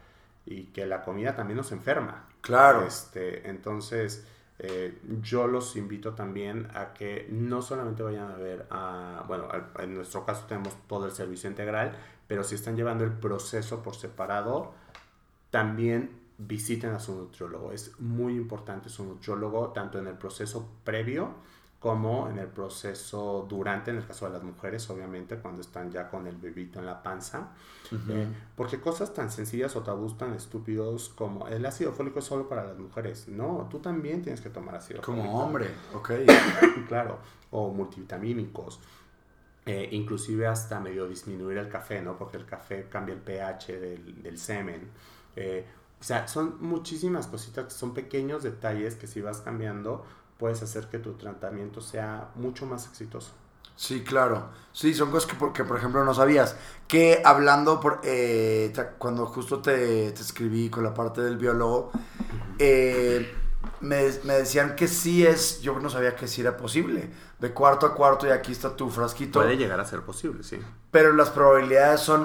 y 0.46 0.64
que 0.66 0.86
la 0.86 1.02
comida 1.02 1.36
también 1.36 1.58
nos 1.58 1.70
enferma. 1.72 2.28
Claro. 2.40 2.86
Este, 2.86 3.48
entonces, 3.48 4.26
eh, 4.58 5.00
yo 5.22 5.46
los 5.46 5.76
invito 5.76 6.14
también 6.14 6.68
a 6.74 6.94
que 6.94 7.26
no 7.30 7.60
solamente 7.60 8.02
vayan 8.02 8.30
a 8.30 8.36
ver 8.36 8.66
a, 8.70 9.24
bueno, 9.26 9.48
en 9.78 9.94
nuestro 9.94 10.24
caso 10.24 10.44
tenemos 10.46 10.74
todo 10.86 11.06
el 11.06 11.12
servicio 11.12 11.50
integral, 11.50 11.96
pero 12.28 12.44
si 12.44 12.54
están 12.54 12.76
llevando 12.76 13.04
el 13.04 13.12
proceso 13.12 13.82
por 13.82 13.96
separado, 13.96 14.72
también 15.50 16.10
visiten 16.38 16.90
a 16.90 17.00
su 17.00 17.14
nutriólogo. 17.14 17.72
Es 17.72 17.98
muy 18.00 18.34
importante 18.34 18.88
su 18.88 19.04
nutriólogo, 19.04 19.68
tanto 19.68 19.98
en 19.98 20.06
el 20.06 20.14
proceso 20.14 20.68
previo 20.84 21.34
como 21.84 22.30
en 22.30 22.38
el 22.38 22.46
proceso 22.46 23.44
durante, 23.46 23.90
en 23.90 23.98
el 23.98 24.06
caso 24.06 24.24
de 24.24 24.32
las 24.32 24.42
mujeres, 24.42 24.88
obviamente, 24.88 25.36
cuando 25.36 25.60
están 25.60 25.90
ya 25.90 26.08
con 26.08 26.26
el 26.26 26.34
bebito 26.34 26.78
en 26.78 26.86
la 26.86 27.02
panza. 27.02 27.50
Eh, 28.08 28.26
porque 28.56 28.80
cosas 28.80 29.12
tan 29.12 29.30
sencillas 29.30 29.76
o 29.76 29.82
tabús 29.82 30.16
tan 30.16 30.32
estúpidos 30.32 31.10
como 31.10 31.46
el 31.46 31.66
ácido 31.66 31.92
fólico 31.92 32.20
es 32.20 32.24
solo 32.24 32.48
para 32.48 32.64
las 32.64 32.78
mujeres. 32.78 33.28
No, 33.28 33.68
tú 33.70 33.80
también 33.80 34.22
tienes 34.22 34.40
que 34.40 34.48
tomar 34.48 34.76
ácido 34.76 35.02
Como 35.02 35.18
fólico. 35.18 35.38
hombre, 35.38 35.70
ok. 35.92 36.10
claro, 36.88 37.18
o 37.50 37.68
multivitamínicos. 37.68 38.80
Eh, 39.66 39.86
inclusive 39.92 40.46
hasta 40.46 40.80
medio 40.80 41.06
disminuir 41.06 41.58
el 41.58 41.68
café, 41.68 42.00
¿no? 42.00 42.16
Porque 42.16 42.38
el 42.38 42.46
café 42.46 42.88
cambia 42.88 43.14
el 43.14 43.20
pH 43.20 43.78
del, 43.78 44.22
del 44.22 44.38
semen. 44.38 44.88
Eh, 45.36 45.66
o 46.00 46.02
sea, 46.02 46.28
son 46.28 46.56
muchísimas 46.62 47.26
cositas 47.26 47.74
son 47.74 47.92
pequeños 47.92 48.42
detalles 48.42 48.94
que 48.94 49.06
si 49.06 49.20
vas 49.20 49.42
cambiando 49.42 50.06
puedes 50.38 50.62
hacer 50.62 50.88
que 50.88 50.98
tu 50.98 51.12
tratamiento 51.14 51.80
sea 51.80 52.30
mucho 52.34 52.66
más 52.66 52.86
exitoso. 52.86 53.32
Sí, 53.76 54.04
claro. 54.04 54.50
Sí, 54.72 54.94
son 54.94 55.10
cosas 55.10 55.28
que, 55.30 55.36
por- 55.36 55.52
que, 55.52 55.64
por 55.64 55.76
ejemplo, 55.76 56.04
no 56.04 56.14
sabías. 56.14 56.56
Que 56.86 57.22
hablando, 57.24 57.80
por, 57.80 58.00
eh, 58.04 58.72
cuando 58.98 59.26
justo 59.26 59.60
te, 59.60 60.12
te 60.12 60.20
escribí 60.22 60.70
con 60.70 60.84
la 60.84 60.94
parte 60.94 61.20
del 61.22 61.36
biólogo, 61.38 61.90
eh, 62.58 63.34
me, 63.80 64.10
me 64.24 64.34
decían 64.34 64.76
que 64.76 64.88
sí 64.88 65.26
es, 65.26 65.60
yo 65.60 65.78
no 65.80 65.90
sabía 65.90 66.14
que 66.16 66.28
sí 66.28 66.40
era 66.40 66.56
posible. 66.56 67.10
De 67.40 67.50
cuarto 67.52 67.84
a 67.86 67.94
cuarto 67.94 68.26
y 68.26 68.30
aquí 68.30 68.52
está 68.52 68.74
tu 68.76 68.88
frasquito. 68.90 69.40
Puede 69.40 69.56
llegar 69.56 69.80
a 69.80 69.84
ser 69.84 70.02
posible, 70.02 70.42
sí. 70.44 70.58
Pero 70.90 71.12
las 71.12 71.30
probabilidades 71.30 72.00
son 72.00 72.24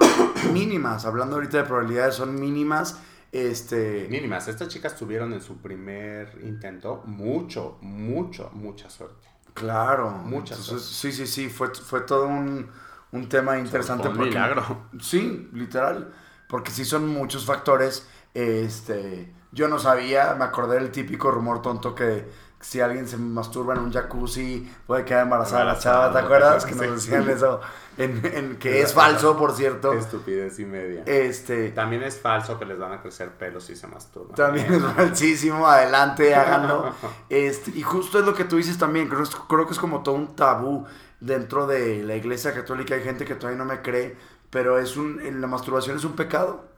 mínimas. 0.53 1.05
Hablando 1.05 1.35
ahorita 1.35 1.57
de 1.57 1.63
probabilidades, 1.63 2.15
son 2.15 2.35
mínimas. 2.39 2.99
Este. 3.31 4.07
Mínimas. 4.09 4.47
Estas 4.47 4.67
chicas 4.69 4.95
tuvieron 4.95 5.33
en 5.33 5.41
su 5.41 5.57
primer 5.57 6.39
intento 6.43 7.03
mucho, 7.05 7.77
mucho, 7.81 8.49
mucha 8.53 8.89
suerte. 8.89 9.27
Claro. 9.53 10.09
Mucha 10.11 10.55
Entonces, 10.55 10.83
sí, 10.87 11.11
sí, 11.11 11.27
sí. 11.27 11.49
Fue, 11.49 11.73
fue 11.73 12.01
todo 12.01 12.27
un, 12.27 12.67
un 13.11 13.29
tema 13.29 13.57
interesante. 13.59 14.03
Fue 14.03 14.11
un 14.11 14.17
porque- 14.17 14.29
milagro. 14.31 14.89
Sí, 14.99 15.49
literal. 15.53 16.13
Porque 16.47 16.71
sí 16.71 16.85
son 16.85 17.07
muchos 17.07 17.45
factores. 17.45 18.07
Este. 18.33 19.33
Yo 19.51 19.67
no 19.67 19.79
sabía, 19.79 20.35
me 20.35 20.45
acordé 20.45 20.75
del 20.75 20.91
típico 20.91 21.31
rumor 21.31 21.61
tonto 21.61 21.95
que 21.95 22.27
si 22.61 22.81
alguien 22.81 23.07
se 23.07 23.17
masturba 23.17 23.73
en 23.73 23.79
un 23.81 23.91
jacuzzi 23.91 24.69
puede 24.85 25.05
quedar 25.05 25.23
embarazada 25.23 25.63
la 25.65 25.77
chava, 25.79 26.11
¿te 26.11 26.19
acuerdas? 26.19 26.65
Que 26.65 26.75
nos 26.75 26.91
decían 26.95 27.29
eso. 27.29 27.61
En, 27.97 28.21
en- 28.25 28.57
que 28.57 28.81
es 28.81 28.93
falso, 28.93 29.37
por 29.37 29.53
cierto. 29.53 29.93
Estupidez 29.93 30.59
y 30.59 30.65
media. 30.65 31.03
Este. 31.05 31.69
También 31.71 32.03
es 32.03 32.19
falso 32.19 32.57
que 32.59 32.65
les 32.65 32.77
van 32.77 32.91
a 32.93 33.01
crecer 33.01 33.31
pelos 33.31 33.63
si 33.65 33.75
se 33.75 33.87
masturban. 33.87 34.35
También 34.35 34.73
es 34.73 34.81
falsísimo, 34.83 35.67
adelante, 35.67 36.35
háganlo. 36.35 36.93
Este, 37.29 37.71
y 37.71 37.81
justo 37.81 38.19
es 38.19 38.25
lo 38.25 38.33
que 38.33 38.45
tú 38.45 38.57
dices 38.57 38.77
también, 38.77 39.07
creo, 39.07 39.23
creo 39.47 39.65
que 39.65 39.73
es 39.73 39.79
como 39.79 40.03
todo 40.03 40.15
un 40.15 40.35
tabú 40.35 40.85
dentro 41.19 41.67
de 41.67 42.03
la 42.03 42.15
iglesia 42.15 42.53
católica. 42.53 42.95
Hay 42.95 43.03
gente 43.03 43.25
que 43.25 43.35
todavía 43.35 43.57
no 43.57 43.65
me 43.65 43.81
cree, 43.81 44.17
pero 44.49 44.79
es 44.79 44.97
un, 44.97 45.41
la 45.41 45.47
masturbación 45.47 45.97
es 45.97 46.03
un 46.05 46.13
pecado. 46.15 46.68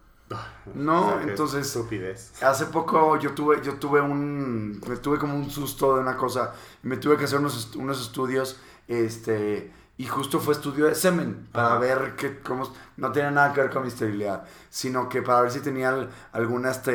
No, 0.73 1.07
O 1.07 1.09
sea, 1.11 1.19
que 1.25 1.29
entonces- 1.31 1.67
Estupidez. 1.67 2.31
Hace 2.43 2.65
poco 2.67 3.17
yo 3.19 3.31
tuve, 3.33 3.61
yo 3.63 3.75
tuve 3.75 4.01
un, 4.01 4.81
me 4.87 4.97
tuve 4.97 5.17
como 5.17 5.35
un 5.35 5.49
susto 5.49 5.95
de 5.95 6.01
una 6.01 6.15
cosa, 6.17 6.53
me 6.83 6.97
tuve 6.97 7.17
que 7.17 7.25
hacer 7.25 7.39
unos, 7.39 7.75
unos 7.75 7.99
estudios, 8.01 8.57
este, 8.87 9.71
y 9.97 10.05
justo 10.05 10.39
fue 10.39 10.53
estudio 10.53 10.85
de 10.85 10.95
semen, 10.95 11.47
para 11.51 11.67
Ajá. 11.73 11.79
ver 11.79 12.15
que, 12.15 12.39
cómo, 12.39 12.71
no 12.97 13.11
tenía 13.11 13.31
nada 13.31 13.53
que 13.53 13.61
ver 13.61 13.69
con 13.69 13.83
mi 13.83 13.89
esterilidad, 13.89 14.45
sino 14.69 15.07
que 15.09 15.21
para 15.21 15.41
ver 15.41 15.51
si 15.51 15.59
tenía 15.59 15.89
al- 15.89 16.09
alguna, 16.31 16.71
este, 16.71 16.91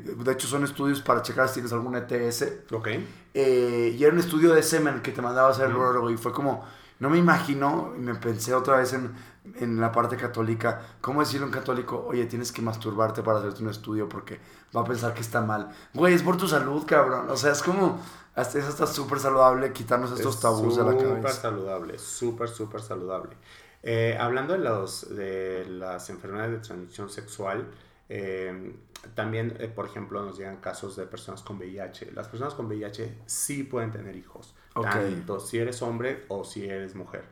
de 0.00 0.32
hecho 0.32 0.46
son 0.46 0.64
estudios 0.64 1.00
para 1.02 1.22
checar 1.22 1.48
si 1.48 1.54
tienes 1.54 1.72
alguna 1.72 1.98
ETS, 1.98 2.62
Ok. 2.72 2.88
eh, 3.34 3.94
y 3.98 4.02
era 4.04 4.12
un 4.12 4.18
estudio 4.20 4.54
de 4.54 4.62
semen 4.62 5.00
que 5.02 5.12
te 5.12 5.20
mandaba 5.22 5.48
a 5.48 5.50
hacer 5.50 5.68
el 5.68 5.76
urologo 5.76 6.10
y 6.10 6.16
fue 6.16 6.32
como, 6.32 6.64
no 7.00 7.10
me 7.10 7.18
imagino, 7.18 7.92
y 7.96 8.00
me 8.00 8.14
pensé 8.14 8.54
otra 8.54 8.78
vez 8.78 8.92
en, 8.92 9.12
en 9.60 9.80
la 9.80 9.92
parte 9.92 10.16
católica, 10.16 10.80
¿cómo 11.00 11.20
decirle 11.20 11.44
a 11.44 11.46
un 11.46 11.52
católico, 11.52 12.04
oye, 12.08 12.26
tienes 12.26 12.50
que 12.52 12.62
masturbarte 12.62 13.22
para 13.22 13.38
hacerte 13.38 13.62
un 13.62 13.68
estudio 13.70 14.08
porque 14.08 14.40
va 14.74 14.80
a 14.80 14.84
pensar 14.84 15.12
que 15.14 15.20
está 15.20 15.40
mal? 15.40 15.70
Güey, 15.92 16.14
es 16.14 16.22
por 16.22 16.36
tu 16.36 16.48
salud, 16.48 16.84
cabrón. 16.86 17.28
O 17.30 17.36
sea, 17.36 17.52
es 17.52 17.62
como, 17.62 18.00
hasta 18.34 18.58
eso 18.58 18.68
está 18.68 18.86
súper 18.86 19.18
saludable 19.20 19.72
quitarnos 19.72 20.12
estos 20.12 20.36
Es 20.36 20.40
tabús 20.40 20.76
de 20.76 20.84
la 20.84 20.92
Súper 20.92 21.06
cabeza. 21.20 21.42
saludable, 21.42 21.98
súper, 21.98 22.48
súper 22.48 22.80
saludable. 22.82 23.36
Eh, 23.82 24.16
hablando 24.18 24.54
de, 24.54 24.60
los, 24.60 25.14
de 25.14 25.66
las 25.68 26.08
enfermedades 26.08 26.52
de 26.52 26.58
transmisión 26.58 27.10
sexual, 27.10 27.66
eh, 28.08 28.74
también, 29.14 29.54
eh, 29.60 29.68
por 29.68 29.84
ejemplo, 29.84 30.24
nos 30.24 30.38
llegan 30.38 30.56
casos 30.56 30.96
de 30.96 31.04
personas 31.06 31.42
con 31.42 31.58
VIH. 31.58 32.12
Las 32.12 32.28
personas 32.28 32.54
con 32.54 32.66
VIH 32.66 33.18
sí 33.26 33.62
pueden 33.64 33.90
tener 33.90 34.16
hijos, 34.16 34.54
Ok. 34.74 34.86
tanto 34.86 35.38
si 35.38 35.58
eres 35.58 35.82
hombre 35.82 36.24
o 36.28 36.44
si 36.44 36.64
eres 36.66 36.94
mujer. 36.94 37.24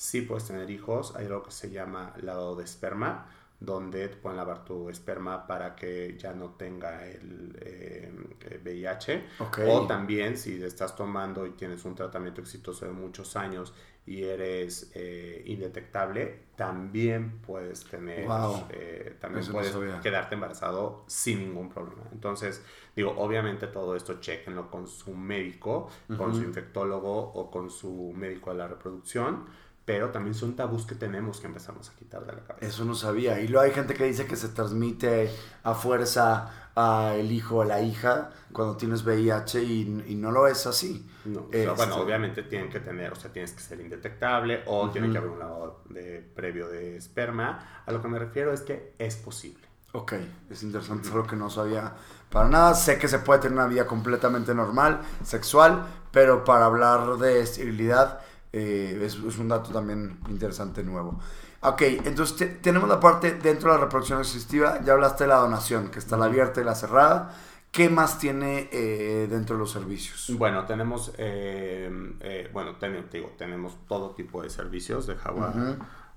Sí 0.00 0.22
puedes 0.22 0.46
tener 0.46 0.70
hijos. 0.70 1.14
Hay 1.14 1.26
algo 1.26 1.42
que 1.42 1.50
se 1.50 1.70
llama 1.70 2.14
lavado 2.22 2.56
de 2.56 2.64
esperma, 2.64 3.26
donde 3.60 4.08
te 4.08 4.16
pueden 4.16 4.38
lavar 4.38 4.64
tu 4.64 4.88
esperma 4.88 5.46
para 5.46 5.76
que 5.76 6.16
ya 6.16 6.32
no 6.32 6.52
tenga 6.52 7.06
el 7.06 7.54
eh, 7.60 8.10
eh, 8.40 8.60
VIH. 8.64 9.26
Ok. 9.40 9.58
O 9.68 9.86
también 9.86 10.38
si 10.38 10.62
estás 10.62 10.96
tomando 10.96 11.46
y 11.46 11.50
tienes 11.50 11.84
un 11.84 11.94
tratamiento 11.94 12.40
exitoso 12.40 12.86
de 12.86 12.92
muchos 12.92 13.36
años 13.36 13.74
y 14.06 14.22
eres 14.24 14.90
eh, 14.94 15.42
indetectable, 15.44 16.44
también 16.56 17.42
puedes 17.42 17.84
tener, 17.84 18.26
Wow. 18.26 18.68
eh, 18.70 19.16
también 19.20 19.42
Eso 19.42 19.52
puedes 19.52 19.76
quedarte 20.00 20.34
embarazado 20.34 21.04
sin 21.08 21.40
ningún 21.40 21.68
problema. 21.68 22.04
Entonces, 22.10 22.64
digo, 22.96 23.14
obviamente 23.18 23.66
todo 23.66 23.94
esto 23.96 24.18
chequenlo 24.18 24.70
con 24.70 24.88
su 24.88 25.14
médico, 25.14 25.90
con 26.16 26.34
su 26.34 26.42
infectólogo 26.42 27.32
o 27.34 27.50
con 27.50 27.68
su 27.68 28.14
médico 28.16 28.50
de 28.50 28.56
la 28.56 28.66
reproducción, 28.66 29.44
pero 29.84 30.10
también 30.10 30.34
son 30.34 30.54
tabús 30.54 30.86
que 30.86 30.94
tenemos 30.94 31.40
que 31.40 31.46
empezamos 31.46 31.88
a 31.90 31.94
quitar 31.96 32.24
de 32.26 32.32
la 32.34 32.44
cabeza. 32.44 32.66
Eso 32.66 32.84
no 32.84 32.94
sabía. 32.94 33.40
Y 33.40 33.48
luego 33.48 33.64
hay 33.66 33.72
gente 33.72 33.94
que 33.94 34.04
dice 34.04 34.26
que 34.26 34.36
se 34.36 34.48
transmite 34.48 35.30
a 35.64 35.74
fuerza 35.74 36.50
a 36.76 37.14
el 37.16 37.32
hijo 37.32 37.56
o 37.56 37.64
la 37.64 37.80
hija 37.82 38.30
cuando 38.52 38.76
tienes 38.76 39.02
VIH 39.04 39.62
y, 39.64 40.04
y 40.06 40.14
no 40.14 40.30
lo 40.30 40.46
es 40.46 40.66
así. 40.66 41.04
No, 41.24 41.40
o 41.40 41.50
sea, 41.50 41.62
Este- 41.62 41.74
bueno, 41.74 41.96
obviamente 41.96 42.44
tienen 42.44 42.70
que 42.70 42.78
tener, 42.80 43.12
o 43.12 43.16
sea, 43.16 43.32
tienes 43.32 43.52
que 43.52 43.60
ser 43.60 43.80
indetectable 43.80 44.62
o 44.66 44.88
tiene 44.90 45.08
Ujú. 45.08 45.12
que 45.12 45.18
haber 45.18 45.30
un 45.30 45.38
lavado 45.40 45.82
de, 45.88 46.20
previo 46.34 46.68
de 46.68 46.96
esperma. 46.96 47.82
A 47.84 47.90
lo 47.92 48.00
que 48.00 48.08
me 48.08 48.18
refiero 48.20 48.52
es 48.52 48.60
que 48.60 48.94
es 48.98 49.16
posible. 49.16 49.66
Ok, 49.92 50.12
es 50.48 50.62
interesante, 50.62 51.08
es 51.08 51.12
algo 51.12 51.26
que 51.26 51.34
no 51.34 51.50
sabía 51.50 51.92
para 52.30 52.48
nada. 52.48 52.74
Sé 52.74 52.96
que 52.98 53.08
se 53.08 53.18
puede 53.18 53.40
tener 53.40 53.58
una 53.58 53.66
vida 53.66 53.86
completamente 53.88 54.54
normal, 54.54 55.00
sexual, 55.24 55.84
pero 56.12 56.44
para 56.44 56.66
hablar 56.66 57.16
de 57.18 57.40
esterilidad 57.40 58.20
Eh, 58.52 59.00
es, 59.04 59.16
un 59.16 59.48
dato 59.48 59.70
también 59.70 60.18
interesante 60.28 60.82
nuevo. 60.82 61.18
Ok, 61.62 61.82
entonces 62.04 62.60
tenemos 62.62 62.88
la 62.88 62.98
parte 62.98 63.32
dentro 63.32 63.70
de 63.70 63.78
la 63.78 63.84
reproducción 63.84 64.20
asistiva, 64.20 64.80
ya 64.82 64.94
hablaste 64.94 65.24
de 65.24 65.28
la 65.28 65.36
donación, 65.36 65.90
que 65.90 65.98
está 65.98 66.16
la 66.16 66.26
abierta 66.26 66.60
y 66.60 66.64
la 66.64 66.74
cerrada. 66.74 67.34
¿Qué 67.70 67.88
más 67.88 68.18
tiene 68.18 68.68
eh, 68.72 69.28
dentro 69.30 69.54
de 69.54 69.60
los 69.60 69.70
servicios? 69.70 70.32
Bueno, 70.36 70.64
tenemos, 70.64 71.12
eh, 71.18 72.50
bueno, 72.52 72.74
digo, 73.12 73.32
tenemos 73.38 73.76
todo 73.86 74.10
tipo 74.10 74.42
de 74.42 74.50
servicios 74.50 75.06
de 75.06 75.14
Jaguar. 75.14 75.52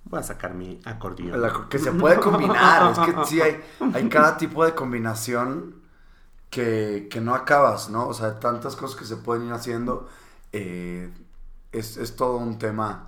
Voy 0.06 0.20
a 0.20 0.24
sacar 0.24 0.54
mi 0.56 0.80
acordeón. 0.84 1.70
que 1.70 1.78
se 1.78 1.92
puede 1.92 2.20
combinar. 2.20 2.92
es 2.92 3.00
que 3.00 3.26
sí, 3.26 3.42
hay, 3.42 3.62
hay 3.94 4.10
cada 4.10 4.38
tipo 4.38 4.66
de 4.66 4.74
combinación 4.74 5.84
que, 6.54 7.20
no 7.22 7.34
acabas, 7.34 7.90
¿no? 7.90 8.08
O 8.08 8.14
sea, 8.14 8.40
tantas 8.40 8.76
cosas 8.76 9.00
que 9.00 9.06
se 9.06 9.18
pueden 9.18 9.48
ir 9.48 9.54
haciendo. 9.54 10.08
Eh, 10.52 11.12
es, 11.74 12.16
todo 12.16 12.38
un 12.38 12.58
tema 12.58 13.06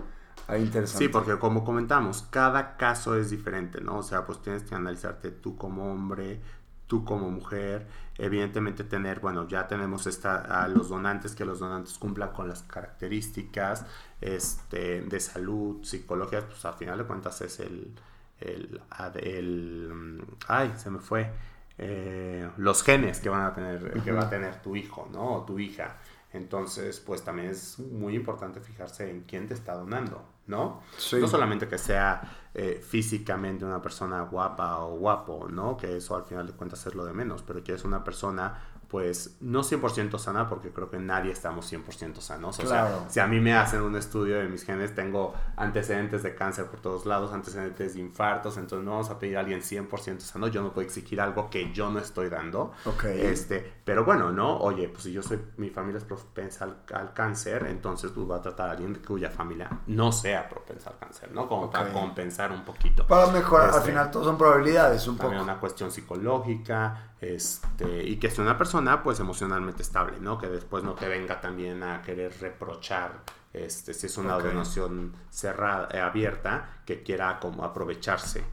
interesante. 0.49 1.05
Sí, 1.05 1.07
porque 1.09 1.37
como 1.37 1.63
comentamos, 1.63 2.27
cada 2.29 2.77
caso 2.77 3.15
es 3.15 3.29
diferente, 3.29 3.81
¿no? 3.81 3.97
O 3.99 4.03
sea, 4.03 4.25
pues 4.25 4.41
tienes 4.41 4.63
que 4.63 4.75
analizarte 4.75 5.31
tú 5.31 5.55
como 5.55 5.91
hombre, 5.91 6.41
tú 6.87 7.03
como 7.03 7.29
mujer, 7.29 7.87
evidentemente 8.17 8.83
tener, 8.83 9.19
bueno, 9.19 9.47
ya 9.47 9.67
tenemos 9.67 10.07
esta, 10.07 10.63
a 10.63 10.67
los 10.67 10.89
donantes, 10.89 11.35
que 11.35 11.45
los 11.45 11.59
donantes 11.59 11.97
cumplan 11.97 12.31
con 12.31 12.47
las 12.47 12.63
características 12.63 13.85
este, 14.21 15.01
de 15.01 15.19
salud, 15.19 15.83
psicología, 15.83 16.45
pues 16.45 16.63
al 16.65 16.75
final 16.75 16.97
de 16.97 17.03
cuentas 17.05 17.41
es 17.41 17.59
el, 17.59 17.93
el, 18.39 18.81
el, 19.15 19.91
mm, 19.93 20.21
ay, 20.47 20.73
se 20.77 20.89
me 20.91 20.99
fue, 20.99 21.31
eh, 21.77 22.49
los 22.57 22.83
genes 22.83 23.19
que 23.19 23.29
van 23.29 23.41
a 23.41 23.53
tener, 23.53 24.01
que 24.01 24.11
va 24.11 24.23
a 24.23 24.29
tener 24.29 24.61
tu 24.61 24.75
hijo, 24.75 25.09
¿no? 25.11 25.33
O 25.35 25.45
tu 25.45 25.59
hija. 25.59 25.97
Entonces, 26.35 26.99
pues 26.99 27.23
también 27.23 27.49
es 27.49 27.79
muy 27.79 28.15
importante 28.15 28.59
fijarse 28.59 29.09
en 29.09 29.21
quién 29.21 29.47
te 29.47 29.53
está 29.53 29.73
donando, 29.73 30.23
¿no? 30.47 30.81
No 31.13 31.27
solamente 31.27 31.67
que 31.67 31.77
sea 31.77 32.21
eh, 32.53 32.83
físicamente 32.85 33.63
una 33.63 33.81
persona 33.81 34.21
guapa 34.23 34.79
o 34.79 34.97
guapo, 34.97 35.47
¿no? 35.49 35.77
Que 35.77 35.97
eso 35.97 36.15
al 36.15 36.25
final 36.25 36.45
de 36.45 36.53
cuentas 36.53 36.85
es 36.85 36.93
lo 36.93 37.05
de 37.05 37.13
menos, 37.13 37.41
pero 37.41 37.63
que 37.63 37.73
es 37.73 37.83
una 37.85 38.03
persona 38.03 38.74
pues 38.95 39.35
no 39.41 39.61
100% 39.61 40.17
sana, 40.17 40.47
porque 40.47 40.69
creo 40.69 40.89
que 40.89 40.97
nadie 40.97 41.29
estamos 41.29 41.69
100% 41.69 42.21
sanos. 42.21 42.57
O 42.59 42.65
sea, 42.65 43.03
si 43.09 43.19
a 43.19 43.27
mí 43.27 43.41
me 43.41 43.53
hacen 43.53 43.81
un 43.81 43.97
estudio 43.97 44.39
de 44.39 44.47
mis 44.47 44.63
genes, 44.63 44.95
tengo 44.95 45.33
antecedentes 45.57 46.23
de 46.23 46.33
cáncer 46.33 46.67
por 46.67 46.79
todos 46.79 47.05
lados, 47.05 47.33
antecedentes 47.33 47.95
de 47.95 47.99
infartos, 47.99 48.55
entonces 48.55 48.85
no 48.85 48.91
vamos 48.91 49.09
a 49.09 49.19
pedir 49.19 49.35
a 49.35 49.41
alguien 49.41 49.59
100% 49.59 50.19
sano, 50.19 50.47
yo 50.47 50.61
no 50.61 50.71
puedo 50.71 50.87
exigir 50.87 51.19
algo 51.19 51.49
que 51.49 51.73
yo 51.73 51.91
no 51.91 51.99
estoy 51.99 52.29
dando. 52.29 52.71
Este, 53.03 53.69
pero 53.83 54.05
bueno, 54.05 54.31
¿no? 54.31 54.59
Oye, 54.59 54.87
pues 54.87 55.03
si 55.03 55.11
yo 55.11 55.21
soy, 55.21 55.41
mi 55.57 55.69
familia 55.69 55.97
es 55.97 56.05
propensa 56.05 56.63
al, 56.63 57.13
cáncer, 57.13 57.67
entonces 57.67 58.13
tú 58.13 58.25
vas 58.25 58.39
a 58.39 58.43
tratar 58.43 58.69
a 58.69 58.71
alguien 58.71 59.01
cuya 59.05 59.29
familia 59.29 59.69
no 59.87 60.13
sea 60.13 60.47
propensa 60.47 60.91
al 60.91 60.99
cáncer, 60.99 61.33
¿no? 61.33 61.49
Como 61.49 61.69
para 61.69 61.91
compensar 61.91 62.53
un 62.53 62.63
poquito. 62.63 63.05
Para 63.05 63.27
mejorar, 63.27 63.71
al 63.71 63.75
este, 63.75 63.89
final 63.89 64.09
todo 64.09 64.23
son 64.23 64.37
probabilidades, 64.37 65.05
un 65.05 65.17
también 65.17 65.41
una 65.41 65.59
cuestión 65.59 65.91
psicológica, 65.91 67.14
este, 67.21 68.03
y 68.03 68.17
que 68.17 68.29
sea 68.29 68.43
una 68.43 68.57
persona 68.57 69.01
pues 69.01 69.19
emocionalmente 69.19 69.81
estable, 69.81 70.19
¿no? 70.19 70.37
Que 70.37 70.47
después 70.47 70.83
no 70.83 70.93
te 70.93 71.07
venga 71.07 71.41
también 71.41 71.83
a 71.83 72.01
querer 72.01 72.33
reprochar 72.39 73.23
este, 73.55 73.93
si 73.93 74.07
es 74.07 74.17
una 74.17 74.37
donación 74.37 75.13
cerrada, 75.29 75.87
eh, 75.91 75.99
abierta, 75.99 76.81
que 76.85 77.03
quiera 77.03 77.39
como 77.39 77.63
aprovecharse. 77.63 78.43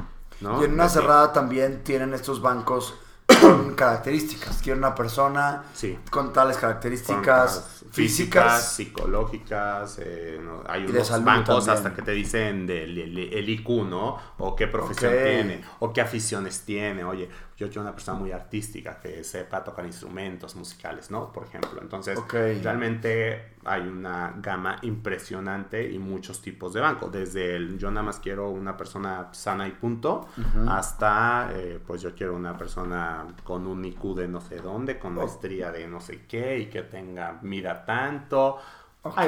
¿no? 0.41 0.61
Y 0.61 0.65
en 0.65 0.75
una 0.75 0.89
cerrada 0.89 1.33
también 1.33 1.83
tienen 1.83 2.15
estos 2.15 2.41
bancos 2.41 2.95
con 3.41 3.75
características. 3.75 4.61
Quiero 4.63 4.79
una 4.79 4.95
persona 4.95 5.65
con 6.11 6.33
tales 6.33 6.57
características 6.57 7.85
físicas, 7.91 8.75
psicológicas. 8.75 9.99
Eh, 10.01 10.41
hay 10.67 10.87
unos 10.87 11.25
bancos 11.25 11.69
hasta 11.69 11.93
que 11.95 12.03
te 12.03 12.13
dicen 12.13 12.67
del 12.67 12.97
el, 12.99 13.49
IQ, 13.49 13.69
¿no? 13.85 14.19
O 14.39 14.55
qué 14.55 14.67
profesión 14.67 15.13
tiene, 15.13 15.65
o 15.81 15.93
qué 15.93 16.01
aficiones 16.01 16.63
tiene. 16.63 17.05
Oye, 17.05 17.29
yo 17.63 17.69
quiero 17.69 17.83
una 17.83 17.93
persona 17.93 18.19
muy 18.19 18.33
artística 18.33 18.99
que 19.01 19.23
sepa 19.23 19.63
tocar 19.63 19.87
instrumentos 19.87 20.57
musicales, 20.57 21.11
¿no? 21.13 21.33
Por 21.33 21.45
ejemplo. 21.45 21.81
Entonces, 21.81 22.19
realmente 22.31 23.53
hay 23.65 23.83
una 23.83 24.35
gama 24.39 24.79
impresionante 24.83 25.89
y 25.89 25.99
muchos 25.99 26.43
tipos 26.43 26.73
de 26.73 26.81
banco. 26.81 27.09
Desde 27.09 27.55
el 27.55 27.79
yo 27.79 27.91
nada 27.93 28.05
más 28.05 28.19
quiero 28.19 28.51
una 28.51 28.77
persona 28.77 29.29
sana 29.33 29.69
y 29.69 29.71
punto, 29.71 30.27
hasta 30.69 31.51
eh, 31.55 31.81
pues 31.87 32.03
yo 32.03 32.15
quiero 32.17 32.35
una 32.35 32.59
persona 32.59 33.27
con 33.45 33.67
un 33.69 33.85
IQ 33.85 34.17
de 34.17 34.27
no 34.27 34.41
sé 34.41 34.57
dónde, 34.57 34.99
con 34.99 35.17
oh. 35.17 35.21
maestría 35.21 35.71
de 35.71 35.87
no 35.87 36.01
sé 36.01 36.27
qué 36.27 36.59
y 36.59 36.67
que 36.67 36.83
tenga 36.83 37.39
mida 37.43 37.85
tanto. 37.85 38.59
Ok, 39.05 39.19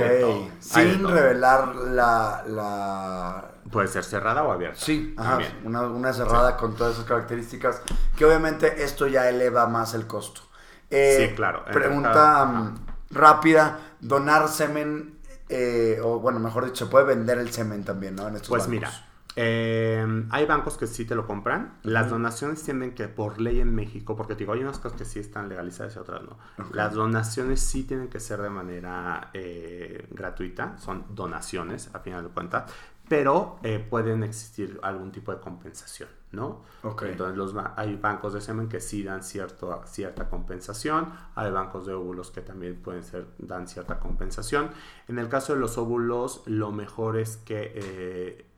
sin 0.61 1.07
revelar 1.07 1.75
la, 1.75 3.51
Puede 3.71 3.89
ser 3.89 4.05
cerrada 4.05 4.45
o 4.45 4.53
abierta. 4.53 4.79
Sí, 4.79 5.15
ajá, 5.17 5.41
una, 5.65 5.83
una, 5.83 6.13
cerrada 6.13 6.57
con 6.57 6.77
todas 6.77 6.95
esas 6.95 7.07
características, 7.07 7.83
que 8.17 8.25
obviamente 8.25 8.85
esto 8.85 9.09
ya 9.09 9.29
eleva 9.29 9.67
más 9.67 9.95
el 9.95 10.07
costo. 10.07 10.43
Eh, 10.91 11.29
sí, 11.29 11.35
claro. 11.35 11.65
Pregunta 11.65 12.45
mm, 12.45 12.87
rápida, 13.11 13.81
donar 14.01 14.49
semen, 14.49 15.19
eh, 15.49 15.99
o 16.03 16.21
bueno, 16.21 16.39
mejor 16.39 16.67
dicho, 16.67 16.85
se 16.85 16.91
puede 16.91 17.07
vender 17.07 17.39
el 17.39 17.51
semen 17.51 17.85
también, 17.85 18.15
¿no? 18.15 18.29
En 18.29 18.37
estos 18.37 18.51
pues 18.51 18.69
mira, 18.69 18.93
eh, 19.37 20.27
hay 20.31 20.47
bancos 20.47 20.77
que 20.77 20.87
sí 20.87 21.05
te 21.05 21.15
lo 21.15 21.27
compran. 21.27 21.79
Las 21.83 22.11
donaciones 22.11 22.63
tienen 22.63 22.95
que, 22.95 23.09
por 23.09 23.41
ley 23.41 23.61
en 23.61 23.75
México, 23.75 24.17
porque 24.17 24.35
digo, 24.35 24.53
hay 24.53 24.61
unas 24.61 24.79
cosas 24.79 24.99
que 24.99 25.05
sí 25.05 25.19
están 25.19 25.49
legalizadas 25.49 25.97
y 25.97 25.99
otras 25.99 26.23
no. 26.23 26.39
Las 26.73 26.95
donaciones 26.95 27.61
sí 27.61 27.85
tienen 27.85 28.09
que 28.09 28.21
ser 28.21 28.41
de 28.41 28.51
manera 28.51 29.31
eh, 29.35 30.07
gratuita, 30.11 30.79
son 30.79 31.05
donaciones, 31.11 31.91
a 31.95 32.01
final 32.01 32.25
de 32.25 32.31
cuentas, 32.31 32.73
pero 33.09 33.59
eh, 33.63 33.85
pueden 33.89 34.23
existir 34.23 34.79
algún 34.83 35.13
tipo 35.13 35.31
de 35.31 35.39
compensación, 35.39 36.09
¿no? 36.33 36.63
Entonces 37.03 37.37
los, 37.37 37.55
hay 37.77 37.97
bancos 37.97 38.33
de 38.33 38.41
semen 38.41 38.69
que 38.69 38.81
sí 38.81 39.03
dan 39.03 39.23
cierto, 39.23 39.83
cierta 39.85 40.31
compensación, 40.31 41.13
hay 41.35 41.51
bancos 41.51 41.87
de 41.87 41.93
óvulos 41.93 42.31
que 42.31 42.41
también 42.41 42.81
pueden 42.81 43.03
ser, 43.03 43.27
dan 43.39 43.69
cierta 43.69 44.01
compensación. 44.01 44.71
En 45.09 45.19
el 45.19 45.29
caso 45.29 45.55
de 45.55 45.61
los 45.61 45.77
óvulos, 45.77 46.43
lo 46.47 46.73
mejor 46.73 47.19
es 47.19 47.37
que 47.37 48.54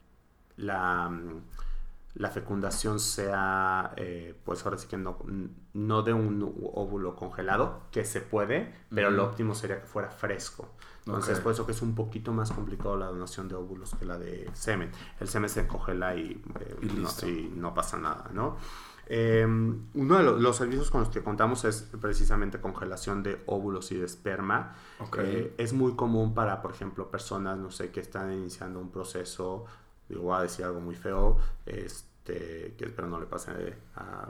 la, 0.57 1.11
la 2.17 2.31
fecundación 2.31 2.99
sea, 2.99 3.93
eh, 3.97 4.35
pues 4.45 4.65
ahora 4.65 4.79
sí 4.79 4.89
que 4.89 4.97
no, 4.97 5.19
no 5.75 6.03
de 6.03 6.15
un 6.15 6.43
óvulo 6.73 7.15
congelado, 7.15 7.83
que 7.91 8.05
se 8.05 8.23
puede, 8.23 8.73
pero 8.91 9.11
lo 9.11 9.25
óptimo 9.25 9.55
sería 9.55 9.81
que 9.81 9.87
fuera 9.87 10.09
fresco. 10.09 10.69
Entonces, 11.05 11.39
por 11.39 11.53
eso 11.53 11.65
que 11.67 11.73
es 11.73 11.83
un 11.83 11.95
poquito 11.95 12.33
más 12.33 12.51
complicado 12.51 12.97
la 12.97 13.07
donación 13.07 13.49
de 13.49 13.55
óvulos 13.55 13.95
que 13.95 14.05
la 14.05 14.19
de 14.19 14.51
semen. 14.55 14.91
El 15.21 15.29
semen 15.29 15.49
se 15.49 15.67
congela 15.67 16.17
y, 16.17 16.43
eh, 16.61 17.51
no, 17.55 17.75
pasa 17.75 17.97
nada, 17.97 18.29
¿no? 18.33 18.57
Em, 19.09 19.87
uno 19.95 20.17
de 20.19 20.25
los, 20.25 20.57
servicios 20.57 20.91
con 20.91 21.03
los 21.03 21.11
que 21.11 21.23
contamos 21.23 21.65
es 21.65 21.83
precisamente 22.01 22.61
congelación 22.61 23.23
de 23.23 23.41
óvulos 23.47 23.93
y 23.93 23.97
de 23.97 24.05
esperma. 24.05 24.75
Eh, 25.19 25.55
es 25.59 25.73
muy 25.73 25.95
común 25.95 26.35
para, 26.35 26.61
por 26.61 26.73
ejemplo, 26.73 27.09
personas, 27.09 27.57
no 27.57 27.71
sé, 27.71 27.93
que 27.93 28.01
están 28.01 28.33
iniciando 28.33 28.81
un 28.81 28.91
proceso 28.91 29.67
digo, 30.09 30.23
voy 30.23 30.39
a 30.39 30.43
decir 30.43 30.65
algo 30.65 30.81
muy 30.81 30.95
feo, 30.95 31.39
este, 31.65 32.75
que 32.77 32.85
espero 32.85 33.09
no 33.09 33.21
le 33.21 33.27
pase 33.27 33.77
a, 33.97 34.29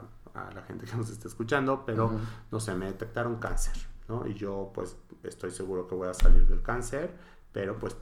la 0.53 0.61
gente 0.67 0.85
que 0.85 0.95
nos 0.95 1.09
esté 1.09 1.27
escuchando, 1.27 1.83
pero 1.83 2.11
no 2.51 2.59
sé, 2.59 2.75
me 2.75 2.85
detectaron 2.85 3.37
cáncer, 3.37 3.73
¿no? 4.07 4.27
Y 4.27 4.35
yo 4.35 4.71
pues 4.71 4.95
estoy 5.23 5.49
seguro 5.49 5.87
que 5.87 5.95
voy 5.95 6.09
a 6.09 6.13
salir 6.13 6.47
del 6.47 6.61
cáncer, 6.61 7.11
pero 7.51 7.79
pues 7.79 7.97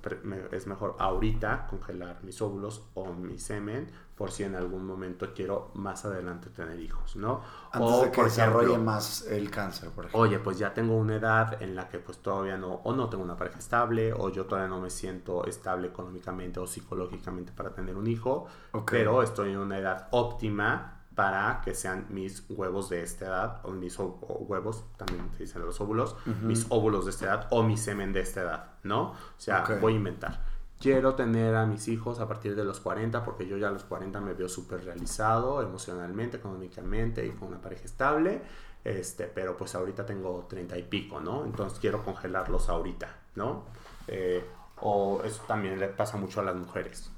es 0.51 0.67
mejor 0.67 0.97
ahorita 0.99 1.67
congelar 1.67 2.21
mis 2.25 2.41
óvulos 2.41 2.89
o 2.93 3.13
mi 3.13 3.39
semen 3.39 3.89
por 4.15 4.31
si 4.31 4.43
en 4.43 4.55
algún 4.55 4.85
momento 4.85 5.33
quiero 5.33 5.71
más 5.73 6.05
adelante 6.05 6.49
tener 6.49 6.79
hijos, 6.79 7.15
¿no? 7.17 7.41
Antes 7.71 7.91
o, 7.91 8.03
de 8.05 8.11
que 8.11 8.23
desarrolle 8.23 8.77
más 8.77 9.27
el 9.27 9.51
cáncer, 9.51 9.89
por 9.89 10.05
ejemplo. 10.05 10.21
Oye, 10.21 10.39
pues 10.39 10.57
ya 10.57 10.73
tengo 10.73 10.95
una 10.95 11.15
edad 11.15 11.61
en 11.61 11.75
la 11.75 11.89
que 11.89 11.99
pues 11.99 12.19
todavía 12.19 12.57
no, 12.57 12.75
o 12.75 12.93
no 12.93 13.09
tengo 13.09 13.23
una 13.23 13.35
pareja 13.35 13.59
estable, 13.59 14.13
o 14.13 14.29
yo 14.29 14.45
todavía 14.45 14.69
no 14.69 14.79
me 14.79 14.89
siento 14.89 15.45
estable 15.45 15.87
económicamente 15.87 16.59
o 16.61 16.67
psicológicamente 16.67 17.51
para 17.51 17.73
tener 17.73 17.97
un 17.97 18.07
hijo, 18.07 18.47
pero 18.89 19.21
estoy 19.21 19.51
en 19.51 19.57
una 19.57 19.77
edad 19.77 20.07
óptima 20.11 20.95
para 21.13 21.61
que 21.63 21.73
sean 21.73 22.07
mis 22.09 22.43
huevos 22.49 22.89
de 22.89 23.01
esta 23.01 23.25
edad, 23.25 23.59
o 23.63 23.71
mis 23.71 23.97
huevos, 23.97 24.85
también 24.97 25.29
se 25.33 25.43
dicen 25.43 25.61
los 25.65 25.79
óvulos, 25.81 26.15
mis 26.41 26.67
óvulos 26.69 27.05
de 27.05 27.11
esta 27.11 27.25
edad 27.25 27.47
o 27.51 27.63
mi 27.63 27.77
semen 27.77 28.13
de 28.13 28.19
esta 28.21 28.41
edad, 28.41 28.65
¿no? 28.83 29.11
O 29.11 29.15
sea, 29.37 29.63
voy 29.81 29.93
a 29.93 29.95
inventar. 29.95 30.54
Quiero 30.85 31.15
tener 31.15 31.55
a 31.55 31.65
mis 31.65 31.87
hijos 31.87 32.19
a 32.19 32.27
partir 32.27 32.55
de 32.55 32.63
los 32.63 32.79
40 32.79 33.25
porque 33.25 33.47
yo 33.47 33.57
ya 33.57 33.69
a 33.69 33.71
los 33.71 33.83
40 33.85 34.21
me 34.21 34.35
veo 34.35 34.47
súper 34.47 34.85
realizado 34.85 35.63
emocionalmente, 35.63 36.37
económicamente 36.37 37.25
y 37.25 37.31
con 37.31 37.47
una 37.47 37.59
pareja 37.59 37.85
estable, 37.85 38.43
este, 38.83 39.23
pero 39.23 39.57
pues 39.57 39.73
ahorita 39.73 40.05
tengo 40.05 40.45
30 40.47 40.77
y 40.77 40.83
pico, 40.83 41.19
¿no? 41.19 41.43
Entonces 41.43 41.79
quiero 41.79 42.05
congelarlos 42.05 42.69
ahorita, 42.69 43.07
¿no? 43.33 43.63
Eh, 44.07 44.45
o 44.81 45.23
eso 45.23 45.41
también 45.47 45.79
le 45.79 45.87
pasa 45.87 46.17
mucho 46.17 46.41
a 46.41 46.43
las 46.43 46.55
mujeres. 46.55 47.09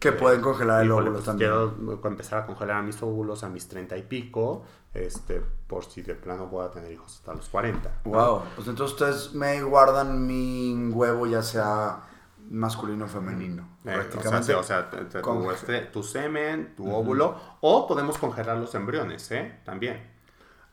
Que 0.00 0.10
pueden 0.10 0.40
congelar 0.40 0.82
el 0.82 0.90
óvulo 0.90 1.12
pues, 1.12 1.24
también. 1.24 1.52
Quiero 1.52 2.00
empezar 2.08 2.40
a 2.40 2.46
congelar 2.46 2.78
a 2.78 2.82
mis 2.82 3.00
óvulos 3.00 3.44
a 3.44 3.48
mis 3.48 3.68
30 3.68 3.96
y 3.96 4.02
pico, 4.02 4.64
este, 4.92 5.40
por 5.68 5.84
si 5.84 6.02
de 6.02 6.16
plano 6.16 6.48
voy 6.48 6.66
a 6.66 6.70
tener 6.72 6.90
hijos 6.90 7.14
hasta 7.14 7.32
los 7.32 7.48
40. 7.48 8.00
Wow, 8.06 8.42
pues 8.56 8.66
entonces 8.66 8.94
ustedes 8.94 9.34
me 9.34 9.62
guardan 9.62 10.26
mi 10.26 10.90
huevo 10.92 11.28
ya 11.28 11.44
sea 11.44 12.08
masculino 12.50 13.06
o 13.06 13.08
femenino. 13.08 13.62
Eh, 13.84 13.92
prácticamente. 13.94 14.54
o 14.54 14.62
sea, 14.62 14.88
o 14.90 15.10
sea 15.10 15.22
tu, 15.22 15.50
este, 15.50 15.80
tu, 15.86 16.02
semen, 16.02 16.74
tu 16.76 16.92
óvulo, 16.92 17.36
o 17.60 17.86
podemos 17.86 18.18
congelar 18.18 18.56
los 18.56 18.74
embriones, 18.74 19.30
¿eh? 19.30 19.60
También. 19.64 20.14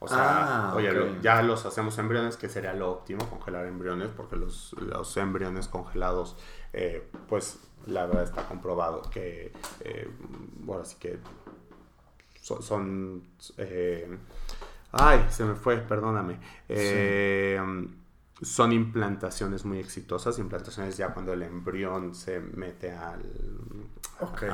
O 0.04 0.08
sea, 0.08 0.72
ah, 0.72 0.76
oye, 0.76 0.92
ya 1.22 1.44
los 1.44 1.64
hacemos 1.68 1.96
embriones, 2.00 2.36
que 2.36 2.50
sería 2.50 2.74
lo 2.74 2.92
óptimo, 2.92 3.30
congelar 3.30 3.68
embriones, 3.68 4.10
porque 4.10 4.36
los, 4.36 4.74
los 4.74 5.16
embriones 5.18 5.68
congelados, 5.68 6.38
eh, 6.74 7.08
pues 7.30 7.60
la 7.86 8.08
verdad 8.08 8.24
está 8.24 8.48
comprobado 8.48 9.04
que, 9.04 9.54
eh, 9.82 10.10
bueno, 10.56 10.82
así 10.82 10.96
que 10.98 11.20
son... 12.34 13.24
eh, 13.58 14.18
ay, 14.92 15.26
se 15.30 15.46
me 15.46 15.54
fue, 15.54 15.78
perdóname. 15.78 16.40
Eh, 16.68 17.62
son 18.42 18.72
implantaciones 18.72 19.66
muy 19.66 19.80
exitosas, 19.80 20.40
implantaciones 20.40 20.98
ya 20.98 21.14
cuando 21.14 21.34
el 21.34 21.44
embrión 21.44 22.16
se 22.16 22.40
mete 22.40 22.92
al, 22.92 23.22
okay. 24.20 24.50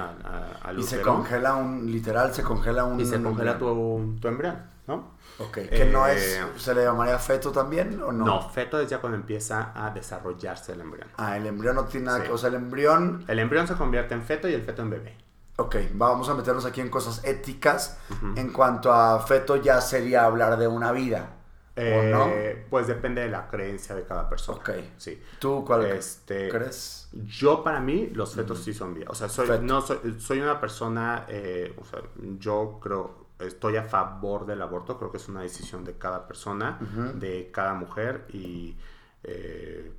y 0.77 0.83
se 0.83 1.01
congela 1.01 1.55
un, 1.55 1.89
literal, 1.89 2.33
se 2.33 2.43
congela 2.43 2.83
un... 2.83 2.99
Y 2.99 3.05
se 3.05 3.21
congela 3.21 3.57
tu, 3.57 4.17
tu 4.19 4.27
embrión, 4.27 4.57
¿no? 4.87 5.15
Ok, 5.39 5.59
que 5.69 5.89
no 5.91 6.07
es, 6.07 6.37
eh, 6.37 6.43
¿se 6.57 6.73
le 6.73 6.83
llamaría 6.83 7.17
feto 7.17 7.51
también 7.51 8.01
o 8.01 8.11
no? 8.11 8.25
No, 8.25 8.49
feto 8.49 8.79
es 8.79 8.89
ya 8.89 8.99
cuando 8.99 9.17
empieza 9.17 9.71
a 9.75 9.91
desarrollarse 9.91 10.73
el 10.73 10.81
embrión. 10.81 11.07
Ah, 11.17 11.37
el 11.37 11.45
embrión 11.45 11.75
no 11.75 11.85
tiene 11.85 12.07
nada 12.07 12.23
que, 12.23 12.31
o 12.31 12.37
sea, 12.37 12.49
el 12.49 12.55
embrión... 12.55 13.23
El 13.27 13.39
embrión 13.39 13.67
se 13.67 13.75
convierte 13.75 14.15
en 14.15 14.23
feto 14.23 14.49
y 14.49 14.53
el 14.53 14.63
feto 14.63 14.81
en 14.81 14.89
bebé. 14.89 15.17
Ok, 15.59 15.75
vamos 15.93 16.29
a 16.29 16.35
meternos 16.35 16.65
aquí 16.65 16.81
en 16.81 16.89
cosas 16.89 17.23
éticas. 17.23 17.97
En 18.35 18.51
cuanto 18.51 18.93
a 18.93 19.19
feto 19.19 19.55
ya 19.55 19.81
sería 19.81 20.25
hablar 20.25 20.57
de 20.57 20.67
una 20.67 20.91
vida. 20.91 21.36
Eh, 21.77 22.65
Pues 22.69 22.87
depende 22.87 23.21
de 23.21 23.29
la 23.29 23.47
creencia 23.47 23.95
de 23.95 24.03
cada 24.03 24.27
persona. 24.27 24.57
Ok. 24.59 24.69
Sí. 24.97 25.21
¿Tú 25.39 25.63
cuál 25.65 25.85
este, 25.85 26.49
crees? 26.49 27.09
Yo, 27.13 27.63
para 27.63 27.79
mí, 27.79 28.09
los 28.13 28.33
fetos 28.33 28.59
sí 28.63 28.73
son 28.73 28.93
vida. 28.93 29.05
O 29.09 29.15
sea, 29.15 29.29
soy, 29.29 29.47
no, 29.61 29.81
soy, 29.81 30.39
una 30.39 30.59
persona, 30.59 31.25
eh, 31.27 31.73
o 31.79 31.85
sea, 31.85 32.01
yo 32.39 32.79
creo, 32.81 33.27
estoy 33.39 33.77
a 33.77 33.83
favor 33.83 34.45
del 34.45 34.61
aborto. 34.61 34.97
Creo 34.97 35.11
que 35.11 35.17
es 35.17 35.29
una 35.29 35.41
decisión 35.41 35.85
de 35.85 35.97
cada 35.97 36.27
persona, 36.27 36.79
de 37.15 37.49
cada 37.53 37.73
mujer. 37.73 38.25
Y, 38.33 38.75
eh, 39.23 39.93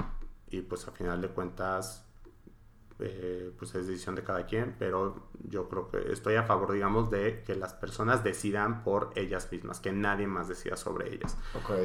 y 0.50 0.60
pues 0.62 0.88
a 0.88 0.90
final 0.90 1.20
de 1.20 1.28
cuentas, 1.28 2.04
eh, 3.01 3.53
pues 3.57 3.74
es 3.76 3.86
decisión 3.86 4.14
de 4.16 4.24
cada 4.24 4.44
quien, 4.46 4.74
pero 4.78 5.28
yo 5.44 5.68
creo 5.68 5.88
que 5.88 6.12
estoy 6.12 6.34
a 6.34 6.42
favor, 6.42 6.72
digamos, 6.72 7.11
de 7.11 7.44
que 7.46 7.55
las 7.55 7.72
personas 7.72 8.24
decidan 8.24 8.82
por 8.82 9.11
ellas 9.14 9.49
mismas, 9.53 9.78
que 9.78 9.92
nadie 9.92 10.26
más 10.26 10.49
decida 10.49 10.76
sobre 10.76 11.14
ellas. 11.14 11.36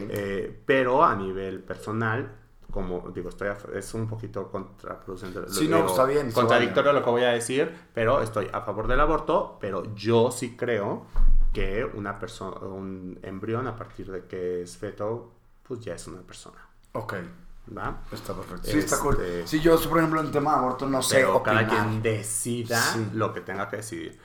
Eh, 0.10 0.62
pero 0.66 1.04
a 1.04 1.16
nivel 1.16 1.60
personal, 1.60 2.36
como 2.72 3.12
digo, 3.14 3.30
estoy 3.30 3.50
es 3.76 3.94
un 3.94 4.08
poquito 4.08 4.50
contraproducente. 4.50 5.42
Sí, 5.50 5.68
no, 5.68 5.86
está 5.86 6.06
bien. 6.06 6.32
Contradictorio 6.32 6.94
lo 6.94 7.04
que 7.04 7.10
voy 7.12 7.24
a 7.24 7.30
decir, 7.30 7.72
pero 7.94 8.22
estoy 8.22 8.50
a 8.52 8.62
favor 8.62 8.88
del 8.88 9.00
aborto, 9.00 9.58
pero 9.62 9.94
yo 9.94 10.32
sí 10.32 10.56
creo 10.58 11.06
que 11.54 11.86
una 11.86 12.18
persona, 12.18 12.58
un 12.58 13.20
embrión 13.22 13.68
a 13.68 13.76
partir 13.76 14.12
de 14.12 14.26
que 14.26 14.64
es 14.64 14.78
feto, 14.78 15.32
pues 15.62 15.80
ya 15.82 15.94
es 15.94 16.08
una 16.08 16.22
persona. 16.22 16.68
Ok. 16.94 17.14
¿Va? 17.76 18.02
Está 18.12 18.34
perfecto. 18.34 18.70
Sí, 18.70 18.80
está 18.80 19.00
cool. 19.00 19.14
Este, 19.14 19.48
sí, 19.48 19.62
yo, 19.62 19.80
por 19.90 19.98
ejemplo, 19.98 20.20
en 20.20 20.32
tema 20.32 20.52
de 20.52 20.58
aborto 20.58 20.88
no 20.88 21.02
sé. 21.02 21.18
Pero 21.18 21.42
cada 21.42 21.66
quien 21.66 22.02
decida 22.02 22.82
lo 23.14 23.34
que 23.34 23.42
tenga 23.42 23.70
que 23.70 23.78
decidir. 23.78 24.20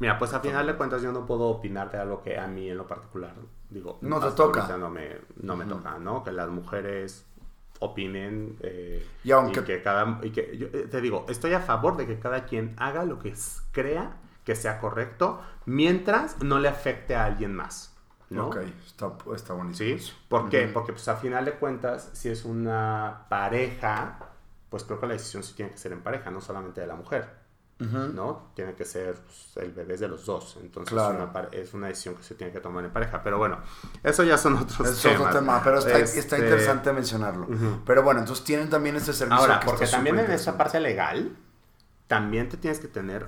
Mira, 0.00 0.18
pues 0.18 0.32
a 0.32 0.40
final 0.40 0.66
de 0.66 0.74
cuentas 0.74 1.00
yo 1.02 1.12
no 1.12 1.24
puedo 1.24 1.44
opinar 1.44 1.90
de 1.92 1.98
algo 1.98 2.22
que 2.22 2.38
a 2.38 2.46
mí 2.48 2.68
en 2.68 2.76
lo 2.76 2.86
particular, 2.86 3.34
digo, 3.70 3.98
no 4.00 4.20
te 4.20 4.32
toca. 4.32 4.76
No 4.76 4.90
me, 4.90 5.18
no 5.36 5.56
me 5.56 5.64
toca, 5.64 5.98
¿no? 5.98 6.24
Que 6.24 6.32
las 6.32 6.48
mujeres 6.48 7.24
opinen 7.82 8.56
eh, 8.60 9.04
y 9.24 9.32
aunque 9.32 9.64
que 9.64 9.82
cada 9.82 10.20
y 10.22 10.30
que 10.30 10.56
yo 10.56 10.68
eh, 10.68 10.86
te 10.88 11.00
digo 11.00 11.26
estoy 11.28 11.52
a 11.52 11.60
favor 11.60 11.96
de 11.96 12.06
que 12.06 12.20
cada 12.20 12.44
quien 12.44 12.76
haga 12.78 13.04
lo 13.04 13.18
que 13.18 13.34
crea 13.72 14.12
que 14.44 14.54
sea 14.54 14.78
correcto 14.78 15.40
mientras 15.66 16.40
no 16.40 16.60
le 16.60 16.68
afecte 16.68 17.16
a 17.16 17.24
alguien 17.24 17.54
más 17.54 17.91
Ok, 18.38 18.56
está, 18.86 19.12
está 19.34 19.54
buenísimo. 19.54 19.98
¿Sí? 19.98 20.12
¿Por 20.28 20.48
qué? 20.48 20.68
Porque 20.68 20.92
pues 20.92 21.06
a 21.08 21.16
final 21.16 21.44
de 21.44 21.52
cuentas, 21.52 22.10
si 22.12 22.28
es 22.28 22.44
una 22.44 23.26
pareja, 23.28 24.18
pues 24.68 24.84
creo 24.84 25.00
que 25.00 25.06
la 25.06 25.12
decisión 25.14 25.42
sí 25.42 25.54
tiene 25.54 25.72
que 25.72 25.78
ser 25.78 25.92
en 25.92 26.02
pareja, 26.02 26.30
no 26.30 26.40
solamente 26.40 26.80
de 26.80 26.86
la 26.86 26.94
mujer. 26.94 27.42
¿no? 27.90 28.52
Tiene 28.54 28.74
que 28.74 28.84
ser 28.84 29.14
pues, 29.14 29.56
el 29.64 29.72
bebé 29.72 29.96
de 29.96 30.08
los 30.08 30.24
dos. 30.24 30.58
Entonces 30.62 30.92
es, 31.52 31.74
una, 31.74 31.88
decisión 31.88 32.14
que 32.14 32.22
se 32.22 32.34
tiene 32.34 32.52
que 32.52 32.60
tomar 32.60 32.84
en 32.84 32.92
pareja. 32.92 33.22
Pero 33.22 33.38
bueno, 33.38 33.58
eso 34.02 34.22
ya 34.22 34.38
son 34.38 34.56
otros 34.56 34.88
es 34.88 35.02
temas. 35.02 35.20
otro 35.20 35.40
tema, 35.40 35.60
pero 35.62 35.78
está, 35.78 35.98
está 35.98 36.20
este 36.20 36.38
interesante 36.38 36.92
mencionarlo. 36.92 37.46
Pero 37.84 38.02
bueno, 38.02 38.20
entonces 38.20 38.44
tienen 38.44 38.70
también 38.70 38.96
este 38.96 39.12
servicio. 39.12 39.40
Ahora, 39.40 39.60
porque 39.60 39.86
también 39.86 40.18
en 40.18 40.30
esta 40.30 40.56
parte 40.56 40.78
legal, 40.80 41.36
también 42.12 42.50
te 42.50 42.58
tienes 42.58 42.78
que 42.78 42.88
tener, 42.88 43.26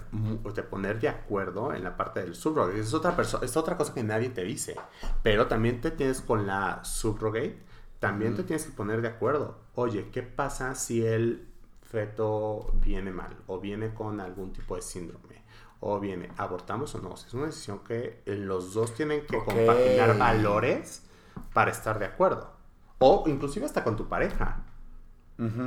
te 0.54 0.62
poner 0.62 1.00
de 1.00 1.08
acuerdo 1.08 1.72
en 1.72 1.84
la 1.84 1.96
parte 1.96 2.20
del 2.20 2.34
subrogate. 2.34 2.78
Es 2.78 2.92
otra, 2.92 3.16
es 3.40 3.56
otra 3.56 3.78
cosa 3.78 3.94
que 3.94 4.02
nadie 4.02 4.28
te 4.28 4.44
dice. 4.44 4.76
Pero 5.22 5.46
también 5.46 5.80
te 5.80 5.90
tienes 5.90 6.20
con 6.20 6.46
la 6.46 6.84
subrogate, 6.84 7.58
también 7.98 8.36
te 8.36 8.42
tienes 8.42 8.66
que 8.66 8.72
poner 8.72 9.00
de 9.00 9.08
acuerdo. 9.08 9.56
Oye, 9.74 10.10
¿qué 10.12 10.22
pasa 10.22 10.74
si 10.74 11.02
el 11.02 11.48
feto 11.80 12.74
viene 12.74 13.10
mal 13.10 13.34
o 13.46 13.58
viene 13.58 13.94
con 13.94 14.20
algún 14.20 14.52
tipo 14.52 14.76
de 14.76 14.82
síndrome? 14.82 15.42
O 15.80 15.98
viene, 15.98 16.28
¿abortamos 16.36 16.94
o 16.94 16.98
no? 16.98 17.14
es 17.14 17.32
una 17.32 17.46
decisión 17.46 17.78
que 17.78 18.20
los 18.26 18.74
dos 18.74 18.92
tienen 18.92 19.24
que 19.24 19.38
compaginar 19.38 20.18
valores 20.18 21.04
para 21.54 21.70
estar 21.70 21.98
de 21.98 22.04
acuerdo. 22.04 22.52
O 22.98 23.24
inclusive 23.28 23.64
hasta 23.64 23.82
con 23.82 23.96
tu 23.96 24.10
pareja. 24.10 24.62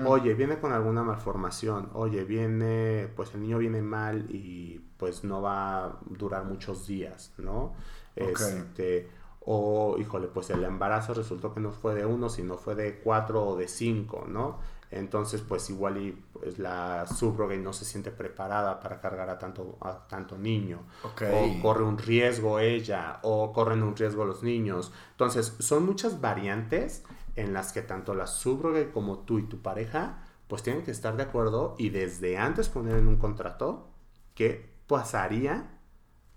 Oye, 0.05 0.33
viene 0.33 0.59
con 0.59 0.71
alguna 0.71 1.03
malformación. 1.03 1.89
Oye, 1.93 2.23
viene, 2.23 3.09
pues 3.15 3.33
el 3.33 3.41
niño 3.41 3.57
viene 3.57 3.81
mal 3.81 4.25
y 4.29 4.81
pues 4.97 5.23
no 5.23 5.41
va 5.41 5.85
a 5.85 5.99
durar 6.05 6.45
muchos 6.45 6.87
días, 6.87 7.33
¿no? 7.37 7.73
Este, 8.15 9.09
o, 9.41 9.97
híjole, 9.99 10.27
pues 10.27 10.49
el 10.49 10.63
embarazo 10.63 11.13
resultó 11.13 11.53
que 11.53 11.59
no 11.59 11.71
fue 11.71 11.95
de 11.95 12.05
uno, 12.05 12.29
sino 12.29 12.57
fue 12.57 12.75
de 12.75 12.99
cuatro 12.99 13.45
o 13.45 13.55
de 13.57 13.67
cinco, 13.67 14.25
¿no? 14.27 14.59
Entonces, 14.89 15.41
pues 15.41 15.69
igual 15.69 15.97
y 15.97 16.11
pues, 16.31 16.59
la 16.59 17.05
subrogate 17.07 17.59
no 17.59 17.73
se 17.73 17.83
siente 17.83 18.09
preparada 18.09 18.79
para 18.79 19.01
cargar 19.01 19.29
a 19.29 19.37
tanto, 19.37 19.77
a 19.81 20.07
tanto 20.07 20.37
niño. 20.37 20.79
O 21.03 21.61
corre 21.61 21.83
un 21.83 21.97
riesgo 21.97 22.59
ella, 22.59 23.19
o 23.23 23.51
corren 23.51 23.83
un 23.83 23.95
riesgo 23.97 24.23
los 24.23 24.43
niños. 24.43 24.93
Entonces, 25.11 25.55
son 25.59 25.85
muchas 25.85 26.21
variantes 26.21 27.03
en 27.37 27.53
las 27.53 27.71
que 27.71 27.81
tanto 27.81 28.13
la 28.13 28.27
subrogate 28.27 28.91
como 28.91 29.19
tú 29.19 29.39
y 29.39 29.43
tu 29.43 29.61
pareja 29.61 30.23
pues 30.47 30.63
tienen 30.63 30.83
que 30.83 30.91
estar 30.91 31.15
de 31.17 31.23
acuerdo 31.23 31.75
y 31.77 31.89
desde 31.89 32.37
antes 32.37 32.69
poner 32.69 32.97
en 32.97 33.07
un 33.07 33.17
contrato 33.17 33.89
qué 34.33 34.73
pasaría 34.87 35.79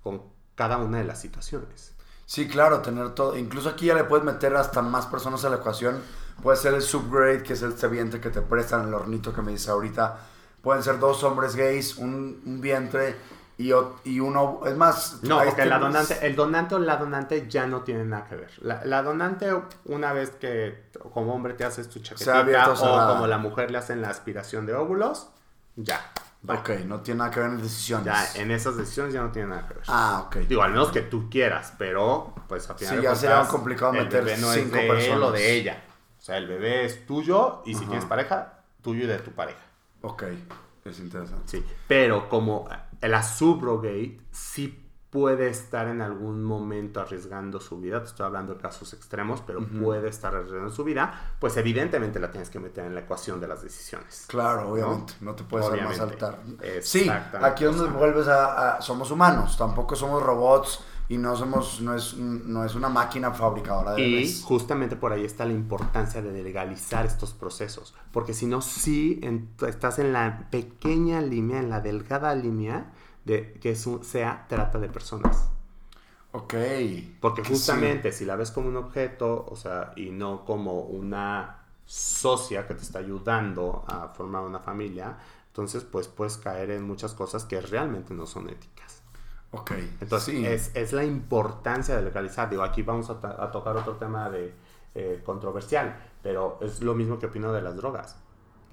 con 0.02 0.22
cada 0.54 0.78
una 0.78 0.98
de 0.98 1.04
las 1.04 1.20
situaciones. 1.20 1.94
Sí, 2.26 2.48
claro, 2.48 2.80
tener 2.80 3.10
todo. 3.14 3.36
Incluso 3.36 3.68
aquí 3.68 3.86
ya 3.86 3.94
le 3.94 4.04
puedes 4.04 4.24
meter 4.24 4.54
hasta 4.56 4.82
más 4.82 5.06
personas 5.06 5.44
a 5.44 5.50
la 5.50 5.56
ecuación. 5.56 6.00
Puede 6.42 6.56
ser 6.56 6.74
el 6.74 6.82
subgrade, 6.82 7.42
que 7.42 7.54
es 7.54 7.62
el 7.62 7.74
vientre 7.88 8.20
que 8.20 8.30
te 8.30 8.40
prestan, 8.40 8.88
el 8.88 8.94
hornito 8.94 9.32
que 9.32 9.42
me 9.42 9.52
dice 9.52 9.70
ahorita. 9.70 10.18
Pueden 10.62 10.82
ser 10.82 10.98
dos 10.98 11.22
hombres 11.24 11.56
gays, 11.56 11.96
un 11.96 12.60
vientre 12.60 13.16
y, 14.04 14.20
uno, 14.20 14.60
es 14.64 14.76
más... 14.76 15.22
No, 15.22 15.42
porque 15.44 15.66
la 15.66 15.78
donante, 15.78 16.26
el 16.26 16.34
donante 16.34 16.76
o 16.76 16.78
la 16.78 16.96
donante 16.96 17.46
ya 17.48 17.66
no 17.66 17.82
tienen 17.82 18.10
nada 18.10 18.26
que 18.26 18.36
ver. 18.36 18.50
La, 18.62 19.02
donante, 19.02 19.54
una 19.84 20.12
vez 20.12 20.30
que 20.30 20.90
como 21.12 21.34
hombre 21.34 21.54
te 21.54 21.64
haces 21.64 21.88
tu 21.88 22.00
chaquetita 22.00 22.72
o 22.72 23.08
como 23.08 23.26
la 23.26 23.38
mujer 23.38 23.70
le 23.70 23.78
hacen 23.78 24.00
la 24.00 24.08
aspiración 24.08 24.64
de 24.64 24.74
óvulos, 24.74 25.30
ya. 25.76 26.00
Ok, 26.48 26.70
no 26.86 27.00
tiene 27.00 27.18
nada 27.18 27.30
que 27.30 27.40
ver 27.40 27.50
en 27.50 27.62
decisiones. 27.62 28.06
Ya, 28.06 28.40
en 28.40 28.50
esas 28.50 28.76
decisiones 28.76 29.12
ya 29.12 29.22
no 29.22 29.30
tiene 29.30 29.48
nada 29.48 29.68
que 29.68 29.74
ver. 29.74 29.84
Ah, 29.88 30.24
ok. 30.26 30.36
Digo, 30.48 30.62
al 30.62 30.70
menos 30.70 30.90
que 30.90 31.02
tú 31.02 31.28
quieras, 31.28 31.74
pero 31.76 32.34
pues 32.48 32.68
al 32.70 32.78
final 32.78 32.96
Sí, 32.96 33.02
ya 33.02 33.14
sería 33.14 33.46
complicado 33.46 33.92
meter 33.92 34.24
bebé 34.24 34.38
no 34.38 34.50
cinco 34.52 34.76
es 34.76 34.82
de 34.82 34.88
personas. 34.88 35.16
Él 35.16 35.22
o 35.22 35.32
de 35.32 35.52
ella. 35.52 35.84
O 36.18 36.22
sea, 36.22 36.38
el 36.38 36.46
bebé 36.46 36.86
es 36.86 37.04
tuyo 37.06 37.62
y 37.66 37.74
si 37.74 37.84
tienes 37.84 38.06
pareja, 38.06 38.62
tuyo 38.82 39.04
y 39.04 39.06
de 39.06 39.18
tu 39.18 39.32
pareja. 39.32 39.60
Ok, 40.00 40.24
es 40.86 40.98
interesante. 40.98 41.42
Sí, 41.46 41.64
pero 41.86 42.28
como 42.30 42.68
la 43.08 43.22
subrogate 43.22 44.20
sí 44.30 44.86
puede 45.10 45.48
estar 45.48 45.88
en 45.88 46.02
algún 46.02 46.44
momento 46.44 47.00
arriesgando 47.00 47.60
su 47.60 47.80
vida, 47.80 47.98
te 48.00 48.06
estoy 48.06 48.26
hablando 48.26 48.54
de 48.54 48.60
casos 48.60 48.92
extremos, 48.92 49.42
pero 49.44 49.60
puede 49.66 50.08
estar 50.08 50.34
arriesgando 50.34 50.70
su 50.70 50.84
vida, 50.84 51.34
pues 51.40 51.56
evidentemente 51.56 52.20
la 52.20 52.30
tienes 52.30 52.48
que 52.48 52.60
meter 52.60 52.84
en 52.84 52.94
la 52.94 53.00
ecuación 53.00 53.40
de 53.40 53.48
las 53.48 53.60
decisiones. 53.62 54.26
Claro, 54.28 54.70
obviamente, 54.70 55.14
no, 55.20 55.34
te 55.34 55.42
puedes 55.42 55.68
más 55.82 55.96
saltar. 55.96 56.38
Sí, 56.80 57.10
aquí 57.42 57.64
donde 57.64 57.86
vuelves 57.86 58.28
a, 58.28 58.80
somos 58.80 59.10
humanos, 59.10 59.56
tampoco 59.58 59.96
somos 59.96 60.22
robots 60.22 60.84
y 61.10 61.18
no 61.18 61.36
somos 61.36 61.80
no 61.80 61.96
es, 61.96 62.16
no 62.16 62.64
es 62.64 62.76
una 62.76 62.88
máquina 62.88 63.32
fabricadora 63.32 63.94
de 63.94 64.02
Y 64.02 64.40
justamente 64.42 64.94
por 64.94 65.12
ahí 65.12 65.24
está 65.24 65.44
la 65.44 65.52
importancia 65.52 66.22
de 66.22 66.40
legalizar 66.40 67.04
estos 67.04 67.32
procesos, 67.32 67.94
porque 68.12 68.32
si 68.32 68.46
no, 68.46 68.62
sí 68.62 69.20
estás 69.66 69.98
en 69.98 70.12
la 70.12 70.48
pequeña 70.52 71.20
línea, 71.20 71.58
en 71.58 71.68
la 71.68 71.80
delgada 71.80 72.32
línea 72.36 72.92
de 73.24 73.54
que 73.54 73.74
sea 73.74 74.46
trata 74.48 74.78
de 74.78 74.88
personas. 74.88 75.50
Ok. 76.30 76.54
Porque 77.20 77.42
justamente 77.42 78.12
si 78.12 78.24
la 78.24 78.36
ves 78.36 78.52
como 78.52 78.68
un 78.68 78.76
objeto, 78.76 79.46
o 79.50 79.56
sea, 79.56 79.92
y 79.96 80.10
no 80.10 80.44
como 80.44 80.82
una 80.82 81.64
socia 81.86 82.68
que 82.68 82.74
te 82.74 82.82
está 82.82 83.00
ayudando 83.00 83.84
a 83.88 84.10
formar 84.10 84.44
una 84.44 84.60
familia, 84.60 85.18
entonces 85.48 85.82
pues 85.82 86.06
puedes 86.06 86.36
caer 86.36 86.70
en 86.70 86.84
muchas 86.84 87.14
cosas 87.14 87.44
que 87.44 87.60
realmente 87.60 88.14
no 88.14 88.26
son 88.26 88.48
éticas. 88.48 88.89
Ok. 89.52 89.72
Entonces 90.00 90.34
sí. 90.34 90.46
es, 90.46 90.70
es 90.74 90.92
la 90.92 91.04
importancia 91.04 91.96
de 91.96 92.02
legalizar. 92.02 92.48
Digo, 92.50 92.62
aquí 92.62 92.82
vamos 92.82 93.10
a, 93.10 93.14
a 93.42 93.50
tocar 93.50 93.76
otro 93.76 93.96
tema 93.96 94.30
de 94.30 94.54
eh, 94.94 95.22
controversial, 95.24 95.96
pero 96.22 96.58
es 96.62 96.80
lo 96.82 96.94
mismo 96.94 97.18
que 97.18 97.26
opino 97.26 97.52
de 97.52 97.62
las 97.62 97.76
drogas. 97.76 98.16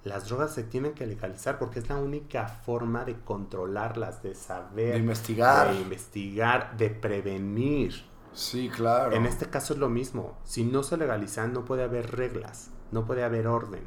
Las 0.03 0.27
drogas 0.29 0.53
se 0.53 0.63
tienen 0.63 0.93
que 0.93 1.05
legalizar 1.05 1.59
porque 1.59 1.79
es 1.79 1.89
la 1.89 1.97
única 1.97 2.47
forma 2.47 3.03
de 3.05 3.19
controlarlas, 3.19 4.23
de 4.23 4.35
saber, 4.35 4.93
De 4.93 4.99
investigar. 4.99 5.73
de 5.73 5.81
investigar, 5.81 6.77
de 6.77 6.89
prevenir. 6.89 7.93
Sí, 8.33 8.69
claro. 8.69 9.11
En 9.15 9.25
este 9.25 9.47
caso 9.47 9.73
es 9.73 9.79
lo 9.79 9.89
mismo. 9.89 10.37
Si 10.43 10.63
no 10.63 10.83
se 10.83 10.97
legalizan, 10.97 11.53
no 11.53 11.65
puede 11.65 11.83
haber 11.83 12.15
reglas, 12.15 12.71
no 12.91 13.05
puede 13.05 13.23
haber 13.23 13.47
orden. 13.47 13.83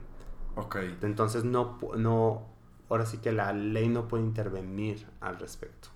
Ok. 0.57 0.77
Entonces 1.03 1.45
no, 1.45 1.79
no, 1.97 2.47
ahora 2.89 3.07
sí 3.07 3.19
que 3.19 3.33
la 3.33 3.53
ley 3.53 3.89
no 3.89 4.09
puede 4.09 4.25
intervenir 4.25 5.09
al 5.21 5.39
respecto. 5.39 5.89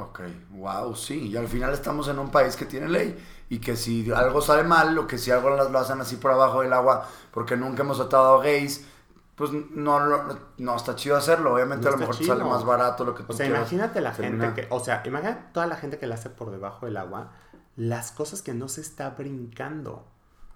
Ok, 0.00 0.20
wow, 0.50 0.94
sí. 0.94 1.28
Y 1.28 1.36
al 1.36 1.48
final 1.48 1.72
estamos 1.72 2.06
en 2.08 2.18
un 2.20 2.30
país 2.30 2.54
que 2.56 2.66
tiene 2.66 2.88
ley 2.88 3.16
y 3.48 3.58
que 3.58 3.76
si 3.76 4.10
algo 4.12 4.40
sale 4.40 4.62
mal 4.62 4.96
o 4.96 5.06
que 5.08 5.18
si 5.18 5.30
algo 5.32 5.50
lo 5.50 5.78
hacen 5.78 6.00
así 6.00 6.16
por 6.16 6.30
abajo 6.30 6.60
del 6.62 6.72
agua 6.72 7.08
porque 7.32 7.56
nunca 7.56 7.82
hemos 7.82 7.96
tratado 7.98 8.40
a 8.40 8.44
gays, 8.44 8.86
pues 9.34 9.50
no, 9.52 10.00
no, 10.06 10.38
no 10.58 10.76
está 10.76 10.94
chido 10.94 11.16
hacerlo. 11.16 11.52
Obviamente 11.54 11.88
No 11.88 11.88
a 11.88 11.92
lo 11.92 11.98
mejor 11.98 12.14
chido. 12.16 12.28
sale 12.28 12.44
más 12.44 12.64
barato 12.64 13.04
lo 13.04 13.14
que 13.14 13.24
tú 13.24 13.32
O 13.32 13.32
sea, 13.32 13.46
quieras 13.46 13.60
imagínate 13.60 14.00
la 14.00 14.12
terminar. 14.12 14.54
gente 14.54 14.54
que, 14.54 14.66
o 14.74 14.80
sea, 14.80 15.02
imagínate 15.06 15.52
toda 15.52 15.66
la 15.66 15.76
gente 15.76 15.98
que 15.98 16.06
la 16.08 16.16
hace 16.16 16.30
por 16.30 16.50
debajo 16.50 16.86
del 16.86 16.96
agua, 16.96 17.32
las 17.76 18.10
cosas 18.12 18.42
que 18.42 18.54
no 18.54 18.68
se 18.68 18.80
está 18.80 19.10
brincando. 19.10 20.04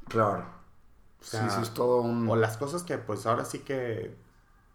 Claro. 0.08 0.44
O 1.20 1.24
sea, 1.24 1.48
sí, 1.48 1.50
sí, 1.50 1.62
es 1.62 1.70
todo 1.74 2.00
un... 2.02 2.28
O 2.28 2.36
las 2.36 2.56
cosas 2.56 2.82
que 2.82 2.98
pues 2.98 3.26
ahora 3.26 3.44
sí 3.44 3.60
que 3.60 4.16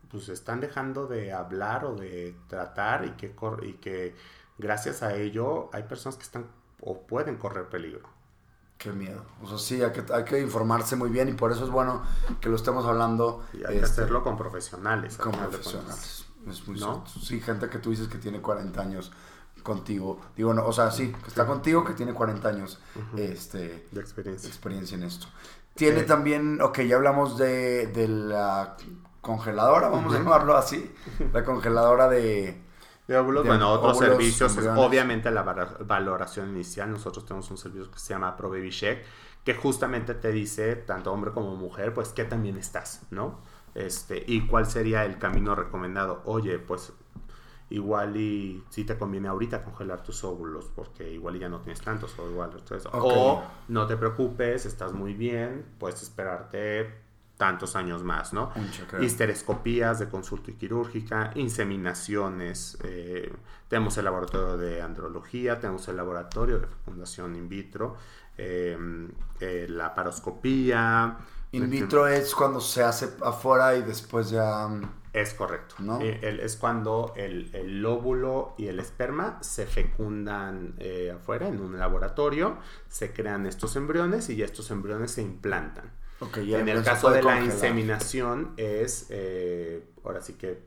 pues 0.09 0.29
están 0.29 0.61
dejando 0.61 1.07
de 1.07 1.33
hablar 1.33 1.85
o 1.85 1.95
de 1.95 2.35
tratar 2.47 3.05
y 3.05 3.11
que, 3.11 3.35
cor- 3.35 3.65
y 3.65 3.73
que 3.75 4.15
gracias 4.57 5.03
a 5.03 5.15
ello 5.15 5.69
hay 5.73 5.83
personas 5.83 6.17
que 6.17 6.23
están 6.23 6.47
o 6.81 7.01
pueden 7.01 7.37
correr 7.37 7.69
peligro. 7.69 8.07
Qué 8.77 8.91
miedo. 8.91 9.23
O 9.41 9.47
sea, 9.47 9.57
sí, 9.57 9.81
hay 9.81 9.91
que, 9.91 10.03
hay 10.13 10.23
que 10.23 10.39
informarse 10.39 10.95
muy 10.95 11.09
bien 11.09 11.29
y 11.29 11.33
por 11.33 11.51
eso 11.51 11.63
es 11.63 11.71
bueno 11.71 12.03
que 12.39 12.49
lo 12.49 12.55
estemos 12.55 12.85
hablando 12.85 13.43
Y 13.53 13.57
hay 13.57 13.63
que 13.63 13.85
este, 13.85 14.01
hacerlo 14.01 14.23
con 14.23 14.37
profesionales. 14.37 15.17
al 15.19 15.31
con 15.31 15.31
profesionales. 15.39 16.25
Es 16.47 16.67
muy 16.67 16.79
¿No? 16.79 17.03
Sí, 17.07 17.41
gente 17.41 17.69
que 17.69 17.79
tú 17.79 17.89
dices 17.89 18.07
que 18.07 18.19
tiene 18.19 18.39
40 18.39 18.79
años 18.79 19.11
contigo. 19.63 20.21
Digo, 20.35 20.53
no, 20.53 20.65
o 20.65 20.71
sea, 20.71 20.91
sí, 20.91 21.11
que 21.11 21.27
está 21.27 21.45
contigo, 21.45 21.83
que 21.83 21.93
tiene 21.93 22.13
40 22.13 22.47
años 22.47 22.79
este, 23.17 23.87
De 23.91 23.99
experiencia. 23.99 24.47
experiencia 24.47 24.95
en 24.95 25.03
esto. 25.03 25.27
Tiene 25.73 26.01
Eh, 26.01 26.03
también, 26.03 26.61
ok, 26.61 26.81
ya 26.81 26.95
hablamos 26.95 27.37
de, 27.37 27.87
de 27.87 28.07
la 28.07 28.77
congeladora, 29.21 29.89
vamos 29.89 30.13
a 30.13 30.19
llamarlo 30.19 30.55
así. 30.55 30.93
La 31.33 31.43
congeladora 31.43 32.07
de... 32.07 32.63
De 33.07 33.17
óvulos, 33.17 33.43
de 33.43 33.49
bueno, 33.49 33.71
otros 33.71 33.97
óvulos, 33.97 34.17
servicios, 34.17 34.57
es 34.57 34.67
obviamente 34.67 35.31
la 35.31 35.43
valoración 35.43 36.49
inicial. 36.49 36.91
Nosotros 36.91 37.25
tenemos 37.25 37.49
un 37.49 37.57
servicio 37.57 37.89
que 37.89 37.99
se 37.99 38.13
llama 38.13 38.35
Pro 38.35 38.49
Baby 38.49 38.69
Check, 38.69 39.03
que 39.45 39.55
justamente 39.55 40.13
te 40.13 40.31
dice, 40.31 40.75
tanto 40.75 41.13
hombre 41.13 41.31
como 41.31 41.55
mujer, 41.55 41.93
pues 41.93 42.09
qué 42.09 42.25
también 42.25 42.57
estás, 42.57 43.03
¿no? 43.11 43.39
Este, 43.75 44.23
y 44.27 44.45
cuál 44.47 44.65
sería 44.65 45.05
el 45.05 45.17
camino 45.19 45.55
recomendado. 45.55 46.21
Oye, 46.25 46.59
pues 46.59 46.91
igual 47.69 48.17
y 48.17 48.63
si 48.69 48.83
te 48.83 48.97
conviene 48.97 49.27
ahorita 49.27 49.63
congelar 49.63 50.03
tus 50.03 50.23
óvulos, 50.23 50.69
porque 50.75 51.09
igual 51.11 51.39
ya 51.39 51.47
no 51.47 51.59
tienes 51.59 51.81
tantos, 51.81 52.17
o 52.19 52.29
igual, 52.29 52.51
entonces, 52.57 52.89
o 52.91 53.43
no 53.67 53.87
te 53.87 53.97
preocupes, 53.97 54.65
estás 54.65 54.93
muy 54.93 55.13
bien, 55.13 55.65
puedes 55.77 56.01
esperarte 56.01 57.06
tantos 57.37 57.75
años 57.75 58.03
más, 58.03 58.33
¿no? 58.33 58.51
Histerescopías 59.03 59.99
de 59.99 60.09
consulta 60.09 60.51
y 60.51 60.55
quirúrgica, 60.55 61.31
inseminaciones, 61.35 62.77
eh, 62.83 63.31
tenemos 63.67 63.97
el 63.97 64.05
laboratorio 64.05 64.57
de 64.57 64.81
andrología, 64.81 65.59
tenemos 65.59 65.87
el 65.87 65.97
laboratorio 65.97 66.59
de 66.59 66.67
fecundación 66.67 67.35
in 67.35 67.47
vitro, 67.49 67.95
eh, 68.37 68.77
eh, 69.39 69.67
la 69.69 69.93
paroscopía. 69.95 71.17
In 71.51 71.69
vitro 71.69 72.07
es 72.07 72.35
cuando 72.35 72.59
se 72.59 72.83
hace 72.83 73.09
afuera 73.23 73.75
y 73.75 73.81
después 73.83 74.29
ya... 74.29 74.67
mm, 74.67 74.81
Es 75.13 75.33
correcto. 75.33 75.75
¿No? 75.79 75.99
Eh, 76.01 76.19
el- 76.21 76.39
es 76.41 76.57
cuando 76.57 77.13
el, 77.15 77.49
el 77.55 77.83
óvulo 77.85 78.53
y 78.57 78.67
el 78.67 78.79
esperma 78.79 79.37
se 79.41 79.65
fecundan 79.65 80.75
afuera 81.15 81.47
en 81.47 81.59
un 81.59 81.77
laboratorio, 81.79 82.57
se 82.89 83.13
crean 83.13 83.45
estos 83.47 83.75
embriones 83.75 84.29
y 84.29 84.35
ya 84.35 84.45
estos 84.45 84.69
embriones 84.71 85.11
se 85.11 85.21
implantan. 85.21 85.91
En 86.21 86.69
el 86.69 86.83
caso 86.83 87.09
de 87.11 87.21
la 87.21 87.39
inseminación 87.41 88.53
es, 88.57 89.07
eh, 89.09 89.83
ahora 90.03 90.21
sí 90.21 90.33
que 90.33 90.65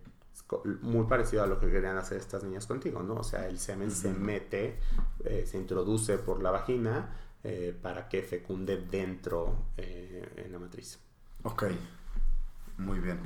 muy 0.83 1.07
parecido 1.07 1.45
a 1.45 1.47
lo 1.47 1.61
que 1.61 1.71
querían 1.71 1.97
hacer 1.97 2.19
estas 2.19 2.43
niñas 2.43 2.67
contigo, 2.67 3.03
¿no? 3.03 3.15
O 3.15 3.25
sea, 3.25 3.47
el 3.47 3.59
semen 3.59 3.91
se 3.91 4.13
mete, 4.13 4.79
eh, 5.25 5.45
se 5.47 5.57
introduce 5.59 6.19
por 6.19 6.43
la 6.43 6.51
vagina 6.51 7.17
eh, 7.45 7.77
para 7.81 8.09
que 8.09 8.23
fecunde 8.23 8.77
dentro 8.77 9.67
en 9.77 10.53
la 10.53 10.59
matriz. 10.59 10.99
Ok, 11.45 11.65
muy 12.79 12.99
bien. 12.99 13.21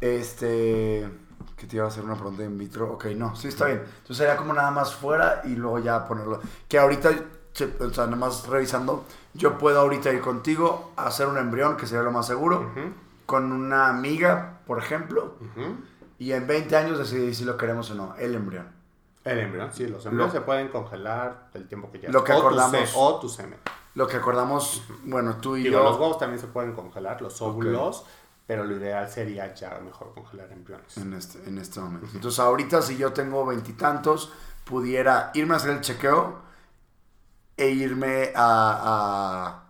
Este, 0.00 1.08
que 1.56 1.66
te 1.66 1.76
iba 1.76 1.84
a 1.84 1.88
hacer 1.88 2.04
una 2.04 2.14
pregunta 2.14 2.44
in 2.44 2.56
vitro. 2.58 2.92
Ok, 2.92 3.06
no, 3.16 3.36
sí 3.36 3.48
está 3.48 3.66
bien. 3.66 3.78
Entonces 3.80 4.16
sería 4.16 4.36
como 4.36 4.52
nada 4.52 4.70
más 4.70 4.94
fuera 4.94 5.42
y 5.44 5.54
luego 5.56 5.78
ya 5.78 6.06
ponerlo. 6.06 6.40
Que 6.68 6.78
ahorita, 6.78 7.10
o 7.80 7.90
sea, 7.92 8.04
nada 8.06 8.16
más 8.16 8.46
revisando, 8.48 9.04
yo 9.34 9.58
puedo 9.58 9.80
ahorita 9.80 10.10
ir 10.12 10.20
contigo 10.20 10.92
a 10.96 11.06
hacer 11.06 11.26
un 11.26 11.36
embrión, 11.38 11.76
que 11.76 11.86
sería 11.86 12.02
lo 12.02 12.10
más 12.12 12.26
seguro, 12.26 12.70
con 13.26 13.52
una 13.52 13.88
amiga, 13.88 14.60
por 14.66 14.78
ejemplo, 14.78 15.36
ujú. 15.40 15.76
y 16.18 16.32
en 16.32 16.46
20 16.46 16.76
años 16.76 16.98
decidir 16.98 17.34
si 17.34 17.44
lo 17.44 17.56
queremos 17.56 17.90
o 17.90 17.94
no, 17.94 18.14
el 18.16 18.34
embrión. 18.34 18.66
El 19.24 19.38
embrión, 19.38 19.70
sí, 19.72 19.86
los 19.86 20.04
embriones 20.06 20.34
Lo- 20.34 20.40
se 20.40 20.44
pueden 20.44 20.68
congelar 20.68 21.48
el 21.54 21.68
tiempo 21.68 21.90
que 21.92 22.00
quieras. 22.00 22.12
Lo 22.14 22.24
que 22.24 22.32
O 22.32 22.38
acordamos. 22.38 22.92
O 22.96 23.20
tu 23.20 23.28
semen. 23.28 23.58
Lo 23.94 24.08
que 24.08 24.16
acordamos, 24.16 24.82
bueno, 25.04 25.36
tú 25.36 25.56
y 25.56 25.62
Digo, 25.64 25.78
yo. 25.78 25.84
los 25.84 25.98
huevos 25.98 26.18
también 26.18 26.40
se 26.40 26.46
pueden 26.48 26.72
congelar, 26.72 27.20
los 27.22 27.40
óvulos, 27.42 28.04
pero 28.46 28.64
lo 28.64 28.74
ideal 28.76 29.08
sería 29.08 29.54
ya 29.54 29.78
mejor 29.84 30.12
congelar 30.14 30.50
embriones. 30.50 30.96
En 30.96 31.12
este, 31.12 31.46
en 31.48 31.58
este 31.58 31.78
momento. 31.78 32.08
Entonces, 32.14 32.40
ahorita, 32.40 32.82
si 32.82 32.96
yo 32.96 33.12
tengo 33.12 33.46
veintitantos, 33.46 34.32
pudiera 34.64 35.30
irme 35.34 35.54
a 35.54 35.56
hacer 35.58 35.70
el 35.72 35.80
chequeo 35.82 36.41
e 37.56 37.68
irme 37.70 38.32
a. 38.34 39.56
a- 39.56 39.62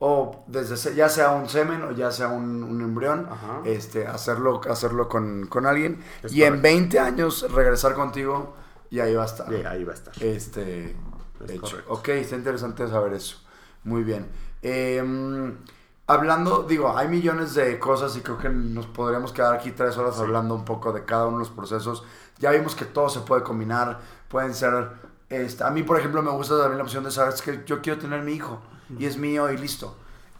o 0.00 0.44
desde 0.46 0.94
ya 0.94 1.08
sea 1.08 1.32
un 1.32 1.48
semen 1.48 1.82
o 1.82 1.90
ya 1.90 2.12
sea 2.12 2.28
un, 2.28 2.62
un 2.62 2.80
embrión, 2.82 3.26
Ajá. 3.28 3.62
este, 3.64 4.06
hacerlo, 4.06 4.60
hacerlo 4.70 5.08
con, 5.08 5.46
con 5.48 5.66
alguien. 5.66 6.00
Es 6.22 6.32
y 6.32 6.44
en 6.44 6.50
correcto. 6.60 6.62
20 6.68 6.98
años 7.00 7.52
regresar 7.52 7.94
contigo 7.94 8.54
y 8.90 9.00
ahí 9.00 9.14
va 9.16 9.24
a 9.24 9.26
estar. 9.26 9.48
Ahí 9.66 9.82
va 9.82 9.90
a 9.90 9.94
estar. 9.96 10.14
Este, 10.22 10.90
Es 11.44 11.50
hecho. 11.50 11.62
correcto. 11.62 11.92
Ok, 11.94 12.08
está 12.10 12.36
interesante 12.36 12.86
saber 12.86 13.12
eso. 13.14 13.38
Muy 13.82 14.04
bien. 14.04 14.28
Em, 14.62 15.56
hablando, 16.06 16.62
digo, 16.62 16.96
hay 16.96 17.08
millones 17.08 17.54
de 17.54 17.78
cosas 17.80 18.16
y 18.16 18.20
creo 18.20 18.38
que 18.38 18.50
nos 18.50 18.86
podríamos 18.86 19.32
quedar 19.32 19.52
aquí 19.54 19.72
tres 19.72 19.96
horas 19.98 20.14
Sí. 20.14 20.20
hablando 20.22 20.54
un 20.54 20.64
poco 20.64 20.92
de 20.92 21.04
cada 21.04 21.26
uno 21.26 21.38
de 21.38 21.44
los 21.44 21.50
procesos. 21.52 22.04
Ya 22.38 22.52
vimos 22.52 22.76
que 22.76 22.84
todo 22.84 23.08
se 23.08 23.18
puede 23.20 23.42
combinar, 23.42 23.98
pueden 24.28 24.54
ser... 24.54 25.07
este, 25.28 25.64
a 25.64 25.70
mí, 25.70 25.82
por 25.82 25.98
ejemplo, 25.98 26.22
me 26.22 26.30
gusta 26.30 26.58
también 26.58 26.78
la 26.78 26.84
opción 26.84 27.04
de 27.04 27.10
saber 27.10 27.34
es 27.34 27.42
que 27.42 27.62
yo 27.66 27.80
quiero 27.82 27.98
tener 27.98 28.22
mi 28.22 28.32
hijo 28.32 28.60
y 28.98 29.04
es 29.06 29.16
mío 29.18 29.50
y 29.50 29.58
listo. 29.58 29.96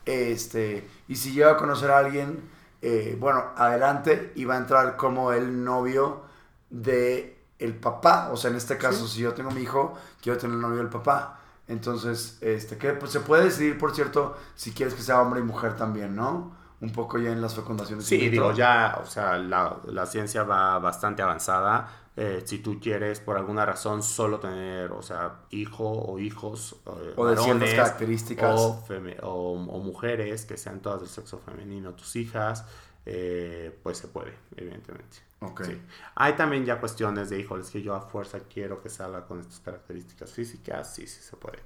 Este, 0.06 0.88
y 1.08 1.16
si 1.16 1.32
llega 1.32 1.52
a 1.52 1.56
conocer 1.56 1.90
a 1.90 1.98
alguien, 1.98 2.48
eh, 2.80 3.16
bueno, 3.20 3.44
adelante 3.56 4.32
y 4.36 4.44
va 4.46 4.54
a 4.54 4.58
entrar 4.58 4.96
como 4.96 5.32
el 5.32 5.62
novio 5.64 6.22
de 6.70 7.36
el 7.58 7.74
papá. 7.74 8.30
O 8.32 8.36
sea, 8.36 8.50
en 8.50 8.56
este 8.56 8.78
caso, 8.78 9.06
Sí. 9.06 9.16
si 9.16 9.20
yo 9.22 9.34
tengo 9.34 9.50
mi 9.50 9.62
hijo, 9.62 9.94
quiero 10.22 10.38
tener 10.38 10.54
el 10.56 10.62
novio 10.62 10.78
del 10.78 10.88
papá. 10.88 11.40
Entonces, 11.66 12.38
este, 12.40 12.78
que 12.78 12.92
pues, 12.92 13.12
se 13.12 13.20
puede 13.20 13.44
decidir, 13.44 13.76
por 13.76 13.94
cierto, 13.94 14.36
si 14.54 14.72
quieres 14.72 14.94
que 14.94 15.02
sea 15.02 15.20
hombre 15.20 15.40
y 15.40 15.42
mujer 15.42 15.76
también, 15.76 16.16
¿no? 16.16 16.56
Un 16.80 16.92
poco 16.92 17.18
ya 17.18 17.30
en 17.32 17.42
las 17.42 17.54
fecundaciones. 17.54 18.06
Sí, 18.06 18.28
digo, 18.30 18.52
ya, 18.52 18.98
o 19.02 19.06
sea, 19.06 19.36
la, 19.36 19.76
la 19.86 20.06
ciencia 20.06 20.44
va 20.44 20.78
bastante 20.78 21.20
avanzada. 21.22 21.88
Eh, 22.20 22.42
si 22.44 22.58
tú 22.58 22.80
quieres, 22.80 23.20
por 23.20 23.36
alguna 23.36 23.64
razón, 23.64 24.02
solo 24.02 24.40
tener, 24.40 24.90
o 24.90 25.02
sea, 25.02 25.42
hijo 25.50 25.84
o 25.88 26.18
hijos, 26.18 26.74
eh, 26.86 27.12
O 27.16 27.24
de 27.26 27.36
ciertas 27.36 27.70
características. 27.74 28.58
O, 28.60 28.84
o- 29.22 29.52
o 29.52 29.78
mujeres 29.78 30.44
que 30.44 30.56
sean 30.56 30.80
todas 30.80 31.00
del 31.00 31.08
sexo 31.08 31.38
femenino, 31.38 31.92
tus 31.94 32.16
hijas, 32.16 32.64
eh, 33.06 33.78
pues 33.82 33.98
se 33.98 34.08
puede, 34.08 34.34
evidentemente. 34.56 35.18
Ok. 35.40 35.62
Sí. 35.64 35.80
Hay 36.16 36.32
también 36.32 36.64
ya 36.64 36.80
cuestiones 36.80 37.30
de, 37.30 37.38
híjoles, 37.38 37.70
que 37.70 37.82
yo 37.82 37.94
a 37.94 38.00
fuerza 38.00 38.40
quiero 38.52 38.82
que 38.82 38.88
salga 38.88 39.24
con 39.24 39.38
estas 39.38 39.60
características 39.60 40.32
físicas, 40.32 40.92
sí, 40.92 41.06
sí 41.06 41.22
se 41.22 41.36
puede. 41.36 41.58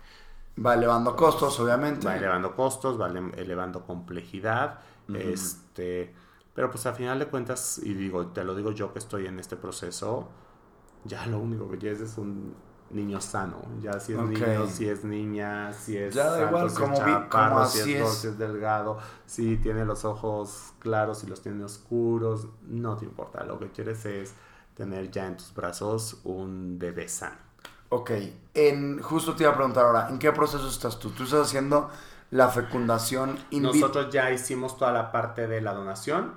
Va 0.63 0.75
elevando 0.75 1.17
costos, 1.17 1.59
obviamente. 1.61 2.07
Va 2.07 2.17
elevando 2.17 2.55
costos, 2.55 3.01
va 3.01 3.09
ele- 3.09 3.33
elevando 3.39 3.87
complejidad, 3.87 4.81
este, 5.15 6.15
pero 6.55 6.71
pues 6.71 6.85
al 6.87 6.95
final 6.95 7.19
de 7.19 7.27
cuentas, 7.27 7.81
y 7.83 7.95
digo, 7.95 8.27
te 8.29 8.45
lo 8.45 8.55
digo 8.55 8.73
yo 8.73 8.93
que 8.93 8.99
estoy 8.99 9.27
en 9.27 9.39
este 9.39 9.57
proceso, 9.57 10.29
ya 11.05 11.27
lo 11.27 11.39
único 11.39 11.71
que 11.71 11.79
quieres 11.79 12.01
es 12.01 12.19
un 12.19 12.55
niño 12.91 13.21
sano. 13.21 13.57
Ya 13.81 13.99
si 13.99 14.13
es 14.13 14.19
niño, 14.19 14.67
si 14.67 14.89
es 14.89 15.05
niña, 15.05 15.73
si 15.73 15.97
es 15.97 16.15
ya 16.15 16.31
da 16.31 16.47
igual, 16.47 16.73
como, 16.73 16.97
chaparro, 16.97 17.67
si 17.67 17.95
es, 17.95 18.09
si 18.11 18.29
es 18.29 18.39
delgado, 18.39 18.99
si 19.27 19.57
tiene 19.57 19.85
los 19.85 20.05
ojos 20.05 20.75
claros, 20.79 21.21
si 21.21 21.27
los 21.27 21.41
tiene 21.41 21.65
oscuros, 21.65 22.47
no 22.63 22.97
te 22.97 23.05
importa. 23.05 23.45
Lo 23.45 23.59
que 23.59 23.71
quieres 23.71 24.05
es 24.05 24.35
tener 24.75 25.11
ya 25.11 25.27
en 25.27 25.37
tus 25.37 25.55
brazos 25.55 26.21
un 26.25 26.79
bebé 26.79 27.09
sano. 27.09 27.37
Ok, 27.89 28.11
en, 28.55 29.01
justo 29.03 29.35
te 29.35 29.43
iba 29.43 29.53
a 29.53 29.55
preguntar 29.55 29.85
ahora, 29.85 30.09
¿en 30.09 30.19
qué 30.19 30.33
proceso 30.33 30.67
estás 30.67 30.99
tú? 30.99 31.11
¿Tú 31.11 31.25
estás 31.25 31.49
haciendo 31.49 31.91
la 32.31 32.49
fecundación 32.49 33.39
in 33.51 33.65
Nosotros 33.65 34.11
ya 34.11 34.31
hicimos 34.31 34.79
toda 34.79 34.93
la 34.93 35.13
parte 35.13 35.47
de 35.47 35.61
la 35.61 35.75
donación, 35.75 36.33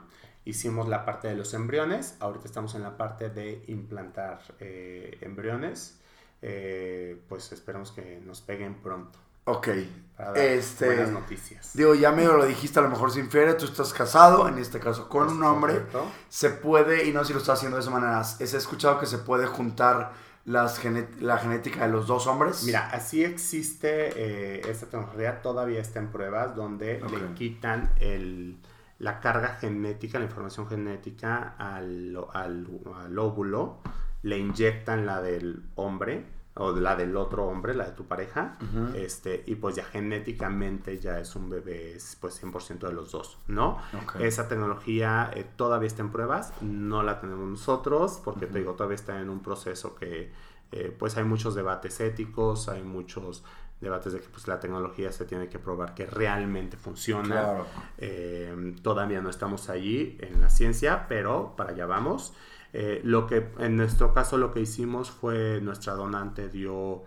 hicimos 0.45 0.87
la 0.87 1.05
parte 1.05 1.27
de 1.27 1.35
los 1.35 1.53
embriones, 1.53 2.15
ahorita 2.19 2.45
estamos 2.45 2.75
en 2.75 2.83
la 2.83 2.95
parte 2.97 3.29
de 3.29 3.63
implantar 3.67 4.39
eh, 4.59 5.17
embriones, 5.21 5.99
eh, 6.41 7.19
pues 7.27 7.51
esperamos 7.51 7.91
que 7.91 8.21
nos 8.25 8.41
peguen 8.41 8.75
pronto. 8.75 9.19
Ok. 9.45 9.69
Para 10.15 10.31
dar 10.31 10.37
este, 10.39 10.85
buenas 10.85 11.11
noticias. 11.11 11.71
Digo, 11.73 11.93
ya 11.93 12.11
medio 12.11 12.37
lo 12.37 12.45
dijiste, 12.45 12.79
a 12.79 12.83
lo 12.83 12.89
mejor 12.89 13.11
se 13.11 13.19
infiere, 13.19 13.53
tú 13.55 13.65
estás 13.65 13.93
casado, 13.93 14.47
en 14.47 14.57
este 14.57 14.79
caso 14.79 15.09
con 15.09 15.27
un 15.29 15.43
hombre. 15.43 15.83
Se 16.29 16.49
puede, 16.51 17.05
y 17.07 17.11
no 17.11 17.21
sé 17.21 17.27
si 17.27 17.33
lo 17.33 17.39
está 17.39 17.53
haciendo 17.53 17.77
de 17.77 17.81
esa 17.81 17.91
manera, 17.91 18.21
¿es 18.21 18.53
escuchado 18.53 18.99
que 18.99 19.05
se 19.05 19.19
puede 19.19 19.45
juntar 19.45 20.13
las 20.45 20.79
la 21.19 21.37
genética 21.39 21.85
de 21.85 21.91
los 21.91 22.07
dos 22.07 22.27
hombres? 22.27 22.63
Mira, 22.63 22.89
así 22.91 23.23
existe 23.23 24.13
eh, 24.15 24.61
esta 24.69 24.85
tecnología, 24.85 25.41
todavía 25.41 25.81
está 25.81 25.99
en 25.99 26.09
pruebas 26.09 26.55
donde 26.55 27.01
le 27.01 27.33
quitan 27.33 27.93
el, 27.99 28.57
la 28.99 29.19
carga 29.19 29.55
genética, 29.55 30.19
la 30.19 30.25
información 30.25 30.67
genética 30.67 31.55
al, 31.57 32.17
al, 32.33 32.67
al, 32.95 33.19
óvulo, 33.19 33.79
le 34.21 34.37
inyectan 34.37 35.05
la 35.05 35.21
del 35.21 35.63
hombre 35.75 36.25
o 36.57 36.71
la 36.71 36.95
del 36.95 37.17
otro 37.17 37.45
hombre, 37.45 37.75
la 37.75 37.85
de 37.85 37.91
tu 37.91 38.05
pareja, 38.05 38.57
este, 38.95 39.43
y 39.45 39.55
pues 39.55 39.75
ya 39.75 39.83
genéticamente 39.83 40.99
ya 40.99 41.19
es 41.19 41.35
un 41.35 41.49
bebé 41.49 41.97
pues 42.21 42.41
100% 42.41 42.87
de 42.87 42.93
los 42.93 43.11
dos, 43.11 43.37
¿no? 43.47 43.77
Esa 44.19 44.47
tecnología 44.47 45.29
eh, 45.35 45.45
todavía 45.57 45.87
está 45.87 46.01
en 46.01 46.11
pruebas, 46.11 46.53
no 46.61 47.03
la 47.03 47.19
tenemos 47.19 47.49
nosotros, 47.49 48.21
porque 48.23 48.47
te 48.47 48.59
digo, 48.59 48.71
todavía 48.73 48.95
está 48.95 49.19
en 49.19 49.29
un 49.29 49.41
proceso 49.41 49.95
que 49.95 50.31
eh, 50.71 50.95
pues 50.97 51.17
hay 51.17 51.25
muchos 51.25 51.55
debates 51.55 51.99
éticos, 51.99 52.69
hay 52.69 52.83
muchos 52.83 53.43
debates 53.81 54.13
de 54.13 54.19
que 54.19 54.27
pues 54.29 54.47
la 54.47 54.59
tecnología 54.59 55.11
se 55.11 55.25
tiene 55.25 55.49
que 55.49 55.59
probar 55.59 55.93
que 55.93 56.05
realmente 56.05 56.77
funciona. 56.77 57.63
Eh, 57.97 58.75
todavía 58.81 59.21
no 59.21 59.29
estamos 59.29 59.69
allí 59.69 60.17
en 60.19 60.41
la 60.41 60.49
ciencia, 60.49 61.07
pero 61.07 61.55
para 61.55 61.71
allá 61.71 61.85
vamos. 61.85 62.33
Eh, 62.73 63.01
lo 63.03 63.27
que 63.27 63.51
en 63.59 63.77
nuestro 63.77 64.13
caso 64.13 64.37
lo 64.37 64.51
que 64.51 64.61
hicimos 64.61 65.11
fue 65.11 65.61
nuestra 65.61 65.93
donante 65.93 66.49
dio, 66.49 67.03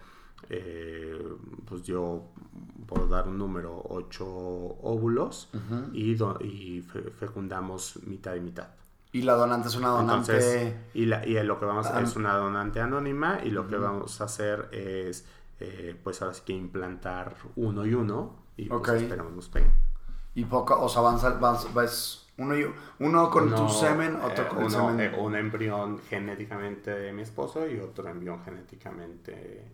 eh, 0.48 1.18
pues 1.66 1.84
dio, 1.84 2.22
por 2.86 3.08
dar 3.08 3.28
un 3.28 3.38
número, 3.38 3.82
ocho 3.88 4.26
óvulos 4.26 5.50
y, 5.92 6.16
y 6.44 6.80
fecundamos 6.80 7.98
mitad 8.06 8.34
y 8.34 8.40
mitad. 8.40 8.68
Y 9.12 9.22
la 9.22 9.34
donante 9.34 9.68
es 9.68 9.76
una 9.76 9.88
donante. 9.88 10.76
y, 10.92 11.06
la, 11.06 11.26
y 11.26 11.42
lo 11.42 11.58
que 11.58 11.64
vamos 11.64 11.86
a 11.86 11.90
hacer 11.90 12.04
es 12.04 12.16
una 12.16 12.34
donante 12.34 12.80
anónima 12.80 13.40
y 13.42 13.50
lo 13.50 13.66
que 13.66 13.76
vamos 13.76 14.20
a 14.20 14.24
hacer 14.24 14.68
es, 14.72 15.26
eh, 15.60 15.98
pues 16.02 16.22
ahora 16.22 16.34
sí 16.34 16.42
que 16.44 16.52
implantar 16.52 17.34
uno 17.56 17.84
y 17.84 17.94
uno 17.94 18.36
y 18.56 18.68
pues 18.68 19.02
esperamos 19.02 19.32
nos 19.32 19.48
peguen. 19.48 19.72
Y 20.34 20.44
poco, 20.44 20.80
o 20.80 20.88
sea, 20.88 21.00
avanza, 21.00 21.38
uno, 22.38 22.54
uno 23.00 23.30
con 23.30 23.54
tu 23.54 23.68
semen, 23.68 24.16
otro 24.16 24.44
eh, 24.44 24.48
con 24.48 24.62
el 24.62 24.70
semen. 24.70 25.00
Eh, 25.00 25.18
un 25.18 25.34
embrión 25.34 26.00
genéticamente 26.08 26.92
de 26.92 27.12
mi 27.12 27.22
esposo 27.22 27.68
y 27.68 27.80
otro 27.80 28.08
embrión 28.08 28.42
genéticamente 28.44 29.64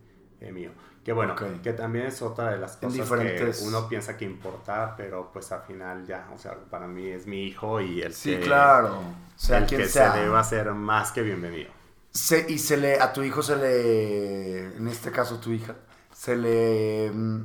eh, 0.41 0.53
mío. 0.53 0.71
Que 1.05 1.13
bueno, 1.13 1.35
que 1.63 1.73
también 1.75 2.07
es 2.07 2.23
otra 2.23 2.53
de 2.53 2.59
las 2.59 2.79
cosas 2.79 3.11
que 3.11 3.53
uno 3.67 3.89
piensa 3.89 4.17
que 4.17 4.25
importa, 4.25 4.95
pero 4.97 5.31
pues 5.31 5.53
al 5.53 5.61
final 5.61 6.07
ya, 6.07 6.29
o 6.35 6.39
sea, 6.39 6.55
para 6.71 6.87
mí 6.87 7.09
es 7.09 7.27
mi 7.27 7.45
hijo 7.45 7.79
y 7.83 8.01
el 8.01 8.15
sí, 8.15 8.39
claro. 8.39 9.01
sea, 9.37 9.59
el 9.59 9.67
que 9.67 9.87
se 9.87 10.01
debe 10.01 10.35
hacer 10.35 10.73
más 10.73 11.13
que 11.13 11.21
bienvenido. 11.21 11.71
Se, 12.15 12.47
y 12.49 12.59
se 12.59 12.77
le, 12.77 13.01
a 13.01 13.13
tu 13.13 13.23
hijo 13.23 13.43
se 13.43 13.57
le, 13.57 14.77
en 14.77 14.89
este 14.89 15.11
caso 15.11 15.41
tu 15.41 15.51
hija, 15.51 15.75
se 16.13 16.37
le, 16.37 17.11
mm, 17.13 17.45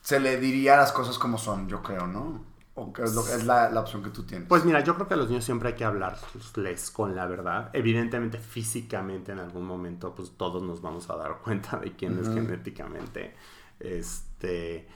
se 0.00 0.18
le 0.18 0.40
diría 0.40 0.76
las 0.76 0.90
cosas 0.90 1.18
como 1.18 1.36
son, 1.36 1.68
yo 1.68 1.82
creo, 1.82 2.06
¿no? 2.06 2.50
es, 2.98 3.44
la, 3.44 3.80
opción 3.80 4.02
que 4.02 4.10
tú 4.10 4.22
tienes? 4.24 4.48
Pues 4.48 4.64
mira, 4.64 4.80
yo 4.80 4.94
creo 4.94 5.06
que 5.06 5.14
a 5.14 5.16
los 5.16 5.28
niños 5.28 5.44
siempre 5.44 5.70
hay 5.70 5.74
que 5.74 5.84
hablarles 5.84 6.90
con 6.90 7.14
la 7.14 7.26
verdad. 7.26 7.70
Evidentemente, 7.72 8.38
físicamente, 8.38 9.32
en 9.32 9.38
algún 9.38 9.64
momento, 9.64 10.14
pues 10.14 10.32
todos 10.36 10.62
nos 10.62 10.80
vamos 10.80 11.10
a 11.10 11.16
dar 11.16 11.38
cuenta 11.44 11.78
de 11.78 11.92
quién 11.92 12.18
es 12.18 12.28
genéticamente. 12.28 13.34
Este. 13.78 14.88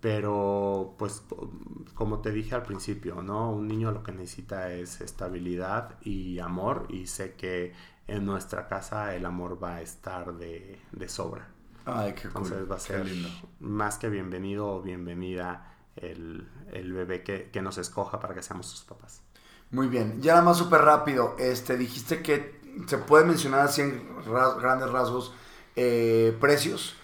Pero, 0.00 0.94
pues, 0.98 1.24
como 1.94 2.20
te 2.20 2.30
dije 2.30 2.54
al 2.54 2.62
principio, 2.62 3.22
¿no? 3.22 3.50
Un 3.50 3.66
niño 3.66 3.90
lo 3.90 4.02
que 4.02 4.12
necesita 4.12 4.72
es 4.72 5.00
estabilidad 5.00 5.98
y 6.02 6.38
amor. 6.38 6.86
Y 6.90 7.06
sé 7.06 7.34
que 7.34 7.72
en 8.08 8.24
nuestra 8.24 8.68
casa 8.68 9.14
el 9.14 9.26
amor 9.26 9.62
va 9.62 9.76
a 9.76 9.82
estar 9.82 10.34
de, 10.34 10.80
sobra. 11.08 11.48
Ay, 11.84 12.14
qué 12.14 12.28
Entonces 12.28 12.70
va 12.70 12.76
a 12.76 12.80
ser 12.80 13.06
más 13.60 13.98
que 13.98 14.08
bienvenido 14.08 14.68
o 14.68 14.82
bienvenida 14.82 15.72
el, 15.96 16.48
el 16.72 16.92
bebé 16.92 17.22
que, 17.22 17.50
que, 17.50 17.62
nos 17.62 17.78
escoja 17.78 18.18
para 18.20 18.34
que 18.34 18.42
seamos 18.42 18.66
sus 18.66 18.82
papás. 18.82 19.22
Muy 19.70 19.88
bien, 19.88 20.20
ya 20.20 20.34
nada 20.34 20.44
más 20.44 20.58
súper 20.58 20.82
rápido, 20.82 21.36
este, 21.38 21.76
dijiste 21.76 22.22
que 22.22 22.60
se 22.86 22.98
puede 22.98 23.24
mencionar 23.24 23.60
así 23.60 23.82
en 23.82 24.06
grandes 24.58 24.90
rasgos 24.90 25.32
eh, 25.74 26.36
precios. 26.40 26.94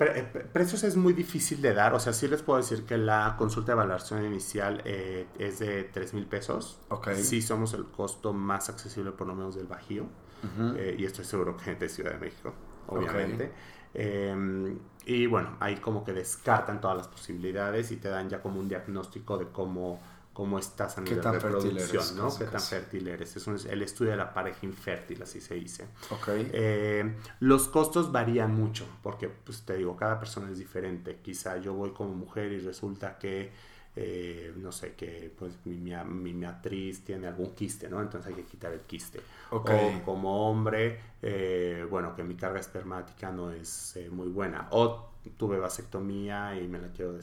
Eh, 0.00 0.22
precios 0.52 0.82
es 0.82 0.96
muy 0.96 1.12
difícil 1.12 1.62
de 1.62 1.72
dar, 1.72 1.94
o 1.94 2.00
sea, 2.00 2.12
sí 2.12 2.28
les 2.28 2.42
puedo 2.42 2.58
decir 2.58 2.84
que 2.84 2.98
la 2.98 3.36
consulta 3.38 3.72
de 3.72 3.72
evaluación 3.74 4.24
inicial 4.24 4.82
eh, 4.84 5.26
es 5.38 5.58
de 5.60 5.84
3 5.84 6.14
mil 6.14 6.26
pesos. 6.26 6.80
Okay. 6.88 7.22
Sí 7.22 7.40
somos 7.40 7.72
el 7.72 7.86
costo 7.86 8.32
más 8.32 8.68
accesible 8.68 9.12
por 9.12 9.26
lo 9.26 9.34
menos 9.34 9.54
del 9.54 9.66
Bajío, 9.66 10.06
y 10.98 11.04
estoy 11.04 11.24
seguro 11.24 11.56
que 11.56 11.74
de 11.74 11.88
Ciudad 11.88 12.12
de 12.12 12.18
México, 12.18 12.52
obviamente. 12.88 13.52
Em, 13.98 14.78
y 15.06 15.26
bueno, 15.26 15.56
ahí 15.58 15.76
como 15.76 16.04
que 16.04 16.12
descartan 16.12 16.80
todas 16.80 16.96
las 16.96 17.08
posibilidades 17.08 17.90
y 17.92 17.96
te 17.96 18.08
dan 18.08 18.28
ya 18.28 18.42
como 18.42 18.60
un 18.60 18.68
diagnóstico 18.68 19.38
de 19.38 19.46
cómo, 19.46 20.00
cómo 20.34 20.58
estás 20.58 20.98
a 20.98 21.00
nivel 21.00 21.22
de 21.22 21.32
reproducción, 21.32 22.16
¿no? 22.16 22.36
Qué 22.36 22.44
tan 22.44 22.60
fértil 22.60 23.08
eres. 23.08 23.36
Es 23.36 23.64
el 23.64 23.80
estudio 23.80 24.10
de 24.10 24.18
la 24.18 24.34
pareja 24.34 24.66
infértil, 24.66 25.22
así 25.22 25.40
se 25.40 25.54
dice. 25.54 25.86
Eh, 26.52 27.14
los 27.40 27.68
costos 27.68 28.12
varían 28.12 28.54
mucho, 28.54 28.86
porque 29.02 29.28
pues 29.30 29.62
te 29.62 29.78
digo, 29.78 29.96
cada 29.96 30.18
persona 30.18 30.50
es 30.50 30.58
diferente. 30.58 31.20
Quizá 31.22 31.56
yo 31.56 31.72
voy 31.72 31.92
como 31.92 32.14
mujer 32.14 32.52
y 32.52 32.58
resulta 32.58 33.16
que 33.16 33.50
eh, 33.98 34.52
no 34.56 34.72
sé, 34.72 34.92
que 34.94 35.32
pues 35.38 35.54
mi, 35.64 35.76
mi, 36.04 36.34
matriz 36.34 37.02
tiene 37.02 37.26
algún 37.26 37.54
quiste, 37.54 37.88
¿no? 37.88 38.02
Entonces 38.02 38.28
hay 38.28 38.42
que 38.42 38.46
quitar 38.46 38.70
el 38.72 38.80
quiste. 38.80 39.20
O 39.50 39.64
como 40.04 40.50
hombre, 40.50 41.00
eh, 41.22 41.86
bueno, 41.88 42.14
que 42.14 42.22
mi 42.22 42.34
carga 42.34 42.60
espermática 42.60 43.32
no 43.32 43.50
es 43.50 43.96
eh, 43.96 44.10
muy 44.10 44.28
buena. 44.28 44.68
O 44.72 45.12
tuve 45.38 45.58
vasectomía 45.58 46.60
y 46.60 46.68
me 46.68 46.78
la 46.78 46.88
quiero 46.88 47.18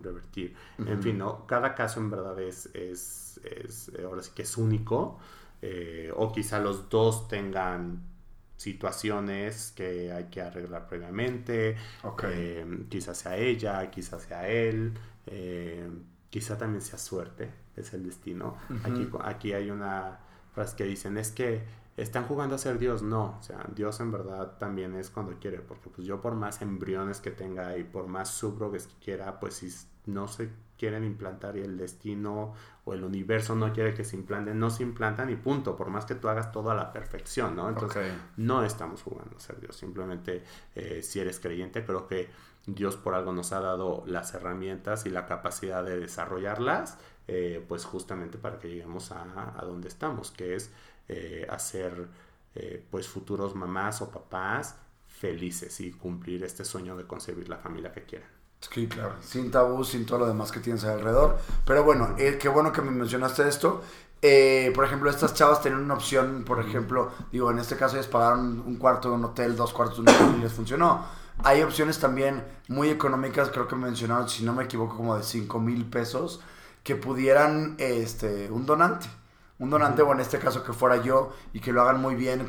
revertir. 0.00 0.54
En 0.78 1.02
fin, 1.02 1.18
¿no? 1.18 1.44
Cada 1.44 1.74
caso 1.74 1.98
en 1.98 2.08
verdad 2.08 2.40
es, 2.40 2.66
es, 2.72 3.40
es 3.44 3.90
ahora 4.04 4.22
sí 4.22 4.30
que 4.32 4.42
es 4.42 4.56
único. 4.56 5.18
o 6.14 6.32
quizá 6.32 6.60
los 6.60 6.88
dos 6.88 7.26
tengan 7.26 8.00
situaciones 8.56 9.72
que 9.74 10.12
hay 10.12 10.24
que 10.26 10.40
arreglar 10.40 10.86
previamente. 10.86 11.76
quizás 12.88 13.18
sea 13.18 13.36
ella, 13.36 13.90
quizás 13.90 14.22
sea 14.22 14.48
él. 14.48 14.94
Eh, 15.26 15.88
quizá 16.30 16.58
también 16.58 16.82
sea 16.82 16.98
suerte, 16.98 17.52
es 17.76 17.92
el 17.94 18.04
destino. 18.04 18.56
aquí, 18.84 19.08
aquí 19.22 19.52
hay 19.52 19.70
una 19.70 20.18
frase 20.52 20.76
que 20.76 20.84
dicen, 20.84 21.18
es 21.18 21.30
que 21.30 21.62
están 21.96 22.24
jugando 22.24 22.54
a 22.54 22.58
ser 22.58 22.78
Dios, 22.78 23.02
no, 23.02 23.38
o 23.38 23.42
sea, 23.42 23.64
Dios 23.74 24.00
en 24.00 24.12
verdad 24.12 24.58
también 24.58 24.94
es 24.96 25.08
cuando 25.08 25.38
quiere, 25.38 25.60
porque 25.60 25.88
pues 25.88 26.06
yo 26.06 26.20
por 26.20 26.34
más 26.34 26.60
embriones 26.60 27.20
que 27.20 27.30
tenga 27.30 27.76
y 27.78 27.84
por 27.84 28.06
más 28.06 28.30
subrogues 28.30 28.86
que 28.86 28.94
quiera, 29.02 29.40
pues 29.40 29.54
si 29.54 29.72
no 30.04 30.28
se 30.28 30.50
quieren 30.78 31.04
implantar 31.04 31.56
y 31.56 31.62
el 31.62 31.78
destino 31.78 32.52
o 32.84 32.92
el 32.92 33.02
universo 33.02 33.56
no 33.56 33.72
quiere 33.72 33.94
que 33.94 34.04
se 34.04 34.14
implanten, 34.14 34.58
no 34.58 34.68
se 34.68 34.82
implantan 34.82 35.30
y 35.30 35.36
punto, 35.36 35.74
por 35.74 35.88
más 35.88 36.04
que 36.04 36.14
tú 36.14 36.28
hagas 36.28 36.52
todo 36.52 36.70
a 36.70 36.74
la 36.74 36.92
perfección, 36.92 37.56
¿no? 37.56 37.68
Entonces, 37.68 38.12
no 38.36 38.62
estamos 38.62 39.02
jugando 39.02 39.36
a 39.36 39.40
ser 39.40 39.58
Dios, 39.58 39.74
simplemente 39.74 40.44
eh, 40.74 41.00
si 41.02 41.20
eres 41.20 41.40
creyente, 41.40 41.82
creo 41.82 42.06
que 42.06 42.28
Dios 42.66 42.96
por 42.96 43.14
algo 43.14 43.32
nos 43.32 43.52
ha 43.52 43.60
dado 43.60 44.02
las 44.06 44.34
herramientas 44.34 45.06
y 45.06 45.10
la 45.10 45.26
capacidad 45.26 45.84
de 45.84 45.98
desarrollarlas, 45.98 46.98
eh, 47.28 47.64
pues 47.68 47.84
justamente 47.84 48.38
para 48.38 48.58
que 48.58 48.68
lleguemos 48.68 49.12
a, 49.12 49.54
a 49.58 49.64
donde 49.64 49.88
estamos, 49.88 50.30
que 50.32 50.54
es 50.56 50.70
eh, 51.08 51.46
hacer 51.50 52.08
eh, 52.54 52.84
pues 52.90 53.08
futuros 53.08 53.54
mamás 53.54 54.02
o 54.02 54.10
papás 54.10 54.76
felices 55.06 55.80
y 55.80 55.92
cumplir 55.92 56.42
este 56.44 56.64
sueño 56.64 56.96
de 56.96 57.06
concebir 57.06 57.48
la 57.48 57.58
familia 57.58 57.92
que 57.92 58.04
quieran. 58.04 58.28
Sí, 58.60 58.88
claro, 58.88 59.16
sin 59.22 59.50
tabú, 59.50 59.84
sin 59.84 60.04
todo 60.06 60.20
lo 60.20 60.26
demás 60.26 60.50
que 60.50 60.60
tienes 60.60 60.84
alrededor. 60.84 61.38
Pero 61.64 61.84
bueno, 61.84 62.14
qué 62.16 62.48
bueno 62.48 62.72
que 62.72 62.82
me 62.82 62.90
mencionaste 62.90 63.48
esto. 63.48 63.82
eh, 64.22 64.72
por 64.74 64.84
ejemplo, 64.84 65.08
estas 65.10 65.34
chavas 65.34 65.60
tienen 65.62 65.80
una 65.80 65.94
opción, 65.94 66.44
por 66.44 66.60
ejemplo, 66.60 67.12
digo, 67.30 67.50
en 67.50 67.58
este 67.58 67.76
caso 67.76 67.96
ellas 67.96 68.08
pagaron 68.08 68.60
un 68.66 68.76
cuarto 68.76 69.10
de 69.10 69.14
un 69.16 69.24
hotel, 69.24 69.54
dos 69.56 69.72
cuartos 69.72 69.96
de 69.96 70.02
un 70.02 70.08
hotel 70.08 70.34
y 70.34 70.38
les 70.38 70.52
funcionó. 70.52 71.04
Hay 71.44 71.62
opciones 71.62 71.98
también 71.98 72.44
muy 72.68 72.88
económicas, 72.88 73.50
creo 73.50 73.68
que 73.68 73.76
mencionaron, 73.76 74.28
si 74.28 74.44
no 74.44 74.52
me 74.52 74.64
equivoco, 74.64 74.96
como 74.96 75.16
de 75.16 75.22
5 75.22 75.60
mil 75.60 75.84
pesos, 75.84 76.40
que 76.82 76.96
pudieran, 76.96 77.76
este, 77.78 78.50
un 78.50 78.66
donante. 78.66 79.06
Un 79.58 79.70
donante, 79.70 80.02
o 80.02 80.12
en 80.12 80.20
este 80.20 80.38
caso 80.38 80.62
que 80.62 80.74
fuera 80.74 81.02
yo, 81.02 81.32
y 81.54 81.60
que 81.60 81.72
lo 81.72 81.80
hagan 81.80 81.98
muy 81.98 82.14
bien, 82.14 82.46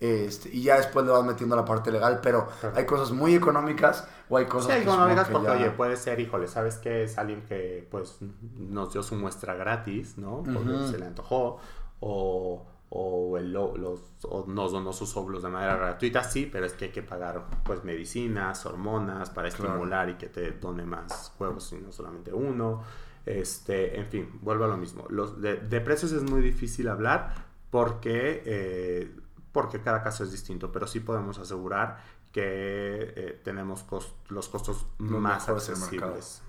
este, 0.00 0.48
y 0.48 0.62
ya 0.62 0.76
después 0.76 1.04
le 1.04 1.12
vas 1.12 1.22
metiendo 1.22 1.54
la 1.54 1.64
parte 1.64 1.92
legal, 1.92 2.20
pero 2.22 2.48
hay 2.74 2.86
cosas 2.86 3.10
muy 3.10 3.34
económicas 3.34 4.08
o 4.30 4.38
hay 4.38 4.46
cosas 4.46 4.76
sí, 4.76 4.82
económicas 4.82 5.28
porque, 5.28 5.50
oye, 5.50 5.70
puede 5.70 5.96
ser, 5.96 6.20
híjole, 6.20 6.48
¿sabes 6.48 6.76
qué? 6.76 7.02
Es 7.04 7.18
alguien 7.18 7.42
que, 7.42 7.86
pues, 7.90 8.16
nos 8.56 8.92
dio 8.94 9.02
su 9.02 9.14
muestra 9.16 9.54
gratis, 9.54 10.16
¿no? 10.16 10.42
Porque 10.42 10.88
se 10.90 10.98
le 10.98 11.04
antojó, 11.04 11.58
o 12.00 12.66
o, 12.90 13.36
el, 13.36 13.52
los, 13.52 14.00
o 14.22 14.46
nos 14.46 14.72
donó 14.72 14.92
sus 14.92 15.16
óvulos 15.16 15.42
de 15.42 15.50
manera 15.50 15.76
gratuita, 15.76 16.24
sí, 16.24 16.48
pero 16.50 16.66
es 16.66 16.72
que 16.72 16.86
hay 16.86 16.90
que 16.90 17.02
pagar 17.02 17.44
pues 17.64 17.84
medicinas, 17.84 18.64
hormonas 18.64 19.30
para 19.30 19.48
estimular 19.48 20.08
y 20.08 20.14
que 20.14 20.28
te 20.28 20.52
done 20.52 20.84
más 20.84 21.34
huevos 21.38 21.72
y 21.72 21.76
no 21.76 21.92
solamente 21.92 22.32
uno. 22.32 22.82
Este, 23.26 23.98
en 23.98 24.06
fin, 24.06 24.38
vuelvo 24.40 24.64
a 24.64 24.68
lo 24.68 24.78
mismo. 24.78 25.04
Los, 25.10 25.40
de, 25.42 25.56
precios 25.82 26.12
es 26.12 26.22
muy 26.22 26.40
difícil 26.40 26.88
hablar 26.88 27.34
porque, 27.70 28.42
eh, 28.46 29.14
porque 29.52 29.80
cada 29.80 30.02
caso 30.02 30.24
es 30.24 30.32
distinto, 30.32 30.72
pero 30.72 30.86
sí 30.86 31.00
podemos 31.00 31.38
asegurar 31.38 31.98
que 32.32 32.42
eh, 33.16 33.40
tenemos 33.44 33.84
los 34.28 34.48
costos 34.48 34.86
más 34.98 35.48
accesibles 35.48 36.42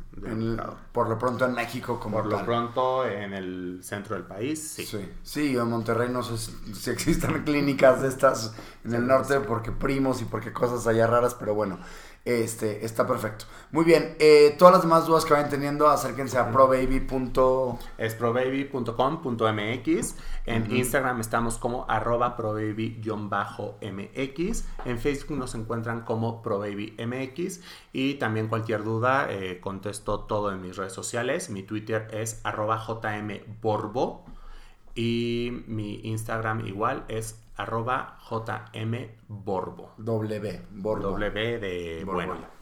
por 0.91 1.07
lo 1.07 1.17
pronto 1.17 1.45
en 1.45 1.53
México 1.53 1.99
como 1.99 2.17
Por 2.17 2.25
lo 2.25 2.43
pronto 2.43 3.05
en 3.05 3.33
el 3.33 3.79
centro 3.83 4.15
del 4.15 4.25
país, 4.25 4.59
sí. 4.59 5.09
Sí, 5.23 5.55
en 5.55 5.69
Monterrey 5.69 6.09
no 6.09 6.23
sé 6.23 6.37
si, 6.37 6.89
existen 6.89 7.43
clínicas 7.45 8.01
de 8.01 8.07
estas 8.07 8.53
en 8.83 8.95
el 8.95 9.07
norte 9.07 9.39
porque 9.39 9.71
primos 9.71 10.21
y 10.21 10.25
porque 10.25 10.51
cosas 10.51 10.87
allá 10.87 11.07
raras, 11.07 11.35
pero 11.35 11.53
bueno, 11.53 11.79
este, 12.25 12.83
está 12.85 13.07
perfecto. 13.07 13.45
Muy 13.71 13.85
bien, 13.85 14.17
eh, 14.19 14.53
todas 14.57 14.73
las 14.73 14.81
demás 14.83 15.07
dudas 15.07 15.23
que 15.25 15.33
vayan 15.33 15.49
teniendo, 15.49 15.87
acérquense 15.87 16.37
a 16.37 16.51
probaby. 16.51 17.07
Es 17.97 18.13
probaby.com.mx. 18.15 20.15
En 20.45 20.75
Instagram 20.75 21.21
estamos 21.21 21.57
como 21.57 21.85
arroba 21.89 22.35
probaby-mx. 22.35 24.63
En 24.85 24.99
Facebook 24.99 25.37
nos 25.37 25.55
encuentran 25.55 26.01
como 26.01 26.41
probabymx. 26.41 27.61
Y 27.93 28.15
también 28.15 28.47
cualquier 28.47 28.83
duda, 28.83 29.27
eh, 29.29 29.59
contesto 29.61 30.21
todo 30.21 30.51
en 30.51 30.61
mis 30.61 30.75
redes 30.77 30.93
sociales. 30.93 31.49
Mi 31.49 31.63
Twitter 31.63 32.07
es 32.11 32.41
arroba 32.43 32.79
jmborbo. 32.79 34.25
Y 34.95 35.63
mi 35.67 36.01
Instagram 36.03 36.65
igual 36.67 37.05
es 37.07 37.39
arroba 37.59 38.17
jmborbo. 38.73 39.93
W, 39.97 40.65
borbo. 40.71 41.09
W 41.11 41.59
de 41.59 42.03
bueno. 42.05 42.59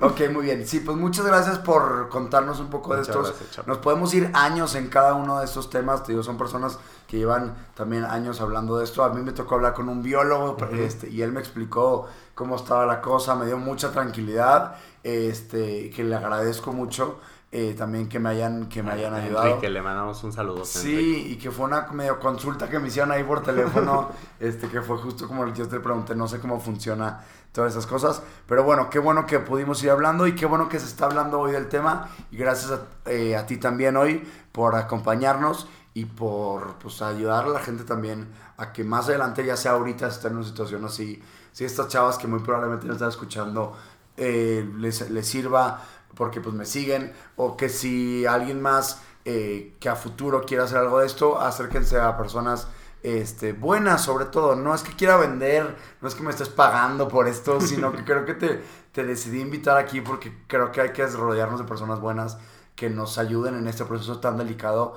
ok, 0.00 0.20
muy 0.32 0.44
bien. 0.44 0.66
Sí, 0.66 0.80
pues 0.80 0.96
muchas 0.96 1.26
gracias 1.26 1.58
por 1.58 2.08
contarnos 2.08 2.60
un 2.60 2.68
poco 2.68 2.94
de 2.94 3.02
estos. 3.02 3.34
Nos 3.66 3.78
podemos 3.78 4.14
ir 4.14 4.30
años 4.32 4.76
en 4.76 4.88
cada 4.88 5.14
uno 5.14 5.40
de 5.40 5.44
estos 5.44 5.70
temas. 5.70 6.04
Te 6.04 6.12
digo, 6.12 6.22
son 6.22 6.38
personas 6.38 6.78
que 7.08 7.16
llevan 7.18 7.56
también 7.74 8.04
años 8.04 8.40
hablando 8.40 8.78
de 8.78 8.84
esto. 8.84 9.02
A 9.02 9.10
mí 9.10 9.22
me 9.22 9.32
tocó 9.32 9.56
hablar 9.56 9.74
con 9.74 9.88
un 9.88 10.02
biólogo 10.02 10.56
este, 10.72 11.08
y 11.08 11.22
él 11.22 11.32
me 11.32 11.40
explicó 11.40 12.06
cómo 12.34 12.54
estaba 12.56 12.86
la 12.86 13.00
cosa. 13.00 13.34
Me 13.34 13.46
dio 13.46 13.58
mucha 13.58 13.90
tranquilidad, 13.90 14.76
este, 15.02 15.90
que 15.90 16.04
le 16.04 16.14
agradezco 16.14 16.72
mucho. 16.72 17.18
Eh, 17.52 17.74
también 17.78 18.08
que 18.08 18.18
me 18.18 18.30
hayan, 18.30 18.68
que 18.68 18.82
me 18.82 18.90
hayan 18.90 19.14
ayudado. 19.14 19.46
Enrique, 19.46 19.70
le 19.70 19.80
mandamos 19.80 20.22
un 20.24 20.32
saludo. 20.32 20.64
Sí, 20.64 21.28
y 21.30 21.36
que 21.36 21.52
fue 21.52 21.66
una 21.66 21.86
medio 21.92 22.18
consulta 22.18 22.68
que 22.68 22.80
me 22.80 22.88
hicieron 22.88 23.12
ahí 23.12 23.22
por 23.22 23.42
teléfono, 23.42 24.10
este, 24.40 24.68
que 24.68 24.82
fue 24.82 24.98
justo 24.98 25.28
como 25.28 25.44
el 25.44 25.52
que 25.52 25.60
yo 25.60 25.68
te 25.68 25.78
pregunté, 25.78 26.16
no 26.16 26.26
sé 26.26 26.40
cómo 26.40 26.58
funciona 26.58 27.24
todas 27.52 27.72
esas 27.72 27.86
cosas, 27.86 28.20
pero 28.46 28.64
bueno, 28.64 28.90
qué 28.90 28.98
bueno 28.98 29.26
que 29.26 29.38
pudimos 29.38 29.82
ir 29.84 29.90
hablando 29.90 30.26
y 30.26 30.34
qué 30.34 30.44
bueno 30.44 30.68
que 30.68 30.78
se 30.80 30.86
está 30.86 31.06
hablando 31.06 31.40
hoy 31.40 31.52
del 31.52 31.68
tema 31.68 32.08
y 32.30 32.36
gracias 32.36 32.72
a, 32.72 33.10
eh, 33.10 33.36
a 33.36 33.46
ti 33.46 33.56
también 33.58 33.96
hoy 33.96 34.28
por 34.52 34.74
acompañarnos 34.74 35.68
y 35.94 36.04
por 36.04 36.74
pues, 36.74 37.00
ayudar 37.00 37.46
a 37.46 37.48
la 37.48 37.60
gente 37.60 37.84
también 37.84 38.28
a 38.58 38.72
que 38.72 38.84
más 38.84 39.08
adelante, 39.08 39.46
ya 39.46 39.56
sea 39.56 39.72
ahorita, 39.72 40.08
estén 40.08 40.32
en 40.32 40.38
una 40.38 40.46
situación 40.46 40.84
así, 40.84 41.22
si 41.52 41.64
estas 41.64 41.88
chavas 41.88 42.18
que 42.18 42.26
muy 42.26 42.40
probablemente 42.40 42.86
nos 42.86 42.96
están 42.96 43.08
escuchando 43.08 43.74
eh, 44.18 44.66
les, 44.78 45.10
les 45.10 45.26
sirva 45.26 45.82
porque 46.16 46.40
pues 46.40 46.54
me 46.54 46.64
siguen, 46.64 47.12
o 47.36 47.56
que 47.56 47.68
si 47.68 48.26
alguien 48.26 48.60
más 48.60 49.02
eh, 49.24 49.74
que 49.78 49.88
a 49.88 49.96
futuro 49.96 50.42
quiera 50.42 50.64
hacer 50.64 50.78
algo 50.78 50.98
de 51.00 51.06
esto, 51.06 51.38
acérquense 51.38 51.98
a 51.98 52.16
personas 52.16 52.68
este, 53.02 53.52
buenas 53.52 54.02
sobre 54.02 54.24
todo. 54.24 54.56
No 54.56 54.74
es 54.74 54.82
que 54.82 54.94
quiera 54.94 55.16
vender, 55.16 55.76
no 56.00 56.08
es 56.08 56.14
que 56.14 56.22
me 56.22 56.30
estés 56.30 56.48
pagando 56.48 57.06
por 57.08 57.28
esto, 57.28 57.60
sino 57.62 57.92
que 57.92 58.04
creo 58.04 58.24
que 58.24 58.34
te, 58.34 58.62
te 58.92 59.04
decidí 59.04 59.40
invitar 59.40 59.76
aquí 59.76 60.00
porque 60.00 60.36
creo 60.48 60.72
que 60.72 60.80
hay 60.80 60.92
que 60.92 61.06
rodearnos 61.06 61.60
de 61.60 61.66
personas 61.66 62.00
buenas 62.00 62.38
que 62.74 62.90
nos 62.90 63.18
ayuden 63.18 63.56
en 63.56 63.68
este 63.68 63.84
proceso 63.84 64.18
tan 64.20 64.36
delicado 64.36 64.96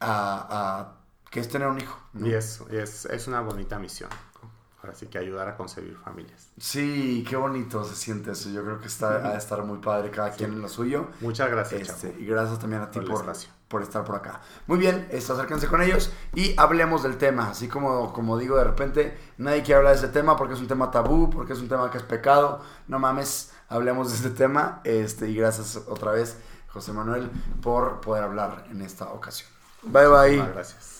a, 0.00 0.94
que 1.30 1.40
es 1.40 1.48
tener 1.48 1.68
un 1.68 1.80
hijo. 1.80 1.98
Y 2.14 2.32
es, 2.32 2.60
es, 2.70 3.06
es 3.06 3.26
una 3.26 3.40
bonita 3.40 3.78
misión. 3.78 4.10
Así 4.90 5.06
que 5.06 5.18
ayudar 5.18 5.48
a 5.48 5.56
concebir 5.56 5.96
familias. 5.96 6.48
Sí, 6.58 7.24
qué 7.28 7.36
bonito 7.36 7.84
se 7.84 7.94
siente 7.94 8.32
eso. 8.32 8.50
Yo 8.50 8.64
creo 8.64 8.80
que 8.80 8.88
está 8.88 9.28
a 9.28 9.36
estar 9.36 9.62
muy 9.64 9.78
padre 9.78 10.10
cada 10.10 10.30
quien 10.32 10.52
en 10.52 10.60
lo 10.60 10.68
suyo. 10.68 11.06
Muchas 11.20 11.50
gracias. 11.50 11.88
Este, 11.88 12.16
y 12.20 12.26
gracias 12.26 12.58
también 12.58 12.82
a 12.82 12.90
ti 12.90 13.00
por, 13.00 13.24
por, 13.68 13.82
estar 13.82 14.04
por 14.04 14.16
acá. 14.16 14.40
Muy 14.66 14.78
bien, 14.78 15.06
esto, 15.12 15.34
acérquense 15.34 15.68
con 15.68 15.82
ellos 15.82 16.10
y 16.34 16.54
hablemos 16.58 17.04
del 17.04 17.16
tema. 17.16 17.50
Así 17.50 17.68
como, 17.68 18.12
como 18.12 18.36
digo, 18.36 18.56
de 18.56 18.64
repente 18.64 19.16
nadie 19.38 19.62
quiere 19.62 19.78
hablar 19.78 19.92
de 19.92 19.98
ese 20.00 20.08
tema 20.08 20.36
porque 20.36 20.54
es 20.54 20.60
un 20.60 20.68
tema 20.68 20.90
tabú, 20.90 21.30
porque 21.30 21.52
es 21.52 21.60
un 21.60 21.68
tema 21.68 21.88
que 21.90 21.98
es 21.98 22.04
pecado. 22.04 22.60
No 22.88 22.98
mames, 22.98 23.52
hablemos 23.68 24.10
de 24.10 24.16
este 24.16 24.30
tema. 24.30 24.80
Este, 24.82 25.28
y 25.28 25.36
gracias 25.36 25.76
otra 25.86 26.10
vez, 26.10 26.38
José 26.68 26.92
Manuel, 26.92 27.30
por 27.62 28.00
poder 28.00 28.24
hablar 28.24 28.66
en 28.70 28.82
esta 28.82 29.12
ocasión. 29.12 29.48
Bye 29.84 30.08
bye. 30.08 30.36
gracias. 30.52 30.91